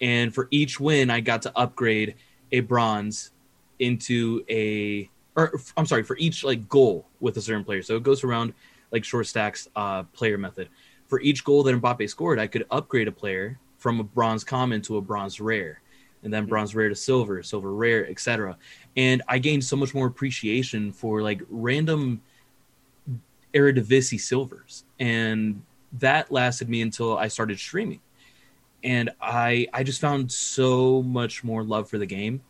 [0.00, 2.14] And for each win, I got to upgrade
[2.52, 3.30] a bronze
[3.78, 5.08] into a
[5.38, 7.80] or I'm sorry, for each like goal with a certain player.
[7.82, 8.52] So it goes around
[8.90, 10.68] like short stacks uh, player method.
[11.06, 14.82] For each goal that Mbappe scored, I could upgrade a player from a bronze common
[14.82, 15.80] to a bronze rare,
[16.24, 18.58] and then bronze rare to silver, silver rare, etc.
[18.96, 22.20] And I gained so much more appreciation for like random
[23.54, 25.62] Eredivisie silvers, and
[25.92, 28.00] that lasted me until I started streaming.
[28.84, 32.42] And I I just found so much more love for the game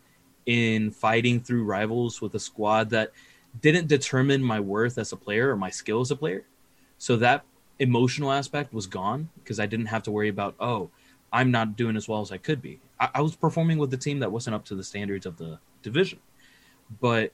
[0.47, 3.13] in fighting through rivals with a squad that
[3.61, 6.45] didn't determine my worth as a player or my skill as a player.
[6.99, 7.45] So that
[7.79, 10.91] emotional aspect was gone because I didn't have to worry about, oh,
[11.33, 12.81] I'm not doing as well as I could be.
[12.99, 15.59] I, I was performing with the team that wasn't up to the standards of the
[15.83, 16.19] division.
[17.01, 17.33] But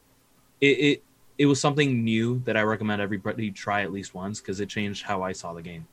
[0.60, 1.02] it, it
[1.38, 5.04] it was something new that I recommend everybody try at least once because it changed
[5.04, 5.86] how I saw the game.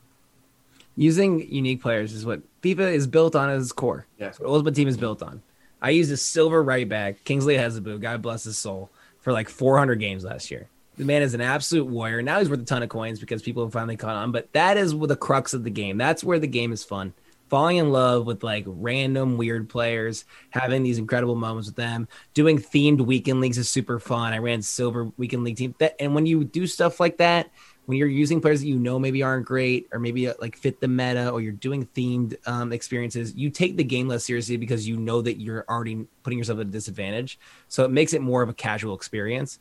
[0.95, 4.05] Using unique players is what FIFA is built on as its core.
[4.17, 4.27] Yeah.
[4.27, 5.41] That's what Ultimate Team is built on.
[5.81, 8.89] I used a silver right back, Kingsley Ehizibue, God bless his soul,
[9.19, 10.67] for like 400 games last year.
[10.97, 12.21] The man is an absolute warrior.
[12.21, 14.31] Now he's worth a ton of coins because people have finally caught on.
[14.31, 15.97] But that is the crux of the game.
[15.97, 17.13] That's where the game is fun.
[17.51, 22.57] Falling in love with like random weird players, having these incredible moments with them, doing
[22.57, 24.31] themed weekend leagues is super fun.
[24.31, 25.75] I ran silver weekend league team.
[25.79, 27.51] That, and when you do stuff like that,
[27.87, 30.79] when you're using players that you know maybe aren't great or maybe uh, like fit
[30.79, 34.87] the meta or you're doing themed um, experiences, you take the game less seriously because
[34.87, 37.37] you know that you're already putting yourself at a disadvantage.
[37.67, 39.59] So it makes it more of a casual experience.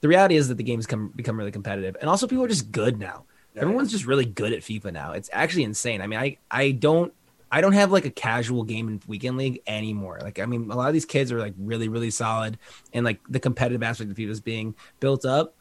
[0.00, 2.70] The reality is that the game's come become really competitive, and also people are just
[2.70, 3.24] good now.
[3.56, 5.10] Yeah, Everyone's just really good at FIFA now.
[5.10, 6.02] It's actually insane.
[6.02, 7.12] I mean, I I don't
[7.52, 10.18] I don't have like a casual game in weekend league anymore.
[10.22, 12.58] Like, I mean, a lot of these kids are like really, really solid,
[12.92, 15.54] and like the competitive aspect of FIFA is being built up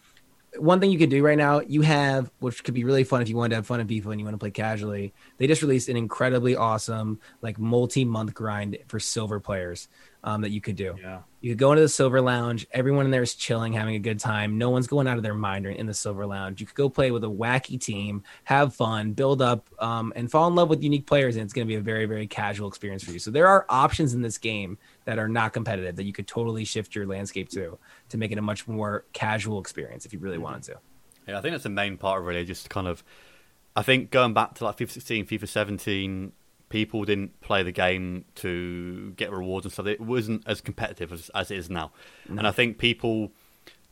[0.58, 3.30] one thing you could do right now, you have, which could be really fun if
[3.30, 5.14] you want to have fun in FIFA and you want to play casually.
[5.38, 9.88] They just released an incredibly awesome, like multi-month grind for silver players
[10.24, 10.96] um, that you could do.
[11.02, 11.22] Yeah.
[11.40, 12.68] You could go into the silver lounge.
[12.72, 14.60] Everyone in there is chilling, having a good time.
[14.60, 16.62] No one's going out of their mind in the silver lounge.
[16.62, 20.48] You could go play with a wacky team, have fun, build up, um, and fall
[20.48, 21.36] in love with unique players.
[21.36, 23.18] And it's going to be a very, very casual experience for you.
[23.20, 26.64] So there are options in this game that are not competitive that you could totally
[26.64, 27.80] shift your landscape to
[28.10, 30.80] to make it a much more casual experience if you really wanted to.
[31.28, 33.04] Yeah, I think that's the main part of really just kind of.
[33.76, 36.34] I think going back to like FIFA 16, FIFA 17,
[36.72, 39.86] people didn't play the game to get rewards and stuff.
[39.86, 41.92] It wasn't as competitive as, as it is now.
[42.28, 42.40] No.
[42.40, 43.32] And I think people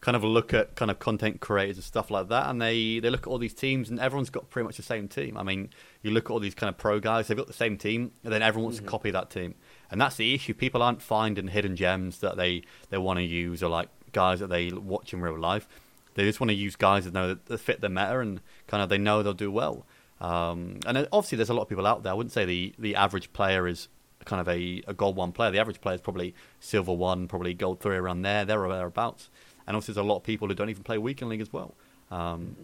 [0.01, 3.09] kind of look at kind of content creators and stuff like that, and they, they
[3.09, 5.37] look at all these teams, and everyone's got pretty much the same team.
[5.37, 5.69] I mean,
[6.01, 8.31] you look at all these kind of pro guys; they've got the same team, and
[8.31, 8.85] then everyone wants mm-hmm.
[8.85, 9.55] to copy that team,
[9.91, 10.53] and that's the issue.
[10.53, 14.47] People aren't finding hidden gems that they, they want to use, or like guys that
[14.47, 15.67] they watch in real life.
[16.15, 18.87] They just want to use guys that know that fit the meta, and kind of
[18.87, 19.85] they know they'll do well.
[20.21, 22.11] Um, and obviously, there's a lot of people out there.
[22.11, 23.87] I wouldn't say the, the average player is
[24.25, 25.51] kind of a, a gold one player.
[25.51, 29.29] The average player is probably silver one, probably gold three around there, there or thereabouts.
[29.65, 31.73] And also, there's a lot of people who don't even play weekend league as well.
[32.11, 32.55] Um,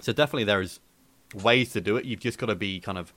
[0.00, 0.80] so definitely, there is
[1.34, 2.04] ways to do it.
[2.04, 3.12] You've just got to be kind of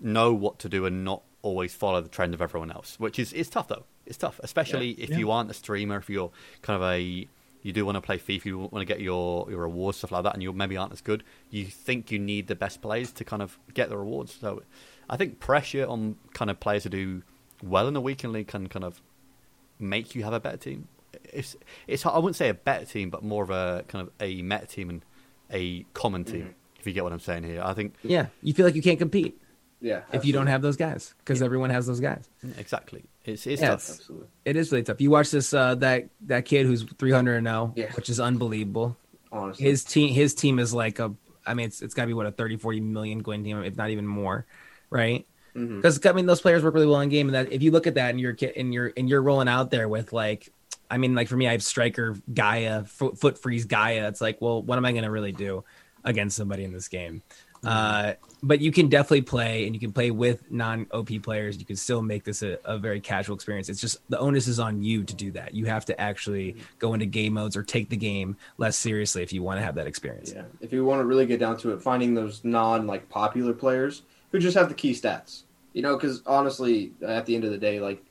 [0.00, 3.32] know what to do and not always follow the trend of everyone else, which is
[3.32, 3.84] is tough though.
[4.06, 5.18] It's tough, especially yeah, if yeah.
[5.18, 6.30] you aren't a streamer, if you're
[6.62, 7.28] kind of a
[7.62, 10.22] you do want to play FIFA, you want to get your, your rewards, stuff like
[10.24, 13.24] that, and you maybe aren't as good, you think you need the best players to
[13.24, 14.36] kind of get the rewards.
[14.40, 14.62] So
[15.10, 17.22] I think pressure on kind of players to do
[17.62, 19.00] well in the weekend league can kind of
[19.78, 20.88] make you have a better team.
[21.24, 21.56] It's,
[21.86, 24.66] it's I wouldn't say a better team, but more of a kind of a meta
[24.66, 25.04] team and
[25.50, 26.80] a common team, mm-hmm.
[26.80, 27.62] if you get what I'm saying here.
[27.62, 27.94] I think.
[28.02, 29.40] Yeah, you feel like you can't compete.
[29.80, 29.96] Yeah.
[29.96, 30.18] Absolutely.
[30.18, 31.46] If you don't have those guys, because yeah.
[31.46, 32.28] everyone has those guys.
[32.58, 33.04] Exactly.
[33.28, 33.88] It's, it's yeah, tough.
[33.90, 34.28] Absolutely.
[34.44, 35.00] It is really tough.
[35.00, 37.92] You watch this uh, that that kid who's 300 and 0, yeah.
[37.92, 38.96] which is unbelievable.
[39.30, 39.64] Honestly.
[39.64, 41.14] His team his team is like a
[41.46, 43.76] I mean it's it's got to be what a 30 40 million coin team if
[43.76, 44.46] not even more,
[44.90, 45.26] right?
[45.54, 46.08] Because mm-hmm.
[46.08, 47.94] I mean those players work really well in game and that if you look at
[47.94, 50.52] that and you're and you're and you're rolling out there with like
[50.90, 54.40] I mean like for me I have striker Gaia foot, FUT Freeze Gaia it's like
[54.40, 55.64] well what am I going to really do
[56.04, 57.22] against somebody in this game?
[57.64, 61.58] Uh, but you can definitely play and you can play with non OP players.
[61.58, 63.68] You can still make this a, a, very casual experience.
[63.68, 65.54] It's just the onus is on you to do that.
[65.54, 69.32] You have to actually go into game modes or take the game less seriously if
[69.32, 70.32] you want to have that experience.
[70.34, 70.44] Yeah.
[70.60, 74.02] If you want to really get down to it, finding those non like popular players
[74.30, 75.42] who just have the key stats.
[75.72, 78.02] You know, because honestly, at the end of the day, like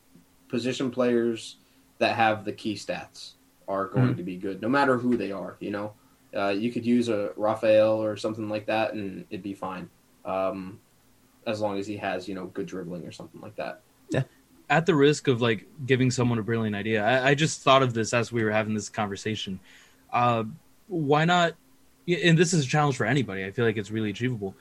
[0.50, 1.56] position players
[2.00, 3.32] that have the key stats
[3.68, 4.18] are going mm-hmm.
[4.18, 5.58] to be good, no matter who they are.
[5.60, 5.94] You know,
[6.36, 9.90] uh, you could use a Raphael or something like that, and it'd be fine,
[10.26, 10.80] um,
[11.46, 13.82] as long as he has you know good dribbling or something like that.
[14.10, 14.24] Yeah.
[14.70, 17.94] At the risk of like giving someone a brilliant idea, I, I just thought of
[17.94, 19.60] this as we were having this conversation.
[20.12, 20.44] Uh,
[20.88, 21.54] why not?
[22.08, 23.46] And this is a challenge for anybody.
[23.46, 24.56] I feel like it's really achievable.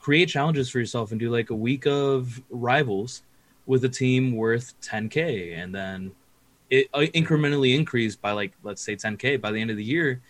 [0.00, 3.22] Create challenges for yourself and do like a week of rivals
[3.66, 6.12] with a team worth 10k, and then
[6.70, 10.20] it uh, incrementally increase by like let's say 10k by the end of the year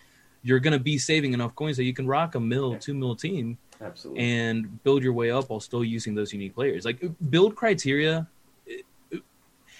[0.42, 3.16] you're going to be saving enough coins that you can rock a mil, two mill
[3.16, 6.84] team, absolutely, and build your way up while still using those unique players.
[6.84, 8.26] Like build criteria,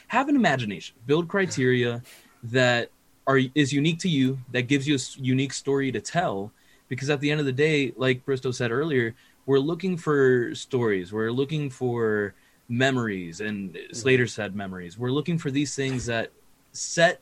[0.09, 2.03] have an imagination, build criteria
[2.43, 2.91] that
[3.27, 6.53] are is unique to you, that gives you a unique story to tell.
[6.89, 9.15] Because at the end of the day, like Bristow said earlier,
[9.45, 11.13] we're looking for stories.
[11.13, 12.35] We're looking for
[12.69, 13.93] memories, and mm-hmm.
[13.93, 14.99] Slater said memories.
[14.99, 16.33] We're looking for these things that
[16.73, 17.21] set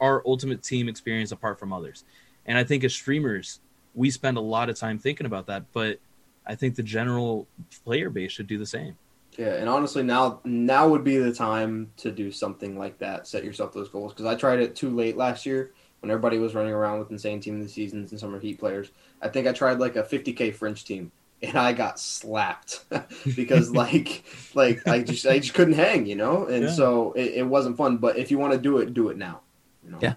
[0.00, 2.04] our ultimate team experience apart from others.
[2.46, 3.60] And I think as streamers,
[3.94, 5.98] we spend a lot of time thinking about that, but
[6.46, 7.46] I think the general
[7.84, 8.96] player base should do the same.
[9.36, 13.26] Yeah, and honestly, now now would be the time to do something like that.
[13.26, 16.54] Set yourself those goals because I tried it too late last year when everybody was
[16.54, 18.90] running around with insane team of the seasons and summer heat players.
[19.20, 21.12] I think I tried like a 50k French team
[21.42, 22.84] and I got slapped
[23.36, 24.24] because like
[24.54, 26.70] like I just I just couldn't hang, you know, and yeah.
[26.70, 27.98] so it, it, wasn't fun.
[27.98, 29.40] But if you want to do it, do it now.
[29.84, 29.98] You know?
[30.00, 30.14] Yeah,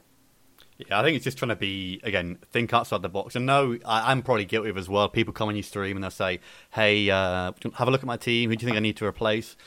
[0.80, 3.36] Yeah, I think it's just trying to be again think outside the box.
[3.36, 5.10] And no, I, am probably guilty of as well.
[5.10, 6.40] People come on your stream and they'll say,
[6.72, 8.50] "Hey, uh, have a look at my team.
[8.50, 9.58] Who do you think I need to replace?"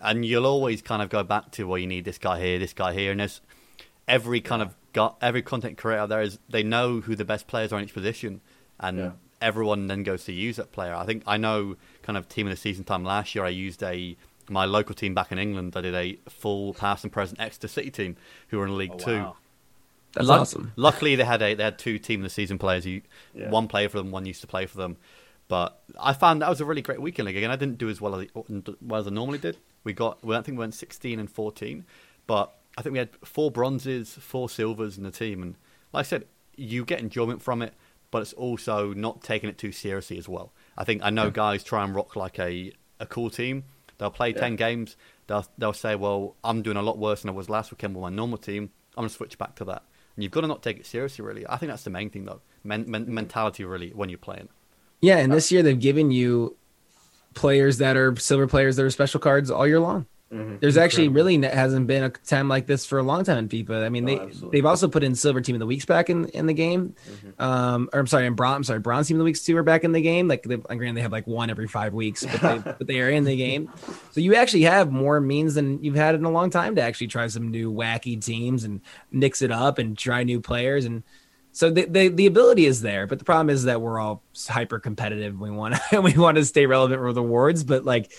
[0.00, 2.72] And you'll always kind of go back to, "Well, you need this guy here, this
[2.72, 3.42] guy here," and there's
[4.08, 7.46] every kind of got every content creator out there is they know who the best
[7.46, 8.40] players are in each position,
[8.80, 9.10] and yeah.
[9.42, 10.94] everyone then goes to use that player.
[10.94, 13.44] I think I know kind of team of the season time last year.
[13.44, 14.16] I used a
[14.48, 15.76] my local team back in England.
[15.76, 18.16] I did a full past and present Exeter City team
[18.48, 19.18] who were in League oh, Two.
[19.18, 19.36] Wow.
[20.14, 20.72] That's awesome.
[20.76, 22.84] Luckily, they had a they had two team of the season players.
[22.84, 23.00] Who,
[23.34, 23.50] yeah.
[23.50, 24.96] One played for them, one used to play for them.
[25.48, 27.36] But I found that was a really great weekend league.
[27.36, 29.58] Again, I didn't do as well as, well as I normally did.
[29.84, 31.84] We got, I think we went 16 and 14,
[32.26, 35.42] but I think we had four bronzes, four silvers in the team.
[35.42, 35.56] And
[35.92, 36.26] like I said,
[36.56, 37.74] you get enjoyment from it,
[38.10, 40.52] but it's also not taking it too seriously as well.
[40.78, 41.30] I think I know yeah.
[41.30, 43.64] guys try and rock like a, a cool team.
[43.98, 44.40] They'll play yeah.
[44.40, 44.96] 10 games.
[45.26, 48.02] They'll, they'll say, well, I'm doing a lot worse than I was last weekend with
[48.02, 48.70] my normal team.
[48.96, 49.82] I'm going to switch back to that.
[50.16, 51.44] You've got to not take it seriously, really.
[51.48, 52.40] I think that's the main thing, though.
[52.62, 54.48] Men- men- mentality, really, when you're playing.
[55.00, 56.56] Yeah, and this year they've given you
[57.34, 60.06] players that are silver players that are special cards all year long.
[60.32, 60.56] Mm-hmm.
[60.58, 63.84] There's actually really hasn't been a time like this for a long time in FIFA.
[63.84, 66.26] I mean, they oh, they've also put in silver team of the weeks back in,
[66.30, 66.94] in the game.
[67.08, 67.42] Mm-hmm.
[67.42, 69.62] Um, or I'm sorry, in bronze, I'm sorry, bronze team of the weeks too are
[69.62, 70.26] back in the game.
[70.26, 73.10] Like, they, granted, they have like one every five weeks, but they, but they are
[73.10, 73.70] in the game.
[74.10, 77.08] So you actually have more means than you've had in a long time to actually
[77.08, 78.80] try some new wacky teams and
[79.12, 81.02] mix it up and try new players and.
[81.56, 84.80] So the, the, the ability is there, but the problem is that we're all hyper
[84.80, 85.38] competitive.
[85.38, 88.10] We want we want to stay relevant with awards, but like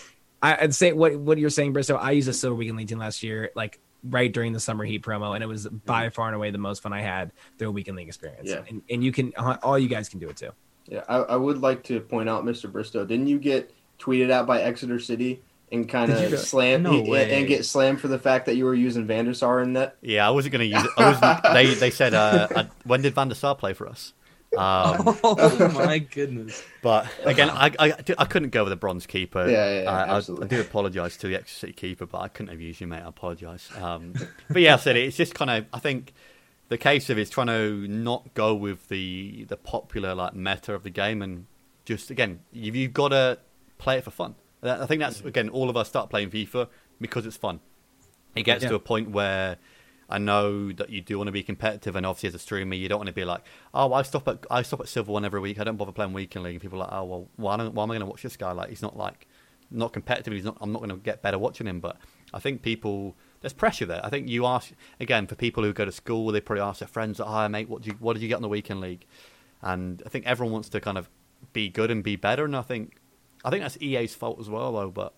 [0.53, 1.95] I, would say what what you're saying, Bristow.
[1.95, 5.03] I used a Silver Weekend League team last year, like right during the summer heat
[5.03, 5.77] promo, and it was mm-hmm.
[5.77, 8.49] by far and away the most fun I had through a weekend league experience.
[8.49, 8.63] Yeah.
[8.67, 10.51] And, and you can uh, all you guys can do it too.
[10.87, 12.71] Yeah, I, I would like to point out, Mr.
[12.71, 15.41] Bristow, didn't you get tweeted out by Exeter City
[15.71, 19.07] and kind of slam no and get slammed for the fact that you were using
[19.07, 19.95] Van der Sar in that?
[20.01, 20.91] Yeah, I wasn't going to use it.
[20.97, 24.13] I wasn't, they they said, uh, I, when did Van der Sar play for us?
[24.57, 26.63] Um, oh my goodness!
[26.81, 29.49] But again, I, I, I couldn't go with a bronze keeper.
[29.49, 30.45] Yeah, yeah, I, absolutely.
[30.45, 33.01] I, do apologise to the Exeter City keeper, but I couldn't have used you, mate.
[33.01, 33.69] I apologise.
[33.77, 34.13] Um,
[34.49, 36.13] but yeah, I said it, it's just kind of I think
[36.69, 40.83] the case of it's trying to not go with the the popular like meta of
[40.83, 41.45] the game and
[41.85, 43.37] just again you've, you've got to
[43.77, 44.35] play it for fun.
[44.63, 46.67] I think that's again all of us start playing FIFA
[46.99, 47.59] because it's fun.
[48.35, 48.69] It gets yeah.
[48.69, 49.57] to a point where
[50.09, 52.87] I know that you do want to be competitive, and obviously as a streamer, you
[52.87, 53.41] don't want to be like,
[53.73, 55.59] oh, I stop at I stop at silver one every week.
[55.59, 56.55] I don't bother playing weekend league.
[56.55, 58.51] And people are like, oh, well, why, why am I going to watch this guy?
[58.51, 59.27] Like, he's not like
[59.71, 60.33] not competitive.
[60.33, 60.57] He's not.
[60.61, 61.79] I'm not going to get better watching him.
[61.79, 61.97] But
[62.33, 64.01] I think people there's pressure there.
[64.03, 66.87] I think you ask again for people who go to school, they probably ask their
[66.87, 69.05] friends, oh, "Hi, mate, what do you what did you get on the weekend league?"
[69.61, 71.09] And I think everyone wants to kind of
[71.53, 72.45] be good and be better.
[72.45, 72.97] And I think
[73.43, 74.91] I think that's EA's fault as well, though.
[74.91, 75.13] But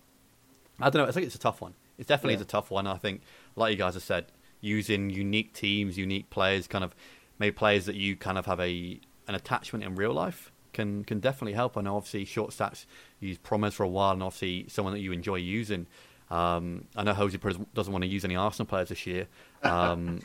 [0.80, 1.08] I don't know.
[1.08, 1.74] I think it's a tough one.
[1.98, 2.40] It definitely yeah.
[2.40, 2.86] is a tough one.
[2.86, 3.22] I think,
[3.56, 4.26] like you guys have said,
[4.60, 6.94] using unique teams, unique players, kind of
[7.38, 11.20] maybe players that you kind of have a an attachment in real life can can
[11.20, 11.76] definitely help.
[11.76, 12.86] I know obviously short stats
[13.20, 15.86] use Promes for a while, and obviously someone that you enjoy using.
[16.30, 19.26] Um, I know Jose Perez doesn't want to use any Arsenal players this year.
[19.62, 20.20] Um,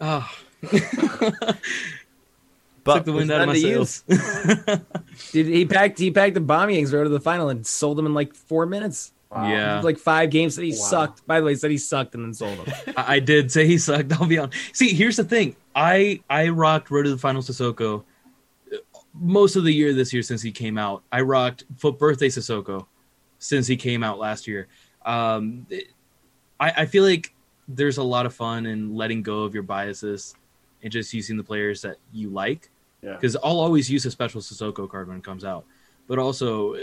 [0.00, 0.30] oh.
[2.84, 4.02] but Took the wind out of my sails.
[5.32, 8.06] Dude, he packed he packed the bombings eggs right to the final and sold them
[8.06, 9.12] in like four minutes.
[9.30, 9.50] Wow.
[9.50, 10.76] Yeah, like five games that he wow.
[10.76, 11.26] sucked.
[11.26, 12.94] By the way, he said he sucked and then sold them.
[12.96, 14.12] I, did say he sucked.
[14.12, 14.74] I'll be honest.
[14.74, 15.54] See, here's the thing.
[15.74, 18.04] I I rocked Road to the Final Sissoko
[18.72, 18.76] uh,
[19.12, 21.02] most of the year this year since he came out.
[21.12, 22.86] I rocked FUT Birthday Sissoko
[23.38, 24.66] since he came out last year.
[25.04, 25.88] Um, it,
[26.58, 27.34] I I feel like
[27.68, 30.34] there's a lot of fun in letting go of your biases
[30.82, 32.70] and just using the players that you like.
[33.02, 33.12] Yeah.
[33.12, 35.66] Because I'll always use a special Sissoko card when it comes out,
[36.06, 36.76] but also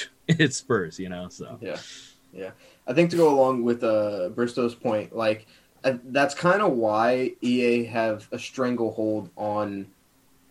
[0.28, 1.28] it's Spurs, you know.
[1.28, 1.78] So yeah,
[2.32, 2.50] yeah.
[2.86, 5.46] I think to go along with uh, Bristow's point, like
[5.84, 9.86] uh, that's kind of why EA have a stranglehold on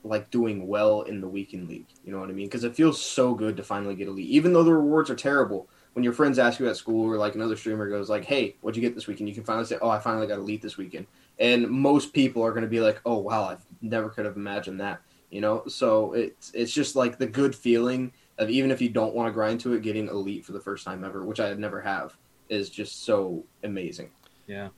[0.03, 1.85] like doing well in the weekend league.
[2.03, 2.47] You know what I mean?
[2.47, 5.15] Because it feels so good to finally get a league, even though the rewards are
[5.15, 5.67] terrible.
[5.93, 8.77] When your friends ask you at school, or like another streamer goes like, "Hey, what'd
[8.77, 11.05] you get this weekend?" You can finally say, "Oh, I finally got elite this weekend."
[11.37, 14.79] And most people are going to be like, "Oh, wow, I never could have imagined
[14.79, 15.01] that."
[15.31, 19.13] You know, so it's it's just like the good feeling of even if you don't
[19.13, 21.81] want to grind to it, getting elite for the first time ever, which I never
[21.81, 22.15] have,
[22.49, 24.09] is just so amazing.
[24.47, 24.69] Yeah,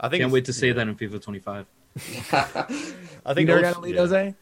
[0.00, 0.74] I think can't wait to say yeah.
[0.74, 1.66] that in FIFA 25.
[1.96, 4.00] I think you never got elite, yeah.
[4.00, 4.34] Jose.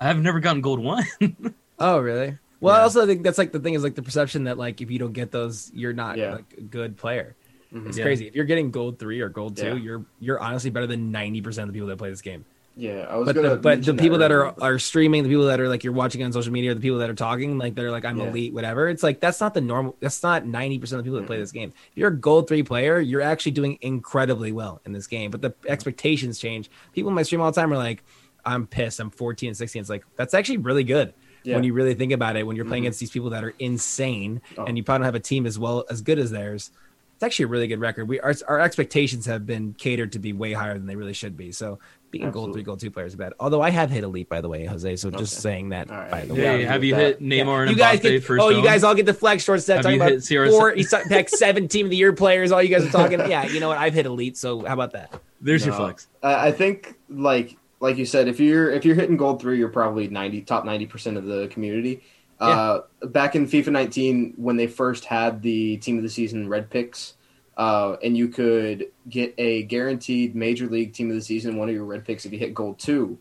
[0.00, 1.04] I have never gotten gold one.
[1.78, 2.38] oh, really?
[2.60, 2.80] Well, yeah.
[2.80, 4.98] I also think that's like the thing is like the perception that like if you
[4.98, 6.34] don't get those, you're not yeah.
[6.36, 7.36] like a good player.
[7.72, 7.88] Mm-hmm.
[7.88, 8.04] It's yeah.
[8.04, 8.26] crazy.
[8.26, 11.68] If you're getting gold three or gold two, you're you're honestly better than ninety percent
[11.68, 12.44] of the people that play this game.
[12.80, 15.44] Yeah, I was but gonna the, but the people that are are streaming, the people
[15.46, 17.90] that are like you're watching on social media, the people that are talking, like they're
[17.90, 18.28] like I'm Yeah.
[18.28, 18.88] elite, whatever.
[18.88, 19.96] It's like that's not the normal.
[20.00, 21.74] That's not ninety percent of the people that play this game.
[21.92, 25.30] If you're a gold three player, you're actually doing incredibly well in this game.
[25.30, 26.70] But the expectations change.
[26.94, 28.02] People in my stream all the time are like,
[28.46, 28.98] I'm pissed.
[28.98, 29.80] I'm 14 and 16.
[29.80, 31.12] It's like that's actually really good.
[31.42, 31.56] Yeah.
[31.56, 32.86] When you really think about it, when you're playing Mhm.
[32.86, 34.64] against these people that are insane, Oh.
[34.64, 36.70] and you probably don't have a team as well as good as theirs,
[37.14, 38.08] it's actually a really good record.
[38.08, 41.36] We our, our expectations have been catered to be way higher than they really should
[41.36, 41.52] be.
[41.52, 41.78] So
[42.10, 43.32] being gold three, gold two players is bad.
[43.38, 44.96] Although I have hit elite, by the way, Jose.
[44.96, 46.10] So just saying that, All right.
[46.10, 46.58] by the Yeah, way.
[46.58, 47.24] Hey, have you with hit that.
[47.24, 48.42] Neymar and You guys Mbappe get, first?
[48.42, 50.72] oh, you guys all get the flex short set Have talking you about hit four.
[50.72, 52.52] He's pack seven team of the year players.
[52.52, 53.18] All you guys are talking.
[53.20, 53.78] yeah, you know what?
[53.78, 54.36] I've hit elite.
[54.36, 55.20] So how about that?
[55.40, 56.08] There's your flex.
[56.22, 59.68] I I think like like you said, if you're if you're hitting gold three, you're
[59.68, 62.02] probably ninety top ninety percent of the community.
[62.40, 66.70] Uh, back in FIFA 19, when they first had the team of the season red
[66.70, 67.12] picks,
[67.60, 71.74] uh, and you could get a guaranteed major league team of the season, one of
[71.74, 73.18] your red picks if you hit gold two,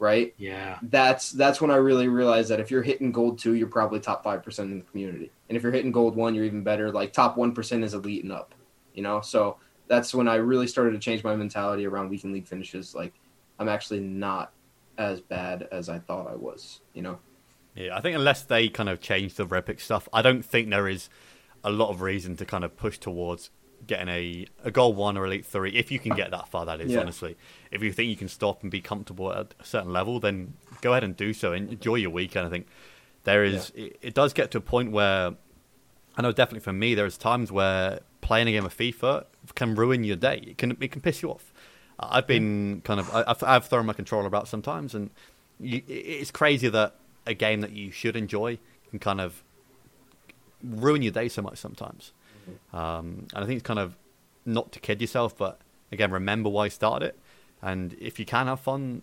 [0.00, 0.34] right?
[0.38, 0.80] Yeah.
[0.82, 4.24] That's that's when I really realized that if you're hitting gold two, you're probably top
[4.24, 6.90] five percent in the community, and if you're hitting gold one, you're even better.
[6.90, 8.56] Like top one percent is elite and up,
[8.92, 9.20] you know.
[9.20, 12.92] So that's when I really started to change my mentality around weekend league finishes.
[12.92, 13.14] Like
[13.60, 14.52] I'm actually not
[14.98, 17.20] as bad as I thought I was, you know.
[17.76, 20.88] Yeah, I think unless they kind of change the Repic stuff, I don't think there
[20.88, 21.08] is
[21.62, 23.50] a lot of reason to kind of push towards
[23.86, 25.70] getting a, a goal one or elite three.
[25.70, 27.00] If you can get that far, that is Yeah.
[27.00, 27.36] honestly.
[27.70, 30.92] If you think you can stop and be comfortable at a certain level, then go
[30.92, 32.46] ahead and do so and enjoy your weekend.
[32.46, 32.66] I think
[33.24, 33.70] there is.
[33.74, 35.34] It, it does get to a point where
[36.16, 40.02] I know definitely for me, there's times where playing a game of FIFA can ruin
[40.02, 40.42] your day.
[40.46, 41.52] It can it can piss you off.
[41.98, 45.10] I've been kind of I- I've, I've thrown my controller about sometimes, and
[45.60, 46.96] you, it's crazy that
[47.26, 48.58] a game that you should enjoy
[48.90, 49.42] can kind of
[50.62, 52.12] ruin your day so much sometimes.
[52.72, 53.96] Um, and I think it's kind of
[54.44, 55.60] not to kid yourself, but
[55.92, 57.18] again, remember why you started it,
[57.62, 59.02] and if you can have fun,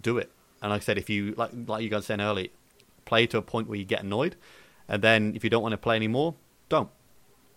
[0.00, 0.30] do it.
[0.60, 2.48] And like I said, if you like like you guys saying earlier,
[3.04, 4.36] play to a point where you get annoyed,
[4.88, 6.34] and then if you don't want to play anymore,
[6.68, 6.90] don't.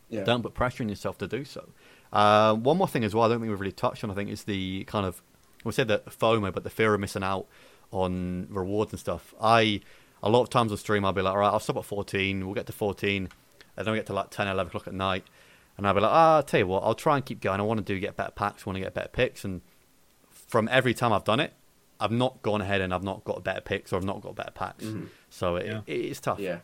[0.10, 0.24] Yeah.
[0.24, 1.70] Don't put pressure on yourself to do so.
[2.14, 4.12] Uh, one more thing as well, I don't think we've really touched on.
[4.12, 5.22] I think is the kind of
[5.64, 7.48] we said that FOMO, but the fear of missing out
[7.92, 9.34] on rewards and stuff.
[9.42, 9.82] I
[10.22, 12.46] a lot of times on stream I'll be like, all right, I'll stop at 14.
[12.46, 13.30] We'll get to 14,
[13.78, 15.24] and then we get to like 10, 11 o'clock at night,
[15.78, 17.60] and I'll be like, ah, I'll tell you what, I'll try and keep going.
[17.60, 19.62] I want to do get better packs, want to get better picks, and
[20.30, 21.54] from every time I've done it,
[22.00, 24.52] I've not gone ahead and I've not got better picks or I've not got better
[24.52, 24.84] packs.
[24.84, 25.08] Mhm.
[25.30, 25.82] So it, Yeah.
[25.88, 26.40] it, it's tough.
[26.40, 26.60] Yeah.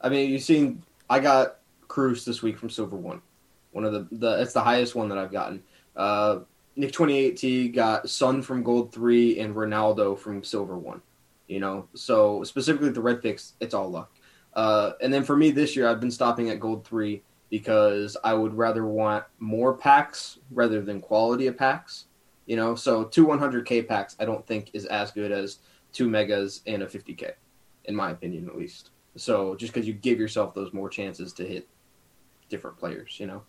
[0.00, 1.56] I mean, you've seen I got
[1.88, 3.22] Cruz this week from Silver One.
[3.72, 5.62] One of the the it's the highest one that I've gotten.
[5.94, 6.40] Uh,
[6.76, 11.00] Nick28T got Son from Gold Three and Ronaldo from Silver One.
[11.46, 14.10] You know, so specifically the red picks, it's all luck.
[14.56, 18.34] Uh, and then for me this year, I've been stopping at Gold Three because I
[18.34, 22.06] would rather want more packs rather than quality of packs.
[22.46, 25.58] You know, so two 100k packs I don't think is as good as
[25.92, 27.32] two megas and a 50k,
[27.84, 28.90] in my opinion at least.
[29.16, 31.68] So just because you give yourself those more chances to hit
[32.48, 33.42] different players, you know.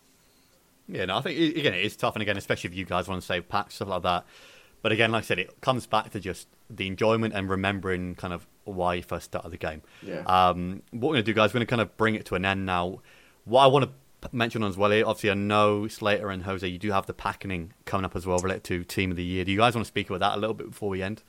[0.89, 3.21] Yeah, no, I think again it is tough, and again, especially if you guys want
[3.21, 4.25] to save packs stuff like that.
[4.81, 8.33] But again, like I said, it comes back to just the enjoyment and remembering kind
[8.33, 9.81] of why you first started the game.
[10.01, 10.21] Yeah.
[10.21, 12.35] Um, what we're going to do, guys, we're going to kind of bring it to
[12.35, 13.01] an end now.
[13.45, 16.67] What I want to mention on as well, here, obviously, I know Slater and Jose,
[16.67, 19.23] you do have the pack king coming up as well related to Team of the
[19.23, 19.45] Year.
[19.45, 21.23] Do you guys want to speak about that a little bit before we end?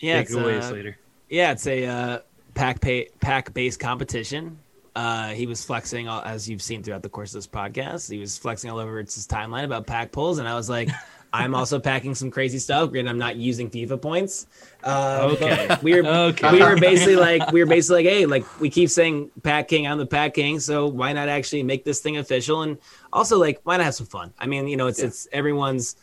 [0.00, 0.98] Yeah, Take it's, away, uh, Slater.
[1.28, 2.18] Yeah, it's a uh,
[2.54, 4.58] pack pay, pack based competition.
[4.94, 8.10] Uh, he was flexing, all, as you've seen throughout the course of this podcast.
[8.10, 10.90] He was flexing all over its timeline about pack pulls, and I was like,
[11.32, 14.46] I'm also packing some crazy stuff, and I'm not using FIFA points.
[14.84, 15.76] Uh, Okay.
[15.82, 16.52] we were Okay.
[16.52, 19.86] we were basically like we were basically like, hey, like we keep saying pack king,
[19.86, 22.62] I'm the pack king, so why not actually make this thing official?
[22.62, 22.78] And
[23.12, 24.34] also like, why not have some fun?
[24.38, 25.06] I mean, you know, it's Yeah.
[25.06, 25.96] it's everyone's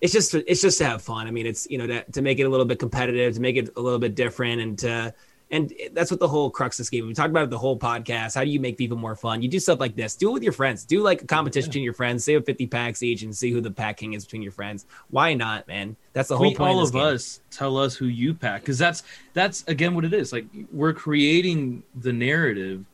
[0.00, 1.28] it's just it's just to have fun.
[1.28, 3.56] I mean, it's you know to, to make it a little bit competitive, to make
[3.56, 5.14] it a little bit different, and to
[5.52, 7.06] and that's what the whole crux of this game.
[7.06, 8.34] We talked about it the whole podcast.
[8.34, 9.42] How do you make people more fun?
[9.42, 10.16] You do stuff like this.
[10.16, 10.84] Do it with your friends.
[10.84, 12.24] Do like a competition between your friends.
[12.24, 14.86] Say with fifty packs each, and see who the pack king is between your friends.
[15.10, 15.94] Why not, man?
[16.14, 16.70] That's the whole Tweet point.
[16.74, 17.02] all of, of game.
[17.02, 17.40] us.
[17.50, 19.02] Tell us who you pack because that's
[19.34, 20.32] that's again what it is.
[20.32, 22.84] Like we're creating the narrative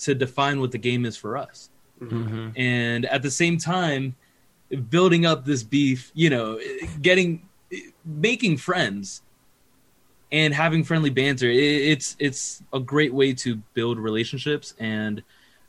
[0.00, 1.68] to define what the game is for us,
[2.00, 2.52] Mhm.
[2.58, 4.16] and at the same time,
[4.88, 6.10] building up this beef.
[6.14, 6.58] You know,
[7.02, 7.46] getting
[8.04, 9.22] making friends
[10.32, 11.48] and having friendly banter.
[11.48, 15.22] It, it's it's a great way to build relationships and.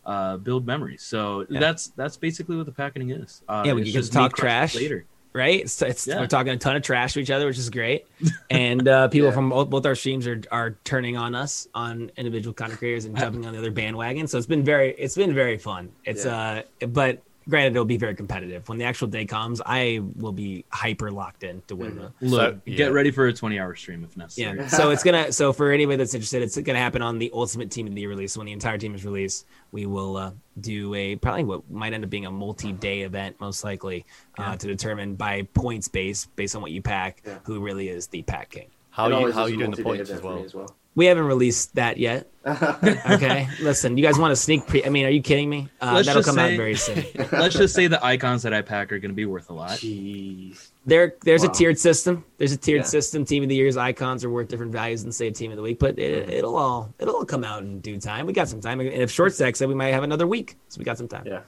[0.06, 1.02] Uh, build memories.
[1.02, 1.61] So Yeah.
[1.61, 3.41] that's that's basically what the pack king is.
[3.48, 4.76] Uh, Yeah, we to just talk trash.
[4.76, 5.06] later.
[5.31, 5.61] right?
[5.61, 6.19] It's, it's Yeah.
[6.19, 8.06] we're talking a ton of trash to each other, which is great.
[8.52, 9.34] And uh, people Yeah.
[9.34, 13.15] from both, both our streams are are turning on us on individual content creators and
[13.22, 14.27] jumping on the other bandwagon.
[14.27, 15.90] So it's been very it's been very fun.
[16.03, 18.68] It's uh but granted, it'll be very competitive.
[18.70, 22.11] When the actual day comes, I will be hyper locked in to win the.
[22.22, 22.76] Look, So, yeah.
[22.78, 24.57] get ready for a 20 hour stream if necessary.
[24.60, 24.68] Yeah.
[24.68, 25.32] So it's gonna.
[25.32, 28.10] So for anybody that's interested, it's gonna happen on the Ultimate Team of the Year
[28.10, 28.34] release.
[28.34, 31.94] So when the entire team is released, we will uh, do a probably what might
[31.94, 34.06] end up being a multi-day event, most likely,
[34.38, 37.40] uh, to determine by points base based on what you pack, Yeah.
[37.44, 38.68] who really is the pack king.
[38.91, 40.44] How It are you how are you doing the points as well?
[40.44, 40.76] as well.
[40.95, 42.30] We haven't released that yet.
[42.45, 43.48] Okay.
[43.61, 44.84] Listen, you guys want a sneak pre?
[44.84, 45.70] I mean, are you kidding me?
[45.82, 47.03] Uh, Let's that'll just come out very soon.
[47.32, 49.72] Let's just say the icons that I pack are going to be worth a lot.
[49.72, 50.70] Jeez.
[50.86, 51.52] There, there's Wow.
[51.52, 52.26] a tiered system.
[52.38, 52.86] There's a tiered Yeah.
[52.88, 53.24] system.
[53.24, 55.80] Team of the year's icons are worth different values than say team of the week,
[55.80, 58.26] but it, it'll all it'll all come out in due time.
[58.26, 60.80] We got some time, and if short stack said we might have another week, so
[60.80, 61.24] we got some time.
[61.26, 61.41] Yeah.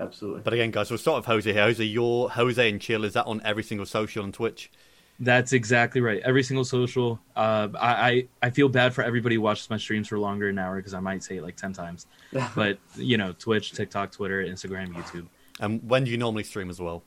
[0.00, 0.40] Absolutely.
[0.42, 1.62] But again, guys, we'll start with Jose here.
[1.62, 4.70] Jose, your Jose and Chill, is that on every single social on Twitch?
[5.20, 6.20] That's exactly right.
[6.24, 7.20] Every single social.
[7.36, 10.58] Uh, I, I I feel bad for everybody who watches my streams for longer than
[10.58, 12.06] an hour because I might say it like ten times.
[12.54, 15.26] But you know, Twitch, TikTok, Twitter, Instagram, YouTube.
[15.60, 17.04] And when do you normally stream as well?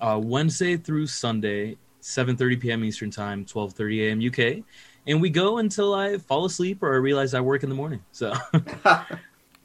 [0.00, 2.84] Uh, Wednesday through Sunday, 7:30 p.m.
[2.84, 4.20] Eastern Time, 12:30 a.m.
[4.26, 4.64] UK,
[5.06, 8.04] and we go until I fall asleep or I realize I work in the morning.
[8.12, 8.34] So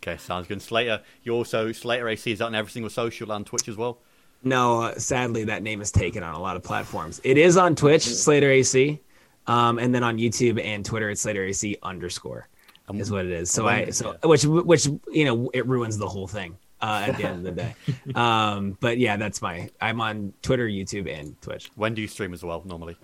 [0.07, 0.61] Okay, sounds good.
[0.61, 3.97] Slater, you also Slater AC is that on every single social and Twitch as well?
[4.45, 7.19] No, uh, sadly, that name is taken on a lot of platforms.
[7.23, 9.01] It is on Twitch, Slater AC,
[9.47, 12.47] um, and then on YouTube and Twitter, it's Slater AC underscore
[12.88, 13.49] Um, is what it is.
[13.49, 17.27] So I so which which you know it ruins the whole thing uh, at the
[17.27, 17.76] end of the day.
[18.15, 19.67] Um, but yeah, that's my.
[19.81, 21.72] I'm on Twitter, YouTube, and Twitch.
[21.76, 22.97] When do you stream as well normally?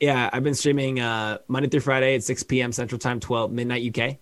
[0.00, 2.72] Yeah, I've been streaming uh, Monday through Friday at 6 p.m.
[2.72, 4.16] Central Time, 12 midnight UK.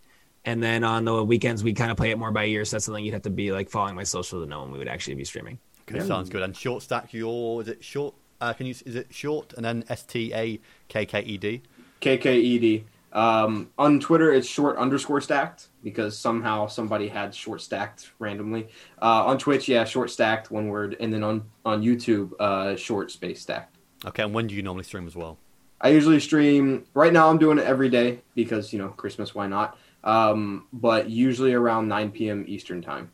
[0.44, 2.64] And then on the weekends, we kind of play it more by ear.
[2.64, 4.78] So that's something you'd have to be like following my social to know when we
[4.78, 5.59] would actually be streaming.
[5.89, 6.43] Okay, sounds good.
[6.43, 8.15] And short stack, your is it short?
[8.40, 11.62] Uh, can you is it short and then S T A K K E D?
[12.05, 12.85] KKED.
[13.12, 18.69] Um, on Twitter, it's short underscore stacked because somehow somebody had short stacked randomly.
[19.01, 20.97] Uh, on Twitch, yeah, short stacked, one word.
[20.98, 23.77] And then on, on YouTube, uh, short space stacked.
[24.05, 25.39] Okay, and when do you normally stream as well?
[25.81, 29.47] I usually stream, right now I'm doing it every day because, you know, Christmas, why
[29.47, 29.78] not?
[30.02, 32.44] Um, but usually around 9 p.m.
[32.48, 33.11] Eastern time,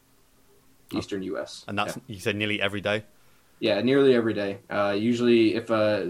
[0.93, 1.65] Eastern US.
[1.69, 2.03] And that's yeah.
[2.07, 3.05] you said nearly every day.
[3.61, 4.59] Yeah, nearly every day.
[4.71, 6.07] Uh, usually, if uh,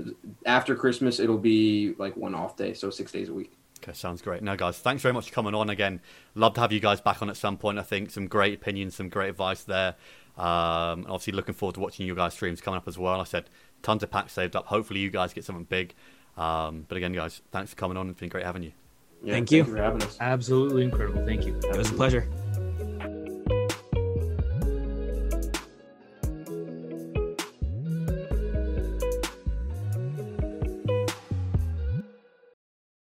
[0.47, 3.52] after Christmas, it'll be like one off day, so six days a week.
[3.82, 4.43] Okay, sounds great.
[4.43, 6.01] Now, guys, thanks very much for coming on again.
[6.35, 7.78] Love to have you guys back on at some point.
[7.78, 9.97] I think some great opinions, some great advice there.
[10.36, 13.20] Um, obviously, looking forward to watching you guys' streams coming up as well.
[13.20, 13.51] I said
[13.82, 14.66] tons of packs saved up.
[14.66, 15.94] Hopefully, you guys get something big.
[16.36, 18.09] Um, but again, guys, thanks for coming on.
[18.11, 18.73] It's been great having you.
[19.23, 19.65] Yeah, Thank you.
[19.65, 20.16] for having us.
[20.20, 21.24] absolutely incredible.
[21.27, 21.57] Thank you.
[21.57, 22.27] It was a pleasure.